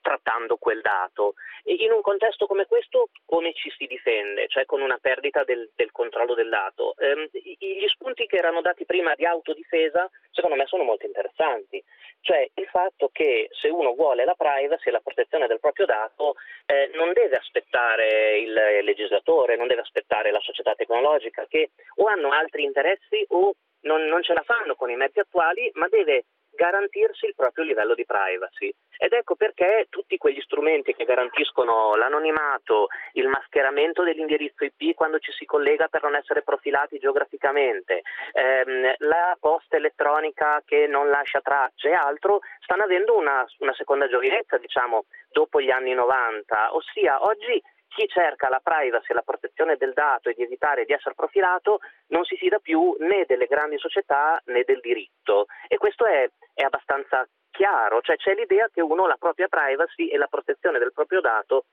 trattando 0.00 0.56
quel 0.56 0.80
dato. 0.80 1.34
E 1.64 1.74
in 1.74 1.92
un 1.92 2.00
contesto 2.00 2.46
come 2.46 2.66
questo, 2.66 3.08
come 3.24 3.52
ci 3.54 3.70
si 3.76 3.86
difende? 3.86 4.48
Cioè 4.48 4.64
con 4.64 4.80
una 4.80 4.98
perdita 4.98 5.44
del, 5.44 5.70
del 5.74 5.92
controllo 5.92 6.34
del 6.34 6.48
dato. 6.48 6.94
Eh, 6.96 7.30
gli 7.32 7.86
spunti 7.88 8.26
che 8.26 8.36
erano 8.36 8.60
dati 8.60 8.84
prima 8.84 9.14
di 9.14 9.26
autodifesa, 9.26 10.08
secondo 10.30 10.56
me, 10.56 10.66
sono 10.66 10.84
molto 10.84 11.06
interessanti. 11.06 11.82
Cioè 12.20 12.50
il 12.54 12.66
fatto 12.66 13.10
che 13.12 13.48
se 13.52 13.68
uno 13.68 13.94
vuole 13.94 14.24
la 14.24 14.34
privacy 14.34 14.88
e 14.88 14.92
la 14.92 15.00
protezione 15.00 15.46
del 15.46 15.60
proprio 15.60 15.86
dato, 15.86 16.34
eh, 16.66 16.90
non 16.94 17.12
deve 17.12 17.36
aspettare 17.36 18.38
il 18.38 18.52
legislatore, 18.82 19.56
non 19.56 19.66
deve 19.66 19.82
aspettare 19.82 20.30
la 20.30 20.40
società 20.40 20.74
tecnologica 20.74 21.46
che 21.48 21.70
o 21.96 22.06
hanno 22.06 22.30
altri 22.30 22.64
interessi 22.64 23.24
o 23.28 23.54
non, 23.82 24.04
non 24.06 24.22
ce 24.22 24.34
la 24.34 24.42
fanno 24.42 24.74
con 24.74 24.90
i 24.90 24.96
mezzi 24.96 25.20
attuali, 25.20 25.70
ma 25.74 25.88
deve 25.88 26.24
garantirsi 26.58 27.26
il 27.26 27.34
proprio 27.36 27.64
livello 27.64 27.94
di 27.94 28.04
privacy. 28.04 28.74
Ed 28.98 29.12
ecco 29.12 29.36
perché 29.36 29.86
tutti 29.88 30.18
quegli 30.18 30.40
strumenti 30.40 30.92
che 30.92 31.04
garantiscono 31.04 31.94
l'anonimato, 31.94 32.88
il 33.12 33.28
mascheramento 33.28 34.02
dell'indirizzo 34.02 34.64
IP 34.64 34.96
quando 34.96 35.20
ci 35.20 35.30
si 35.30 35.44
collega 35.44 35.86
per 35.86 36.02
non 36.02 36.16
essere 36.16 36.42
profilati 36.42 36.98
geograficamente, 36.98 38.02
ehm, 38.32 38.94
la 38.98 39.36
posta 39.38 39.76
elettronica 39.76 40.60
che 40.66 40.88
non 40.88 41.08
lascia 41.08 41.40
tracce 41.40 41.90
e 41.90 41.92
altro, 41.92 42.40
stanno 42.64 42.82
avendo 42.82 43.16
una, 43.16 43.46
una 43.58 43.74
seconda 43.74 44.08
giovinezza, 44.08 44.58
diciamo, 44.58 45.04
dopo 45.30 45.60
gli 45.60 45.70
anni 45.70 45.94
90. 45.94 46.74
Ossia, 46.74 47.22
oggi 47.24 47.62
chi 47.98 48.06
cerca 48.06 48.48
la 48.48 48.60
privacy 48.62 49.10
e 49.10 49.14
la 49.14 49.22
protezione 49.22 49.76
del 49.76 49.92
dato 49.92 50.28
e 50.28 50.34
di 50.34 50.44
evitare 50.44 50.84
di 50.84 50.92
essere 50.92 51.16
profilato 51.16 51.80
non 52.08 52.22
si 52.22 52.36
fida 52.36 52.60
più 52.60 52.94
né 53.00 53.24
delle 53.26 53.46
grandi 53.46 53.76
società 53.76 54.40
né 54.46 54.62
del 54.64 54.78
diritto 54.78 55.46
e 55.66 55.78
questo 55.78 56.06
è, 56.06 56.30
è 56.54 56.62
abbastanza 56.62 57.26
chiaro, 57.50 58.00
cioè 58.02 58.14
c'è 58.14 58.34
l'idea 58.34 58.68
che 58.72 58.80
uno 58.80 59.08
la 59.08 59.16
propria 59.18 59.48
privacy 59.48 60.06
e 60.06 60.16
la 60.16 60.28
protezione 60.28 60.78
del 60.78 60.92
proprio 60.92 61.20
dato 61.20 61.64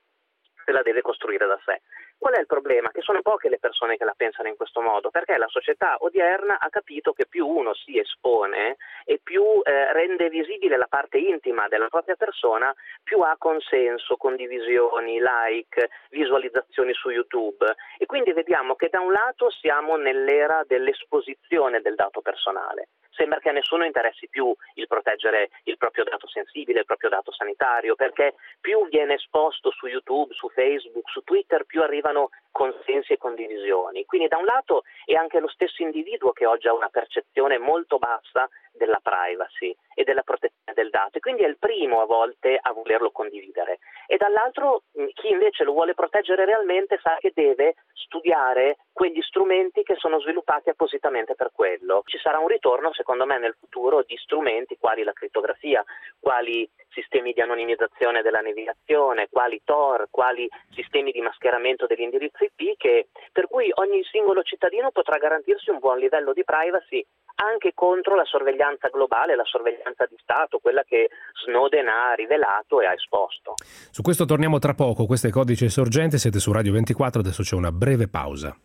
se 0.64 0.72
la 0.72 0.82
deve 0.82 1.00
costruire 1.00 1.46
da 1.46 1.60
sé. 1.64 1.80
Qual 2.18 2.32
è 2.32 2.40
il 2.40 2.46
problema? 2.46 2.90
Che 2.90 3.02
sono 3.02 3.20
poche 3.20 3.50
le 3.50 3.58
persone 3.58 3.96
che 3.96 4.04
la 4.04 4.14
pensano 4.16 4.48
in 4.48 4.56
questo 4.56 4.80
modo, 4.80 5.10
perché 5.10 5.36
la 5.36 5.48
società 5.48 5.96
odierna 6.00 6.58
ha 6.58 6.68
capito 6.70 7.12
che 7.12 7.26
più 7.26 7.46
uno 7.46 7.74
si 7.74 7.98
espone 7.98 8.76
e 9.04 9.20
più 9.22 9.42
eh, 9.62 9.92
rende 9.92 10.30
visibile 10.30 10.76
la 10.78 10.86
parte 10.88 11.18
intima 11.18 11.68
della 11.68 11.88
propria 11.88 12.16
persona, 12.16 12.74
più 13.02 13.20
ha 13.20 13.36
consenso, 13.38 14.16
condivisioni, 14.16 15.20
like, 15.20 15.90
visualizzazioni 16.10 16.94
su 16.94 17.10
YouTube. 17.10 17.74
E 17.98 18.06
quindi 18.06 18.32
vediamo 18.32 18.76
che 18.76 18.88
da 18.88 19.00
un 19.00 19.12
lato 19.12 19.50
siamo 19.50 19.96
nell'era 19.96 20.64
dell'esposizione 20.66 21.80
del 21.80 21.94
dato 21.94 22.22
personale 22.22 22.88
sembra 23.16 23.40
che 23.40 23.48
a 23.48 23.52
nessuno 23.52 23.84
interessi 23.84 24.28
più 24.28 24.54
il 24.74 24.86
proteggere 24.86 25.48
il 25.64 25.78
proprio 25.78 26.04
dato 26.04 26.28
sensibile, 26.28 26.80
il 26.80 26.84
proprio 26.84 27.08
dato 27.08 27.32
sanitario, 27.32 27.94
perché 27.94 28.34
più 28.60 28.86
viene 28.88 29.14
esposto 29.14 29.70
su 29.70 29.86
YouTube, 29.86 30.34
su 30.34 30.48
Facebook, 30.50 31.08
su 31.08 31.22
Twitter, 31.22 31.64
più 31.64 31.80
arrivano 32.06 32.28
consensi 32.56 33.12
e 33.12 33.18
condivisioni. 33.18 34.06
Quindi 34.06 34.28
da 34.28 34.38
un 34.38 34.46
lato 34.46 34.84
è 35.04 35.12
anche 35.12 35.40
lo 35.40 35.48
stesso 35.48 35.82
individuo 35.82 36.32
che 36.32 36.46
oggi 36.46 36.68
ha 36.68 36.72
una 36.72 36.88
percezione 36.88 37.58
molto 37.58 37.98
bassa 37.98 38.48
della 38.72 38.98
privacy 39.02 39.76
e 39.94 40.04
della 40.04 40.22
protezione 40.22 40.72
del 40.74 40.90
dato 40.90 41.18
e 41.18 41.20
quindi 41.20 41.42
è 41.42 41.46
il 41.46 41.58
primo 41.58 42.00
a 42.00 42.06
volte 42.06 42.58
a 42.60 42.72
volerlo 42.72 43.10
condividere 43.10 43.78
e 44.06 44.16
dall'altro 44.16 44.82
chi 45.14 45.30
invece 45.30 45.64
lo 45.64 45.72
vuole 45.72 45.94
proteggere 45.94 46.44
realmente 46.44 46.98
sa 47.02 47.16
che 47.18 47.32
deve 47.34 47.74
studiare 47.92 48.76
quegli 48.92 49.20
strumenti 49.22 49.82
che 49.82 49.96
sono 49.96 50.20
sviluppati 50.20 50.70
appositamente 50.70 51.34
per 51.34 51.50
quello. 51.52 52.02
Ci 52.06 52.18
sarà 52.18 52.38
un 52.38 52.48
ritorno 52.48 52.92
secondo 52.92 53.26
me 53.26 53.38
nel 53.38 53.56
futuro 53.58 54.02
di 54.02 54.16
strumenti 54.16 54.76
quali 54.78 55.02
la 55.02 55.12
crittografia, 55.12 55.84
quali 56.18 56.68
sistemi 56.88 57.32
di 57.32 57.40
anonimizzazione 57.40 58.22
della 58.22 58.40
navigazione, 58.40 59.28
quali 59.30 59.60
Tor, 59.64 60.06
quali 60.10 60.48
sistemi 60.70 61.10
di 61.10 61.20
mascheramento 61.20 61.86
degli 61.86 62.00
indirizzi 62.00 62.45
IP 62.46 62.76
che, 62.76 63.08
per 63.32 63.48
cui 63.48 63.70
ogni 63.74 64.02
singolo 64.10 64.42
cittadino 64.42 64.90
potrà 64.90 65.18
garantirsi 65.18 65.70
un 65.70 65.78
buon 65.78 65.98
livello 65.98 66.32
di 66.32 66.44
privacy 66.44 67.04
anche 67.36 67.72
contro 67.74 68.14
la 68.14 68.24
sorveglianza 68.24 68.88
globale, 68.88 69.36
la 69.36 69.44
sorveglianza 69.44 70.06
di 70.08 70.16
Stato, 70.20 70.58
quella 70.58 70.82
che 70.84 71.10
Snowden 71.44 71.88
ha 71.88 72.14
rivelato 72.14 72.80
e 72.80 72.86
ha 72.86 72.92
esposto. 72.92 73.54
Su 73.90 74.02
questo 74.02 74.24
torniamo 74.24 74.58
tra 74.58 74.74
poco, 74.74 75.06
questo 75.06 75.26
è 75.26 75.30
Codice 75.30 75.68
Sorgente, 75.68 76.18
siete 76.18 76.38
su 76.38 76.52
Radio 76.52 76.72
24, 76.72 77.20
adesso 77.20 77.42
c'è 77.42 77.54
una 77.54 77.72
breve 77.72 78.08
pausa. 78.08 78.56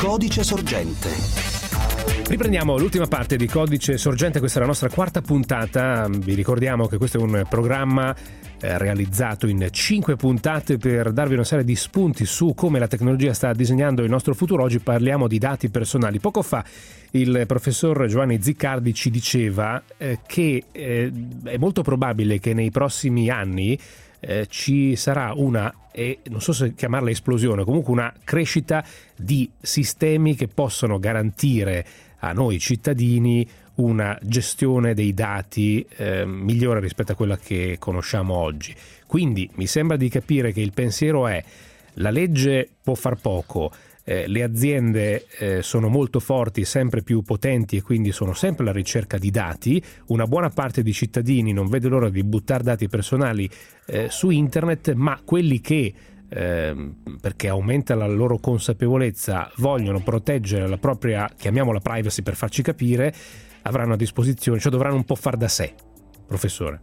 Codice 0.00 0.42
Sorgente. 0.42 1.10
Riprendiamo 2.28 2.76
l'ultima 2.76 3.06
parte 3.06 3.36
di 3.36 3.46
Codice 3.46 3.96
Sorgente, 3.96 4.38
questa 4.38 4.58
è 4.58 4.60
la 4.60 4.68
nostra 4.68 4.90
quarta 4.90 5.22
puntata. 5.22 6.06
Vi 6.10 6.34
ricordiamo 6.34 6.86
che 6.86 6.98
questo 6.98 7.18
è 7.18 7.22
un 7.22 7.46
programma 7.48 8.14
eh, 8.60 8.76
realizzato 8.78 9.46
in 9.46 9.68
cinque 9.70 10.16
puntate 10.16 10.78
per 10.78 11.12
darvi 11.12 11.34
una 11.34 11.44
serie 11.44 11.64
di 11.64 11.76
spunti 11.76 12.24
su 12.24 12.54
come 12.54 12.78
la 12.78 12.88
tecnologia 12.88 13.32
sta 13.32 13.52
disegnando 13.52 14.02
il 14.02 14.10
nostro 14.10 14.34
futuro. 14.34 14.62
Oggi 14.62 14.80
parliamo 14.80 15.28
di 15.28 15.38
dati 15.38 15.68
personali. 15.68 16.18
Poco 16.18 16.42
fa 16.42 16.64
il 17.12 17.44
professor 17.46 18.06
Giovanni 18.06 18.42
Ziccardi 18.42 18.92
ci 18.94 19.10
diceva 19.10 19.82
eh, 19.96 20.18
che 20.26 20.64
eh, 20.72 21.12
è 21.44 21.56
molto 21.56 21.82
probabile 21.82 22.38
che 22.38 22.54
nei 22.54 22.70
prossimi 22.70 23.30
anni 23.30 23.78
ci 24.48 24.96
sarà 24.96 25.32
una, 25.32 25.72
non 26.24 26.40
so 26.40 26.52
se 26.52 26.74
chiamarla 26.74 27.08
esplosione, 27.08 27.62
comunque 27.62 27.92
una 27.92 28.12
crescita 28.24 28.84
di 29.14 29.48
sistemi 29.60 30.34
che 30.34 30.48
possono 30.48 30.98
garantire 30.98 31.86
a 32.18 32.32
noi 32.32 32.58
cittadini 32.58 33.46
una 33.78 34.18
gestione 34.22 34.94
dei 34.94 35.14
dati 35.14 35.84
eh, 35.96 36.24
migliore 36.24 36.80
rispetto 36.80 37.12
a 37.12 37.14
quella 37.14 37.36
che 37.36 37.76
conosciamo 37.78 38.34
oggi. 38.34 38.74
Quindi 39.06 39.48
mi 39.54 39.66
sembra 39.66 39.96
di 39.96 40.08
capire 40.08 40.52
che 40.52 40.60
il 40.60 40.72
pensiero 40.72 41.26
è 41.26 41.42
la 41.94 42.10
legge 42.10 42.68
può 42.82 42.94
far 42.94 43.16
poco, 43.16 43.72
eh, 44.04 44.26
le 44.26 44.42
aziende 44.42 45.26
eh, 45.38 45.62
sono 45.62 45.88
molto 45.88 46.20
forti, 46.20 46.64
sempre 46.64 47.02
più 47.02 47.22
potenti 47.22 47.76
e 47.76 47.82
quindi 47.82 48.12
sono 48.12 48.32
sempre 48.32 48.62
alla 48.64 48.72
ricerca 48.72 49.18
di 49.18 49.30
dati, 49.30 49.82
una 50.06 50.26
buona 50.26 50.48
parte 50.48 50.82
di 50.82 50.92
cittadini 50.92 51.52
non 51.52 51.68
vede 51.68 51.88
l'ora 51.88 52.08
di 52.08 52.24
buttare 52.24 52.62
dati 52.62 52.88
personali 52.88 53.48
eh, 53.86 54.08
su 54.10 54.30
internet, 54.30 54.92
ma 54.94 55.20
quelli 55.24 55.60
che 55.60 55.92
eh, 56.28 56.92
perché 57.20 57.48
aumenta 57.48 57.94
la 57.94 58.06
loro 58.06 58.38
consapevolezza, 58.38 59.50
vogliono 59.56 60.00
proteggere 60.00 60.66
la 60.68 60.78
propria, 60.78 61.30
chiamiamola 61.36 61.80
privacy 61.80 62.22
per 62.22 62.34
farci 62.34 62.62
capire, 62.62 63.14
avranno 63.62 63.94
a 63.94 63.96
disposizione, 63.96 64.58
cioè 64.58 64.72
dovranno 64.72 64.96
un 64.96 65.04
po' 65.04 65.14
far 65.14 65.36
da 65.36 65.48
sé. 65.48 65.74
Professore. 66.26 66.80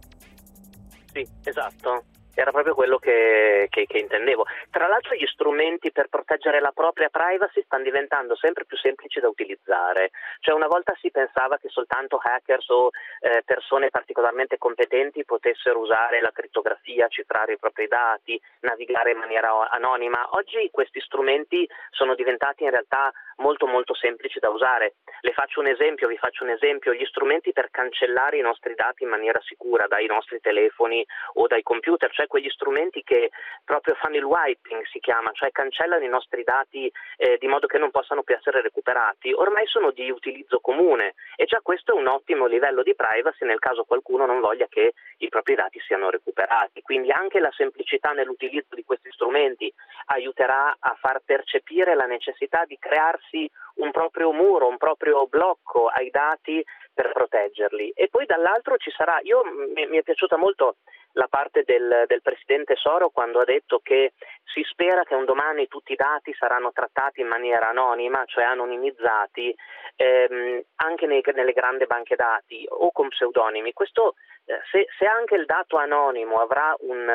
Sì, 1.12 1.26
esatto 1.44 2.04
era 2.36 2.52
proprio 2.52 2.74
quello 2.74 2.98
che, 2.98 3.66
che, 3.70 3.86
che, 3.86 3.98
intendevo. 3.98 4.44
Tra 4.70 4.86
l'altro 4.86 5.14
gli 5.14 5.26
strumenti 5.26 5.90
per 5.90 6.08
proteggere 6.08 6.60
la 6.60 6.70
propria 6.72 7.08
privacy 7.08 7.62
stanno 7.64 7.84
diventando 7.84 8.36
sempre 8.36 8.66
più 8.66 8.76
semplici 8.76 9.20
da 9.20 9.28
utilizzare, 9.28 10.10
cioè 10.40 10.54
una 10.54 10.66
volta 10.66 10.94
si 11.00 11.10
pensava 11.10 11.56
che 11.56 11.68
soltanto 11.68 12.20
hackers 12.22 12.68
o 12.68 12.90
eh, 13.20 13.42
persone 13.44 13.88
particolarmente 13.88 14.58
competenti 14.58 15.24
potessero 15.24 15.80
usare 15.80 16.20
la 16.20 16.30
crittografia, 16.30 17.08
cifrare 17.08 17.54
i 17.54 17.58
propri 17.58 17.88
dati, 17.88 18.40
navigare 18.60 19.12
in 19.12 19.18
maniera 19.18 19.70
anonima, 19.70 20.28
oggi 20.32 20.68
questi 20.70 21.00
strumenti 21.00 21.66
sono 21.90 22.14
diventati 22.14 22.64
in 22.64 22.70
realtà 22.70 23.10
molto 23.36 23.66
molto 23.66 23.94
semplici 23.94 24.38
da 24.38 24.50
usare. 24.50 24.94
Le 25.20 25.32
faccio 25.32 25.60
un 25.60 25.66
esempio, 25.66 26.08
vi 26.08 26.16
faccio 26.16 26.44
un 26.44 26.50
esempio, 26.50 26.92
gli 26.92 27.04
strumenti 27.04 27.52
per 27.52 27.70
cancellare 27.70 28.38
i 28.38 28.42
nostri 28.42 28.74
dati 28.74 29.02
in 29.02 29.08
maniera 29.08 29.40
sicura 29.44 29.86
dai 29.86 30.06
nostri 30.06 30.40
telefoni 30.40 31.04
o 31.34 31.46
dai 31.46 31.62
computer, 31.62 32.10
cioè 32.12 32.25
cioè 32.26 32.28
quegli 32.28 32.50
strumenti 32.50 33.02
che 33.02 33.30
proprio 33.64 33.94
fanno 33.94 34.16
il 34.16 34.24
wiping 34.24 34.84
si 34.86 34.98
chiama, 34.98 35.30
cioè 35.32 35.50
cancellano 35.50 36.04
i 36.04 36.08
nostri 36.08 36.42
dati 36.42 36.90
eh, 37.16 37.36
di 37.38 37.46
modo 37.46 37.66
che 37.66 37.78
non 37.78 37.90
possano 37.90 38.22
più 38.22 38.34
essere 38.34 38.60
recuperati, 38.60 39.32
ormai 39.32 39.66
sono 39.66 39.92
di 39.92 40.10
utilizzo 40.10 40.58
comune 40.60 41.14
e 41.36 41.44
già 41.44 41.60
questo 41.62 41.92
è 41.92 41.98
un 41.98 42.08
ottimo 42.08 42.46
livello 42.46 42.82
di 42.82 42.94
privacy 42.94 43.46
nel 43.46 43.58
caso 43.58 43.84
qualcuno 43.84 44.26
non 44.26 44.40
voglia 44.40 44.66
che 44.68 44.92
i 45.18 45.28
propri 45.28 45.54
dati 45.54 45.80
siano 45.80 46.10
recuperati. 46.10 46.82
Quindi 46.82 47.10
anche 47.10 47.40
la 47.40 47.52
semplicità 47.56 48.12
nell'utilizzo 48.12 48.74
di 48.74 48.84
questi 48.84 49.10
strumenti 49.12 49.72
aiuterà 50.06 50.76
a 50.78 50.96
far 51.00 51.22
percepire 51.24 51.94
la 51.94 52.06
necessità 52.06 52.64
di 52.64 52.76
crearsi 52.78 53.48
un 53.76 53.90
proprio 53.90 54.32
muro, 54.32 54.68
un 54.68 54.76
proprio 54.76 55.26
blocco 55.26 55.86
ai 55.86 56.10
dati 56.10 56.64
per 56.92 57.12
proteggerli. 57.12 57.92
E 57.94 58.08
poi 58.08 58.24
dall'altro 58.24 58.76
ci 58.78 58.90
sarà, 58.90 59.18
io 59.22 59.42
mi, 59.44 59.86
mi 59.86 59.98
è 59.98 60.02
piaciuta 60.02 60.36
molto 60.36 60.76
la 61.16 61.28
parte 61.28 61.62
del, 61.64 62.04
del, 62.06 62.22
Presidente 62.22 62.76
Soro 62.76 63.08
quando 63.08 63.40
ha 63.40 63.44
detto 63.44 63.80
che 63.82 64.12
si 64.44 64.62
spera 64.64 65.02
che 65.04 65.14
un 65.14 65.24
domani 65.24 65.66
tutti 65.66 65.92
i 65.92 65.96
dati 65.96 66.34
saranno 66.34 66.72
trattati 66.72 67.20
in 67.20 67.26
maniera 67.26 67.68
anonima, 67.68 68.24
cioè 68.26 68.44
anonimizzati, 68.44 69.54
ehm, 69.96 70.62
anche 70.76 71.06
nei, 71.06 71.22
nelle 71.34 71.52
grandi 71.52 71.86
banche 71.86 72.16
dati 72.16 72.66
o 72.68 72.92
con 72.92 73.08
pseudonimi. 73.08 73.72
Questo, 73.72 74.14
eh, 74.44 74.60
se, 74.70 74.86
se, 74.98 75.06
anche 75.06 75.36
il 75.36 75.46
dato 75.46 75.76
anonimo 75.76 76.40
avrà 76.40 76.74
un, 76.80 77.08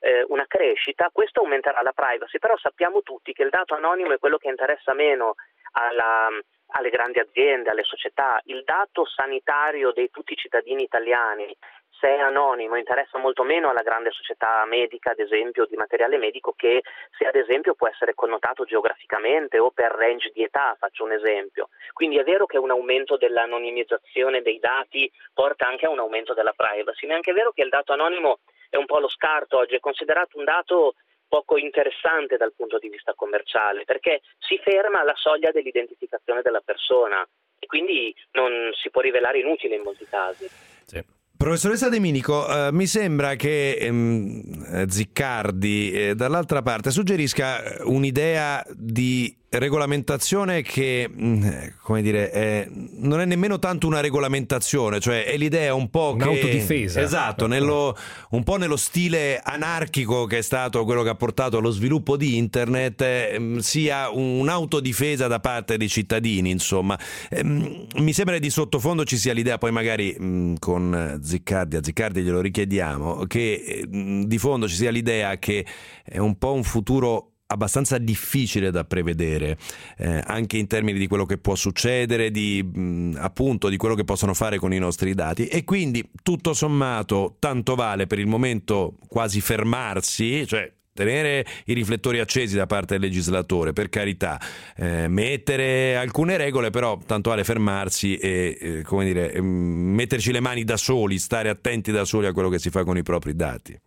eh, 0.00 0.24
una 0.28 0.46
crescita, 0.46 1.10
questo 1.12 1.40
aumenterà 1.40 1.82
la 1.82 1.92
privacy, 1.92 2.38
però 2.38 2.56
sappiamo 2.56 3.02
tutti 3.02 3.32
che 3.32 3.42
il 3.42 3.50
dato 3.50 3.74
anonimo 3.74 4.12
è 4.12 4.18
quello 4.18 4.38
che 4.38 4.48
interessa 4.48 4.94
meno 4.94 5.34
alla 5.72 6.28
alle 6.72 6.90
grandi 6.90 7.18
aziende, 7.18 7.70
alle 7.70 7.82
società, 7.82 8.40
il 8.44 8.62
dato 8.64 9.04
sanitario 9.04 9.92
di 9.92 10.08
tutti 10.10 10.34
i 10.34 10.36
cittadini 10.36 10.82
italiani, 10.82 11.52
se 12.00 12.08
è 12.08 12.18
anonimo, 12.18 12.76
interessa 12.76 13.18
molto 13.18 13.42
meno 13.44 13.68
alla 13.68 13.82
grande 13.82 14.10
società 14.10 14.64
medica, 14.64 15.10
ad 15.10 15.20
esempio, 15.20 15.66
di 15.66 15.76
materiale 15.76 16.16
medico, 16.16 16.52
che 16.56 16.82
se 17.16 17.26
ad 17.26 17.36
esempio 17.36 17.74
può 17.74 17.88
essere 17.88 18.14
connotato 18.14 18.64
geograficamente 18.64 19.58
o 19.58 19.70
per 19.70 19.92
range 19.92 20.30
di 20.32 20.42
età, 20.42 20.74
faccio 20.78 21.04
un 21.04 21.12
esempio. 21.12 21.68
Quindi 21.92 22.16
è 22.16 22.24
vero 22.24 22.46
che 22.46 22.58
un 22.58 22.70
aumento 22.70 23.16
dell'anonimizzazione 23.16 24.40
dei 24.40 24.58
dati 24.58 25.10
porta 25.34 25.66
anche 25.66 25.86
a 25.86 25.90
un 25.90 25.98
aumento 25.98 26.32
della 26.32 26.54
privacy, 26.56 27.06
ma 27.06 27.12
è 27.12 27.16
anche 27.16 27.32
vero 27.32 27.52
che 27.52 27.62
il 27.62 27.68
dato 27.68 27.92
anonimo 27.92 28.40
è 28.70 28.76
un 28.76 28.86
po' 28.86 28.98
lo 28.98 29.08
scarto 29.08 29.58
oggi, 29.58 29.74
è 29.74 29.80
considerato 29.80 30.38
un 30.38 30.44
dato 30.44 30.94
poco 31.28 31.58
interessante 31.58 32.36
dal 32.36 32.54
punto 32.56 32.78
di 32.78 32.88
vista 32.88 33.14
commerciale, 33.14 33.84
perché 33.84 34.22
si 34.38 34.58
ferma 34.58 35.00
alla 35.00 35.14
soglia 35.14 35.52
dell'identificazione 35.52 36.42
della 36.42 36.60
persona 36.60 37.26
e 37.58 37.66
quindi 37.66 38.14
non 38.32 38.70
si 38.72 38.90
può 38.90 39.00
rivelare 39.00 39.38
inutile 39.38 39.76
in 39.76 39.82
molti 39.82 40.06
casi. 40.06 40.48
Sì. 40.86 41.18
Professoressa 41.40 41.88
De 41.88 42.00
Minico, 42.00 42.46
eh, 42.46 42.70
mi 42.70 42.86
sembra 42.86 43.34
che 43.34 43.78
ehm, 43.80 44.86
Ziccardi 44.86 45.90
eh, 45.90 46.14
dall'altra 46.14 46.60
parte 46.60 46.90
suggerisca 46.90 47.78
un'idea 47.84 48.62
di 48.76 49.34
regolamentazione 49.58 50.62
che, 50.62 51.10
mm, 51.10 51.48
come 51.82 52.02
dire, 52.02 52.30
è, 52.30 52.68
non 52.70 53.20
è 53.20 53.24
nemmeno 53.24 53.58
tanto 53.58 53.88
una 53.88 54.00
regolamentazione, 54.00 55.00
cioè 55.00 55.24
è 55.24 55.36
l'idea 55.36 55.74
un 55.74 55.90
po' 55.90 56.12
Un'autodifesa. 56.14 57.00
che... 57.00 57.04
Esatto, 57.04 57.46
nello, 57.46 57.96
un 58.30 58.44
po' 58.44 58.56
nello 58.56 58.76
stile 58.76 59.40
anarchico 59.42 60.26
che 60.26 60.38
è 60.38 60.42
stato 60.42 60.84
quello 60.84 61.02
che 61.02 61.08
ha 61.08 61.14
portato 61.16 61.58
allo 61.58 61.70
sviluppo 61.70 62.16
di 62.16 62.36
internet, 62.36 63.00
eh, 63.00 63.56
sia 63.58 64.10
un'autodifesa 64.10 65.26
da 65.26 65.40
parte 65.40 65.76
dei 65.76 65.88
cittadini, 65.88 66.50
insomma. 66.50 66.98
Eh, 67.28 67.42
mi 67.42 68.12
sembra 68.12 68.38
di 68.38 68.50
sottofondo 68.50 69.04
ci 69.04 69.16
sia 69.16 69.32
l'idea, 69.32 69.58
poi 69.58 69.72
magari 69.72 70.14
mh, 70.16 70.24
mm, 70.24 70.54
con 70.60 71.18
Ziccardi, 71.22 71.76
a 71.76 71.82
Ziccardi 71.82 72.22
glielo 72.22 72.40
richiediamo, 72.40 73.24
che 73.26 73.84
mh, 73.88 73.98
mm, 73.98 74.22
di 74.24 74.38
fondo 74.38 74.68
ci 74.68 74.76
sia 74.76 74.92
l'idea 74.92 75.38
che 75.38 75.66
è 76.04 76.18
un 76.18 76.38
po' 76.38 76.52
un 76.52 76.62
futuro 76.62 77.29
abbastanza 77.50 77.98
difficile 77.98 78.70
da 78.70 78.84
prevedere, 78.84 79.58
eh, 79.98 80.22
anche 80.24 80.56
in 80.56 80.66
termini 80.66 80.98
di 80.98 81.06
quello 81.06 81.26
che 81.26 81.38
può 81.38 81.54
succedere, 81.54 82.30
di, 82.30 82.62
mh, 82.62 83.16
appunto 83.18 83.68
di 83.68 83.76
quello 83.76 83.94
che 83.94 84.04
possono 84.04 84.34
fare 84.34 84.58
con 84.58 84.72
i 84.72 84.78
nostri 84.78 85.14
dati 85.14 85.46
e 85.46 85.64
quindi 85.64 86.08
tutto 86.22 86.54
sommato 86.54 87.36
tanto 87.38 87.74
vale 87.74 88.06
per 88.06 88.18
il 88.18 88.26
momento 88.26 88.96
quasi 89.08 89.40
fermarsi, 89.40 90.46
cioè 90.46 90.72
tenere 90.92 91.46
i 91.66 91.72
riflettori 91.72 92.18
accesi 92.20 92.56
da 92.56 92.66
parte 92.66 92.98
del 92.98 93.08
legislatore, 93.08 93.72
per 93.72 93.88
carità, 93.88 94.40
eh, 94.76 95.08
mettere 95.08 95.96
alcune 95.96 96.36
regole, 96.36 96.70
però 96.70 96.98
tanto 97.04 97.30
vale 97.30 97.42
fermarsi 97.42 98.16
e 98.16 98.58
eh, 98.60 98.82
come 98.82 99.04
dire, 99.04 99.40
metterci 99.40 100.30
le 100.30 100.40
mani 100.40 100.62
da 100.64 100.76
soli, 100.76 101.18
stare 101.18 101.48
attenti 101.48 101.90
da 101.90 102.04
soli 102.04 102.26
a 102.26 102.32
quello 102.32 102.48
che 102.48 102.58
si 102.58 102.70
fa 102.70 102.84
con 102.84 102.96
i 102.96 103.02
propri 103.02 103.34
dati. 103.34 103.78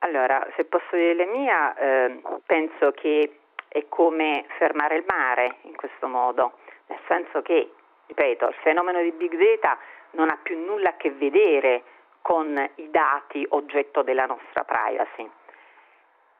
Allora, 0.00 0.46
se 0.54 0.64
posso 0.64 0.94
dire 0.94 1.14
la 1.14 1.26
mia, 1.26 1.74
eh, 1.74 2.20
penso 2.46 2.92
che 2.92 3.40
è 3.66 3.84
come 3.88 4.44
fermare 4.56 4.96
il 4.96 5.04
mare 5.06 5.56
in 5.62 5.74
questo 5.74 6.06
modo, 6.06 6.58
nel 6.86 7.00
senso 7.08 7.42
che, 7.42 7.72
ripeto, 8.06 8.46
il 8.46 8.54
fenomeno 8.62 9.02
di 9.02 9.10
big 9.10 9.36
data 9.36 9.76
non 10.12 10.30
ha 10.30 10.38
più 10.40 10.56
nulla 10.56 10.90
a 10.90 10.96
che 10.96 11.10
vedere 11.10 11.82
con 12.22 12.56
i 12.76 12.90
dati 12.90 13.44
oggetto 13.50 14.02
della 14.02 14.26
nostra 14.26 14.62
privacy. 14.62 15.28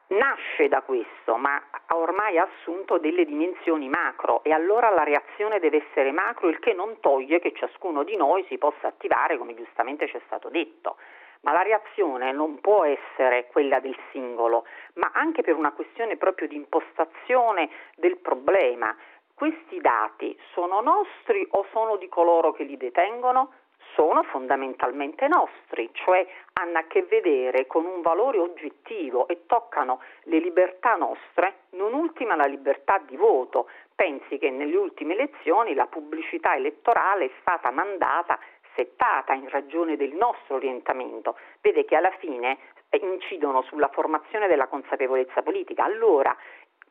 Nasce 0.07 0.69
da 0.69 0.81
questo, 0.81 1.35
ma 1.35 1.61
ha 1.71 1.97
ormai 1.97 2.37
assunto 2.39 2.97
delle 2.97 3.25
dimensioni 3.25 3.89
macro 3.89 4.41
e 4.43 4.53
allora 4.53 4.89
la 4.89 5.03
reazione 5.03 5.59
deve 5.59 5.85
essere 5.85 6.11
macro, 6.11 6.47
il 6.47 6.59
che 6.59 6.73
non 6.73 6.99
toglie 7.01 7.39
che 7.39 7.53
ciascuno 7.53 8.03
di 8.03 8.15
noi 8.15 8.43
si 8.45 8.57
possa 8.57 8.87
attivare, 8.87 9.37
come 9.37 9.53
giustamente 9.53 10.07
ci 10.07 10.15
è 10.15 10.21
stato 10.25 10.49
detto 10.49 10.95
ma 11.41 11.51
la 11.51 11.61
reazione 11.61 12.31
non 12.31 12.59
può 12.59 12.83
essere 12.83 13.47
quella 13.47 13.79
del 13.79 13.97
singolo, 14.11 14.65
ma 14.95 15.11
anche 15.13 15.41
per 15.41 15.55
una 15.55 15.71
questione 15.71 16.17
proprio 16.17 16.47
di 16.47 16.55
impostazione 16.55 17.69
del 17.95 18.17
problema. 18.17 18.95
Questi 19.33 19.79
dati 19.79 20.37
sono 20.51 20.81
nostri 20.81 21.47
o 21.51 21.65
sono 21.71 21.95
di 21.95 22.09
coloro 22.09 22.51
che 22.51 22.63
li 22.63 22.75
detengono? 22.75 23.53
Sono 23.95 24.21
fondamentalmente 24.23 25.27
nostri, 25.27 25.89
cioè 25.93 26.25
hanno 26.53 26.77
a 26.77 26.83
che 26.83 27.03
vedere 27.03 27.65
con 27.65 27.85
un 27.85 28.01
valore 28.01 28.37
oggettivo 28.37 29.27
e 29.27 29.45
toccano 29.45 30.01
le 30.23 30.39
libertà 30.39 30.95
nostre, 30.95 31.63
non 31.71 31.93
ultima 31.93 32.35
la 32.35 32.45
libertà 32.45 32.99
di 32.99 33.15
voto. 33.15 33.69
Pensi 33.95 34.37
che 34.37 34.49
nelle 34.49 34.75
ultime 34.75 35.13
elezioni 35.13 35.73
la 35.73 35.87
pubblicità 35.87 36.55
elettorale 36.55 37.25
è 37.25 37.31
stata 37.39 37.71
mandata 37.71 38.39
settata 38.79 39.33
in 39.33 39.49
ragione 39.49 39.97
del 39.97 40.13
nostro 40.13 40.55
orientamento, 40.55 41.35
vede 41.59 41.83
che 41.83 41.97
alla 41.97 42.13
fine 42.19 42.57
eh, 42.89 42.97
incidono 43.03 43.61
sulla 43.63 43.89
formazione 43.89 44.47
della 44.47 44.67
consapevolezza 44.67 45.41
politica. 45.41 45.83
Allora, 45.83 46.33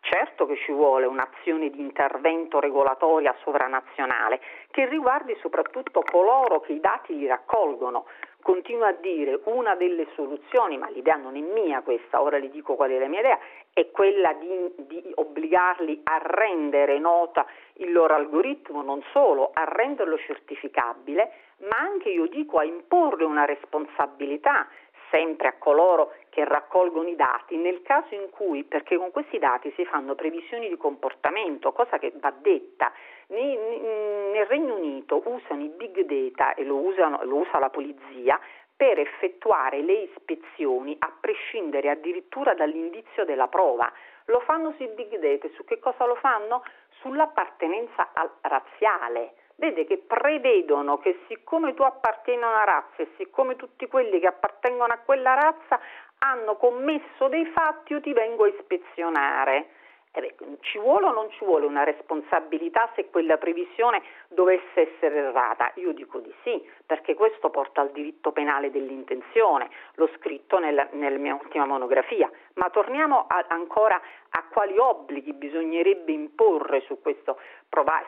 certo 0.00 0.44
che 0.44 0.56
ci 0.56 0.72
vuole 0.72 1.06
un'azione 1.06 1.70
di 1.70 1.80
intervento 1.80 2.60
regolatoria 2.60 3.34
sovranazionale 3.42 4.40
che 4.70 4.86
riguardi 4.86 5.34
soprattutto 5.40 6.02
coloro 6.02 6.60
che 6.60 6.72
i 6.72 6.80
dati 6.80 7.16
li 7.16 7.26
raccolgono. 7.26 8.04
Continuo 8.40 8.86
a 8.86 8.92
dire 8.92 9.40
una 9.44 9.74
delle 9.74 10.06
soluzioni, 10.14 10.78
ma 10.78 10.88
l'idea 10.88 11.16
non 11.16 11.36
è 11.36 11.40
mia 11.40 11.82
questa, 11.82 12.22
ora 12.22 12.38
le 12.38 12.48
dico 12.50 12.76
qual 12.76 12.90
è 12.90 12.98
la 12.98 13.08
mia 13.08 13.20
idea, 13.20 13.38
è 13.72 13.90
quella 13.90 14.32
di, 14.34 14.72
di 14.86 15.12
obbligarli 15.14 16.00
a 16.04 16.18
rendere 16.22 16.98
nota 16.98 17.46
il 17.74 17.92
loro 17.92 18.14
algoritmo, 18.14 18.82
non 18.82 19.02
solo, 19.12 19.50
a 19.52 19.64
renderlo 19.64 20.16
certificabile, 20.18 21.32
ma 21.68 21.76
anche 21.78 22.10
io 22.10 22.26
dico 22.26 22.58
a 22.58 22.64
imporre 22.64 23.24
una 23.24 23.44
responsabilità 23.44 24.68
sempre 25.10 25.48
a 25.48 25.54
coloro 25.58 26.14
che 26.30 26.44
raccolgono 26.44 27.08
i 27.08 27.16
dati 27.16 27.56
nel 27.56 27.82
caso 27.82 28.14
in 28.14 28.30
cui, 28.30 28.64
perché 28.64 28.96
con 28.96 29.10
questi 29.10 29.38
dati 29.38 29.72
si 29.76 29.84
fanno 29.84 30.14
previsioni 30.14 30.68
di 30.68 30.76
comportamento, 30.76 31.72
cosa 31.72 31.98
che 31.98 32.12
va 32.16 32.30
detta, 32.30 32.92
nel 33.28 34.46
Regno 34.46 34.76
Unito 34.76 35.22
usano 35.26 35.62
i 35.62 35.68
big 35.68 36.00
data 36.04 36.54
e 36.54 36.64
lo, 36.64 36.76
usano, 36.76 37.22
lo 37.24 37.36
usa 37.36 37.58
la 37.58 37.70
polizia 37.70 38.40
per 38.74 38.98
effettuare 38.98 39.82
le 39.82 39.94
ispezioni 39.94 40.96
a 41.00 41.12
prescindere 41.20 41.90
addirittura 41.90 42.54
dall'indizio 42.54 43.24
della 43.24 43.48
prova. 43.48 43.92
Lo 44.26 44.40
fanno 44.40 44.72
sui 44.76 44.88
big 44.88 45.18
data, 45.18 45.48
su 45.54 45.64
che 45.64 45.78
cosa 45.78 46.06
lo 46.06 46.14
fanno? 46.14 46.62
Sull'appartenenza 47.00 48.10
razziale 48.42 49.34
vede 49.58 49.84
che 49.84 49.98
prevedono 49.98 50.98
che 50.98 51.20
siccome 51.26 51.74
tu 51.74 51.82
appartieni 51.82 52.42
a 52.42 52.48
una 52.48 52.64
razza 52.64 53.02
e 53.02 53.08
siccome 53.16 53.56
tutti 53.56 53.86
quelli 53.86 54.20
che 54.20 54.28
appartengono 54.28 54.92
a 54.92 54.98
quella 54.98 55.34
razza 55.34 55.80
hanno 56.18 56.56
commesso 56.56 57.28
dei 57.28 57.44
fatti, 57.46 57.92
io 57.92 58.00
ti 58.00 58.12
vengo 58.12 58.44
a 58.44 58.48
ispezionare. 58.48 59.70
Eh 60.12 60.20
beh, 60.20 60.34
ci 60.60 60.78
vuole 60.78 61.06
o 61.06 61.12
non 61.12 61.30
ci 61.30 61.44
vuole 61.44 61.66
una 61.66 61.84
responsabilità 61.84 62.90
se 62.94 63.10
quella 63.10 63.36
previsione 63.36 64.02
dovesse 64.28 64.92
essere 64.92 65.16
errata? 65.16 65.70
Io 65.74 65.92
dico 65.92 66.18
di 66.18 66.34
sì, 66.42 66.66
perché 66.86 67.14
questo 67.14 67.50
porta 67.50 67.82
al 67.82 67.90
diritto 67.90 68.32
penale 68.32 68.70
dell'intenzione, 68.70 69.68
l'ho 69.94 70.08
scritto 70.16 70.58
nel, 70.58 70.88
nella 70.92 71.18
mia 71.18 71.34
ultima 71.34 71.66
monografia. 71.66 72.30
Ma 72.54 72.70
torniamo 72.70 73.26
a, 73.28 73.44
ancora 73.48 74.00
a 74.38 74.44
quali 74.48 74.78
obblighi 74.78 75.32
bisognerebbe 75.32 76.12
imporre 76.12 76.80
su, 76.82 77.00
questo, 77.00 77.38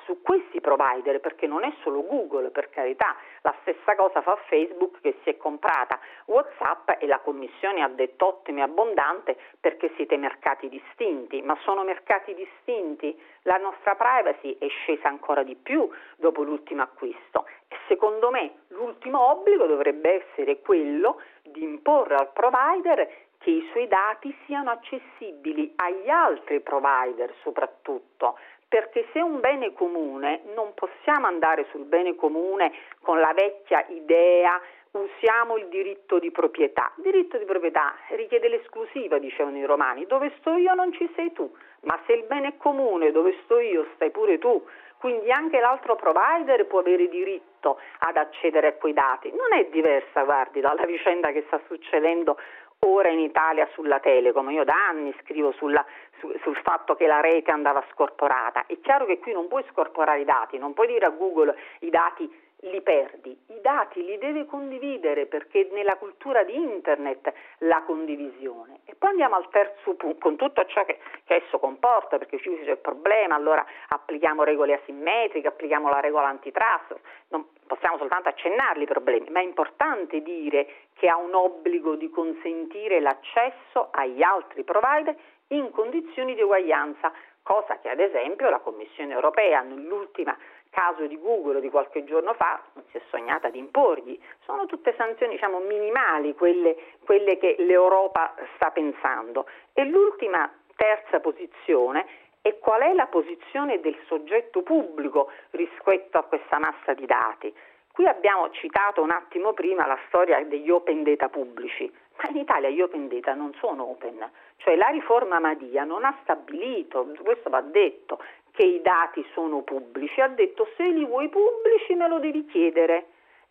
su 0.05 0.23
questi 0.23 0.61
provider, 0.61 1.19
perché 1.21 1.49
non 1.49 1.65
è 1.65 1.73
solo 1.83 2.05
Google, 2.05 2.51
per 2.51 2.71
carità, 2.71 3.17
la 3.43 3.55
stessa 3.63 3.97
cosa 3.97 4.23
fa 4.23 4.37
Facebook 4.49 5.01
che 5.01 5.17
si 5.23 5.31
è 5.31 5.37
comprata 5.37 5.99
WhatsApp 6.27 6.91
e 7.01 7.07
la 7.07 7.19
Commissione 7.19 7.83
ha 7.83 7.89
detto 7.89 8.27
ottimo 8.27 8.61
e 8.61 8.63
abbondante 8.63 9.37
perché 9.59 9.91
siete 9.97 10.17
mercati 10.17 10.69
distinti, 10.69 11.43
ma 11.43 11.57
sono 11.63 11.83
mercati 11.83 12.33
distinti? 12.35 13.19
La 13.43 13.57
nostra 13.57 13.97
privacy 13.97 14.57
è 14.59 14.69
scesa 14.69 15.09
ancora 15.09 15.43
di 15.43 15.57
più 15.57 15.89
dopo 16.17 16.43
l'ultimo 16.43 16.83
acquisto. 16.83 17.47
Secondo 17.89 18.31
me 18.31 18.53
l'ultimo 18.69 19.31
obbligo 19.31 19.67
dovrebbe 19.67 20.25
essere 20.25 20.61
quello 20.61 21.21
di 21.43 21.63
imporre 21.63 22.15
al 22.15 22.31
provider 22.33 23.29
che 23.41 23.51
i 23.51 23.67
suoi 23.73 23.89
dati 23.89 24.35
siano 24.45 24.71
accessibili 24.71 25.73
agli 25.77 26.09
altri 26.09 26.61
provider 26.61 27.33
soprattutto, 27.43 28.39
perché 28.69 29.07
se 29.13 29.21
un 29.21 29.41
bene 29.41 29.73
comune 29.73 30.43
non 30.55 30.75
possiamo 30.75 31.27
andare 31.27 31.67
sul 31.71 31.85
bene 31.85 32.15
comune 32.15 32.73
con 33.01 33.19
la 33.19 33.33
vecchia 33.35 33.85
idea 33.89 34.61
usiamo 34.93 35.57
il 35.57 35.69
diritto 35.69 36.19
di 36.19 36.31
proprietà. 36.31 36.93
Il 36.97 37.05
diritto 37.05 37.39
di 37.39 37.45
proprietà 37.45 37.95
richiede 38.11 38.49
l'esclusiva, 38.49 39.19
dicevano 39.19 39.57
i 39.57 39.65
romani, 39.65 40.07
dove 40.07 40.33
sto 40.39 40.57
io 40.57 40.75
non 40.75 40.93
ci 40.93 41.11
sei 41.15 41.33
tu, 41.33 41.51
ma 41.83 41.99
se 42.07 42.13
il 42.13 42.25
bene 42.25 42.49
è 42.49 42.57
comune, 42.59 43.11
dove 43.11 43.37
sto 43.45 43.59
io 43.59 43.87
stai 43.95 44.11
pure 44.11 44.39
tu. 44.39 44.63
Quindi 44.99 45.33
anche 45.33 45.59
l'altro 45.61 45.97
provider 45.97 46.67
può 46.67 46.81
avere 46.81 47.09
diritto 47.09 47.79
ad 48.01 48.19
accedere 48.19 48.67
a 48.67 48.73
quei 48.75 48.93
dati. 48.93 49.31
Non 49.31 49.59
è 49.59 49.65
diversa, 49.71 50.25
guardi, 50.25 50.61
dalla 50.61 50.85
vicenda 50.85 51.33
che 51.33 51.45
sta 51.47 51.59
succedendo 51.69 52.37
ora 52.81 53.11
in 53.11 53.19
Italia 53.19 53.69
sulla 53.75 53.99
Telecom. 54.01 54.51
Io 54.51 54.65
da 54.65 54.89
anni 54.89 55.15
scrivo 55.23 55.53
sulla, 55.53 55.85
su, 56.19 56.33
sul 56.43 56.57
fatto 56.63 56.95
che 56.95 57.07
la 57.07 57.21
rete 57.21 57.51
andava 57.51 57.85
scorporata. 57.93 58.67
È 58.67 58.79
chiaro 58.81 59.07
che 59.07 59.19
qui 59.19 59.33
non 59.33 59.49
puoi 59.49 59.65
scorporare 59.71 60.21
i 60.21 60.25
dati, 60.25 60.59
non 60.59 60.73
puoi 60.73 60.87
dire 60.87 61.07
a 61.07 61.11
Google 61.11 61.57
i 61.81 61.91
dati 61.91 62.31
li 62.63 62.81
perdi, 62.83 63.31
i 63.49 63.61
dati 63.61 64.05
li 64.05 64.19
devi 64.19 64.45
condividere 64.45 65.27
perché 65.27 65.69
nella 65.73 65.97
cultura 65.97 66.43
di 66.45 66.55
internet 66.55 67.33
la 67.59 67.83
condivisione. 67.83 68.81
E 68.85 68.95
poi 68.95 69.11
andiamo 69.11 69.37
al 69.37 69.49
terzo 69.49 69.95
punto, 69.95 70.19
con 70.19 70.37
tutto 70.37 70.65
ciò 70.67 70.85
che, 70.85 70.99
che 71.25 71.43
esso 71.45 71.59
comporta, 71.59 72.19
perché 72.19 72.39
ci 72.39 72.51
c'è 72.65 72.73
il 72.73 72.79
problema, 72.79 73.35
allora 73.35 73.65
applichiamo 73.89 74.43
regole 74.43 74.75
asimmetriche, 74.75 75.49
applichiamo 75.49 75.89
la 75.89 76.01
regola 76.01 76.29
antitrust, 76.29 76.99
non 77.29 77.47
possiamo 77.67 77.97
soltanto 77.99 78.29
accennarli 78.29 78.83
i 78.83 78.87
problemi, 78.87 79.31
ma 79.31 79.41
è 79.41 79.45
importante 79.45 80.21
dire 80.23 80.69
che 80.95 81.09
ha 81.09 81.17
un 81.17 81.35
obbligo 81.35 81.95
di 81.95 82.11
consentire 82.11 83.01
l'accesso 83.01 83.89
agli 83.91 84.23
altri 84.23 84.65
provider 84.65 85.17
in 85.49 85.71
condizioni 85.71 86.35
di 86.35 86.43
uguaglianza, 86.43 87.13
cosa 87.43 87.79
che 87.81 87.89
ad 87.89 88.01
esempio 88.01 88.51
la 88.51 88.59
Commissione 88.59 89.13
europea 89.13 89.63
nell'ultima 89.63 90.37
caso 90.71 91.07
di 91.07 91.19
Google 91.19 91.61
di 91.61 91.69
qualche 91.69 92.05
giorno 92.05 92.33
fa 92.35 92.63
non 92.73 92.85
si 92.91 92.97
è 92.97 93.03
sognata 93.11 93.51
di 93.51 93.59
imporgli. 93.59 94.19
Sono 94.45 94.67
tutte 94.67 94.95
sanzioni 94.97 95.35
diciamo, 95.35 95.59
minimali 95.59 96.35
quelle, 96.35 96.77
quelle 97.05 97.37
che 97.39 97.57
l'Europa 97.59 98.35
sta 98.55 98.71
pensando. 98.71 99.47
E 99.73 99.85
l'ultima 99.85 100.51
terza 100.77 101.21
posizione 101.21 102.07
è 102.41 102.59
qual 102.59 102.81
è 102.81 102.95
la 102.95 103.07
posizione 103.07 103.81
del 103.81 103.99
soggetto 104.07 104.63
pubblico 104.63 105.31
rispetto 105.51 106.19
a 106.19 106.23
questa 106.23 106.59
massa 106.59 106.95
di 106.95 107.05
dati. 107.05 107.55
Qui 107.93 108.07
abbiamo 108.07 108.49
citato 108.51 109.03
un 109.03 109.11
attimo 109.11 109.53
prima 109.53 109.87
la 109.87 109.99
storia 110.07 110.43
degli 110.45 110.71
open 110.71 111.03
data 111.03 111.29
pubblici, 111.29 111.93
ma 112.17 112.31
in 112.31 112.37
Italia 112.37 112.71
gli 112.71 112.81
open 112.81 113.09
data 113.09 113.35
non 113.35 113.53
sono 113.55 113.91
open, 113.91 114.31
cioè 114.59 114.77
la 114.77 114.89
riforma 114.89 115.39
Madia 115.39 115.85
non 115.85 116.05
ha 116.05 116.17
stabilito, 116.23 117.07
questo 117.23 117.51
va 117.51 117.61
detto, 117.61 118.23
che 118.53 118.63
i 118.63 118.81
dati 118.83 119.25
sono 119.33 119.63
pubblici, 119.63 120.21
ha 120.21 120.29
detto 120.29 120.69
se 120.77 120.89
li 120.89 121.05
vuoi 121.05 121.29
pubblici 121.29 121.95
me 121.95 122.09
lo 122.09 122.19
devi 122.19 122.47
chiedere, 122.47 123.07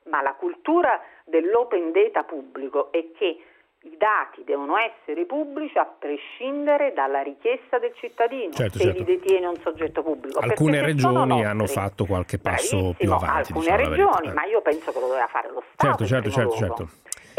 ma 0.09 0.21
la 0.21 0.33
cultura 0.33 1.01
dell'open 1.25 1.91
data 1.91 2.23
pubblico 2.23 2.91
è 2.91 3.11
che 3.17 3.43
i 3.83 3.95
dati 3.97 4.43
devono 4.43 4.75
essere 4.75 5.25
pubblici 5.25 5.77
a 5.77 5.85
prescindere 5.85 6.91
dalla 6.93 7.21
richiesta 7.21 7.79
del 7.79 7.93
cittadino 7.95 8.51
certo, 8.51 8.77
se 8.77 8.83
certo. 8.83 8.99
li 8.99 9.05
detiene 9.05 9.47
un 9.47 9.55
soggetto 9.55 10.03
pubblico. 10.03 10.39
Alcune 10.39 10.81
regioni 10.81 11.45
hanno 11.45 11.65
fatto 11.65 12.05
qualche 12.05 12.39
passo 12.39 12.75
Bravissimo, 12.75 12.93
più 12.97 13.13
avanti. 13.13 13.53
Alcune 13.53 13.77
diciamo 13.77 13.89
regioni, 13.89 14.33
ma 14.33 14.45
io 14.45 14.61
penso 14.61 14.91
che 14.91 14.99
lo 14.99 15.07
doveva 15.07 15.27
fare 15.27 15.49
lo 15.49 15.63
Stato. 15.73 16.05
Certo, 16.05 16.29
certo, 16.29 16.29
certo, 16.29 16.55
certo. 16.55 16.89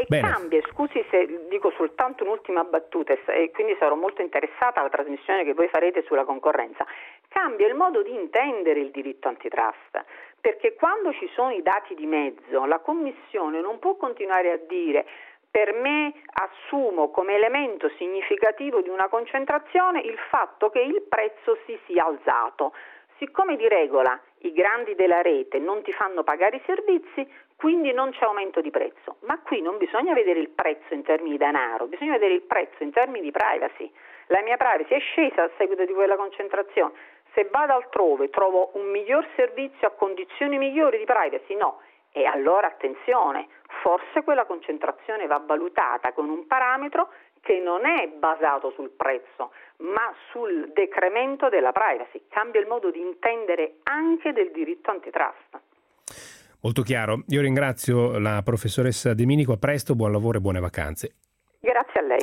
E 0.01 0.07
Bene. 0.09 0.31
cambia, 0.31 0.63
scusi 0.71 1.05
se 1.11 1.47
dico 1.51 1.71
soltanto 1.73 2.25
un'ultima 2.25 2.65
battuta 2.65 3.13
e 3.13 3.51
quindi 3.51 3.77
sarò 3.79 3.95
molto 3.97 4.23
interessata 4.23 4.81
alla 4.81 4.89
trasmissione 4.89 5.45
che 5.45 5.53
voi 5.53 5.69
farete 5.69 6.03
sulla 6.05 6.25
concorrenza, 6.25 6.87
cambia 7.29 7.67
il 7.69 7.75
modo 7.75 8.03
di 8.03 8.15
intendere 8.15 8.81
il 8.81 8.91
diritto 8.91 9.29
antitrust, 9.29 10.03
perché 10.41 10.73
quando 10.73 11.13
ci 11.13 11.29
sono 11.35 11.51
i 11.51 11.61
dati 11.61 11.95
di 11.95 12.07
mezzo 12.07 12.65
la 12.65 12.79
Commissione 12.79 13.61
non 13.61 13.79
può 13.79 13.97
continuare 13.97 14.53
a 14.53 14.57
dire 14.67 15.05
per 15.51 15.75
me 15.75 16.15
assumo 16.33 17.11
come 17.11 17.35
elemento 17.35 17.91
significativo 17.99 18.81
di 18.81 18.89
una 18.89 19.09
concentrazione 19.09 20.01
il 20.01 20.17
fatto 20.31 20.71
che 20.71 20.81
il 20.81 21.03
prezzo 21.09 21.59
si 21.67 21.79
sia 21.85 22.07
alzato. 22.07 22.73
Siccome 23.19 23.57
di 23.57 23.69
regola 23.69 24.19
i 24.43 24.53
grandi 24.53 24.95
della 24.95 25.21
rete 25.21 25.59
non 25.59 25.83
ti 25.83 25.93
fanno 25.93 26.23
pagare 26.23 26.57
i 26.57 26.63
servizi, 26.65 27.29
quindi 27.61 27.93
non 27.93 28.11
c'è 28.13 28.25
aumento 28.25 28.63
di 28.63 28.71
prezzo. 28.71 29.17
Ma 29.27 29.39
qui 29.41 29.61
non 29.61 29.77
bisogna 29.77 30.15
vedere 30.15 30.41
il 30.41 30.49
prezzo 30.49 30.95
in 30.95 31.03
termini 31.03 31.33
di 31.33 31.37
denaro, 31.37 31.89
bisogna 31.89 32.13
vedere 32.13 32.33
il 32.33 32.41
prezzo 32.41 32.83
in 32.83 32.91
termini 32.91 33.21
di 33.21 33.31
privacy. 33.31 33.93
La 34.29 34.41
mia 34.41 34.57
privacy 34.57 34.95
è 34.95 34.99
scesa 34.99 35.43
a 35.43 35.51
seguito 35.59 35.85
di 35.85 35.93
quella 35.93 36.17
concentrazione. 36.17 36.95
Se 37.35 37.47
vado 37.51 37.75
altrove 37.75 38.31
trovo 38.31 38.71
un 38.75 38.89
miglior 38.91 39.29
servizio 39.37 39.89
a 39.89 39.91
condizioni 39.91 40.57
migliori 40.57 40.97
di 40.97 41.05
privacy? 41.05 41.55
No. 41.55 41.83
E 42.13 42.25
allora 42.25 42.67
attenzione, 42.67 43.47
forse 43.83 44.23
quella 44.23 44.47
concentrazione 44.47 45.27
va 45.27 45.41
valutata 45.45 46.13
con 46.13 46.31
un 46.31 46.47
parametro 46.47 47.11
che 47.43 47.59
non 47.59 47.85
è 47.85 48.09
basato 48.09 48.71
sul 48.71 48.89
prezzo, 48.89 49.53
ma 49.79 50.11
sul 50.31 50.71
decremento 50.73 51.51
della 51.51 51.73
privacy. 51.73 52.23
Cambia 52.31 52.59
il 52.59 52.67
modo 52.67 52.91
di 52.91 53.01
intendere 53.01 53.81
anche 53.83 54.33
del 54.33 54.51
diritto 54.51 54.91
antitrust. 54.91 56.40
Molto 56.63 56.83
chiaro. 56.83 57.23
Io 57.29 57.41
ringrazio 57.41 58.19
la 58.19 58.43
professoressa 58.43 59.15
De 59.15 59.25
Minico. 59.25 59.53
A 59.53 59.57
presto, 59.57 59.95
buon 59.95 60.13
lavoro 60.13 60.39
e 60.39 60.41
buone 60.43 60.61
vacanze. 60.61 61.15
Grazie 61.59 62.01
a 62.01 62.03
lei. 62.03 62.21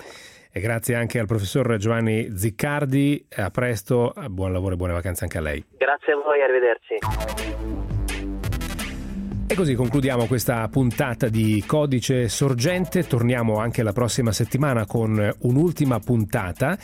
E 0.51 0.59
grazie 0.59 0.95
anche 0.95 1.17
al 1.19 1.25
professor 1.25 1.77
Giovanni 1.77 2.35
Ziccardi. 2.35 3.27
A 3.35 3.49
presto, 3.49 4.13
buon 4.29 4.51
lavoro 4.53 4.75
e 4.75 4.77
buone 4.77 4.93
vacanze 4.93 5.23
anche 5.23 5.38
a 5.39 5.41
lei. 5.41 5.63
Grazie 5.77 6.13
a 6.13 6.15
voi, 6.17 6.41
arrivederci. 6.41 6.97
E 9.49 9.55
così 9.55 9.75
concludiamo 9.75 10.27
questa 10.27 10.67
puntata 10.67 11.29
di 11.29 11.63
Codice 11.65 12.27
Sorgente. 12.27 13.07
Torniamo 13.07 13.57
anche 13.59 13.81
la 13.81 13.93
prossima 13.93 14.31
settimana 14.31 14.85
con 14.85 15.35
un'ultima 15.39 15.99
puntata. 15.99 16.77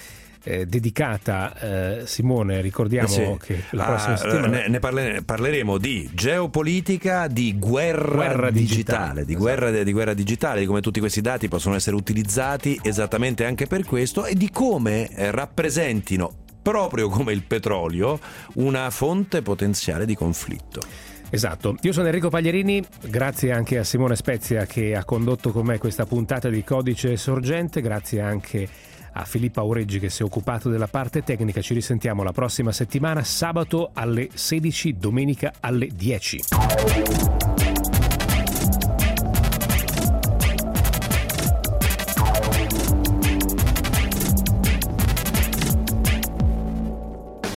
Eh, 0.45 0.65
dedicata, 0.65 1.57
eh, 2.01 2.01
Simone, 2.05 2.59
ricordiamo 2.59 3.07
Sì. 3.07 3.37
che 3.41 3.63
la 3.71 3.85
Ah, 3.85 3.87
prossima 3.87 4.17
settimana... 4.17 4.47
ne, 4.47 4.67
ne 4.67 4.79
parle- 4.79 5.21
parleremo 5.23 5.77
di 5.77 6.09
geopolitica, 6.13 7.27
di 7.27 7.57
guerra, 7.57 8.13
Guerra 8.15 8.51
digitale, 8.51 9.23
digitale, 9.23 9.25
di, 9.25 9.35
guerra, 9.35 9.83
di 9.83 9.91
guerra 9.93 10.13
digitale, 10.13 10.59
di 10.59 10.65
come 10.65 10.81
tutti 10.81 10.99
questi 10.99 11.21
dati 11.21 11.47
possono 11.47 11.75
essere 11.75 11.95
utilizzati 11.95 12.77
esattamente 12.83 13.45
anche 13.45 13.67
per 13.67 13.85
questo 13.85 14.25
e 14.25 14.35
di 14.35 14.49
come 14.49 15.09
eh, 15.15 15.31
rappresentino, 15.31 16.29
proprio 16.61 17.07
come 17.07 17.31
il 17.31 17.43
petrolio, 17.43 18.19
una 18.55 18.89
fonte 18.89 19.41
potenziale 19.41 20.05
di 20.05 20.15
conflitto. 20.15 20.81
Esatto, 21.29 21.77
io 21.81 21.93
sono 21.93 22.07
Enrico 22.07 22.29
Pagliarini, 22.29 22.83
grazie 23.07 23.51
anche 23.53 23.77
a 23.79 23.83
Simone 23.83 24.15
Spezia 24.15 24.65
che 24.65 24.93
ha 24.95 25.03
condotto 25.03 25.51
con 25.51 25.65
me 25.65 25.79
questa 25.79 26.05
puntata 26.05 26.49
di 26.49 26.63
Codice 26.63 27.17
Sorgente, 27.17 27.81
grazie 27.81 28.21
anche 28.21 28.63
a 28.63 28.92
Filippa 29.25 29.61
Aureggi 29.61 29.99
che 29.99 30.09
si 30.09 30.23
è 30.23 30.25
occupato 30.25 30.69
della 30.69 30.87
parte 30.87 31.23
tecnica, 31.23 31.61
ci 31.61 31.73
risentiamo 31.73 32.23
la 32.23 32.31
prossima 32.31 32.71
settimana, 32.71 33.23
sabato 33.23 33.91
alle 33.93 34.29
16, 34.33 34.97
domenica 34.97 35.53
alle 35.59 35.87
10. 35.87 37.42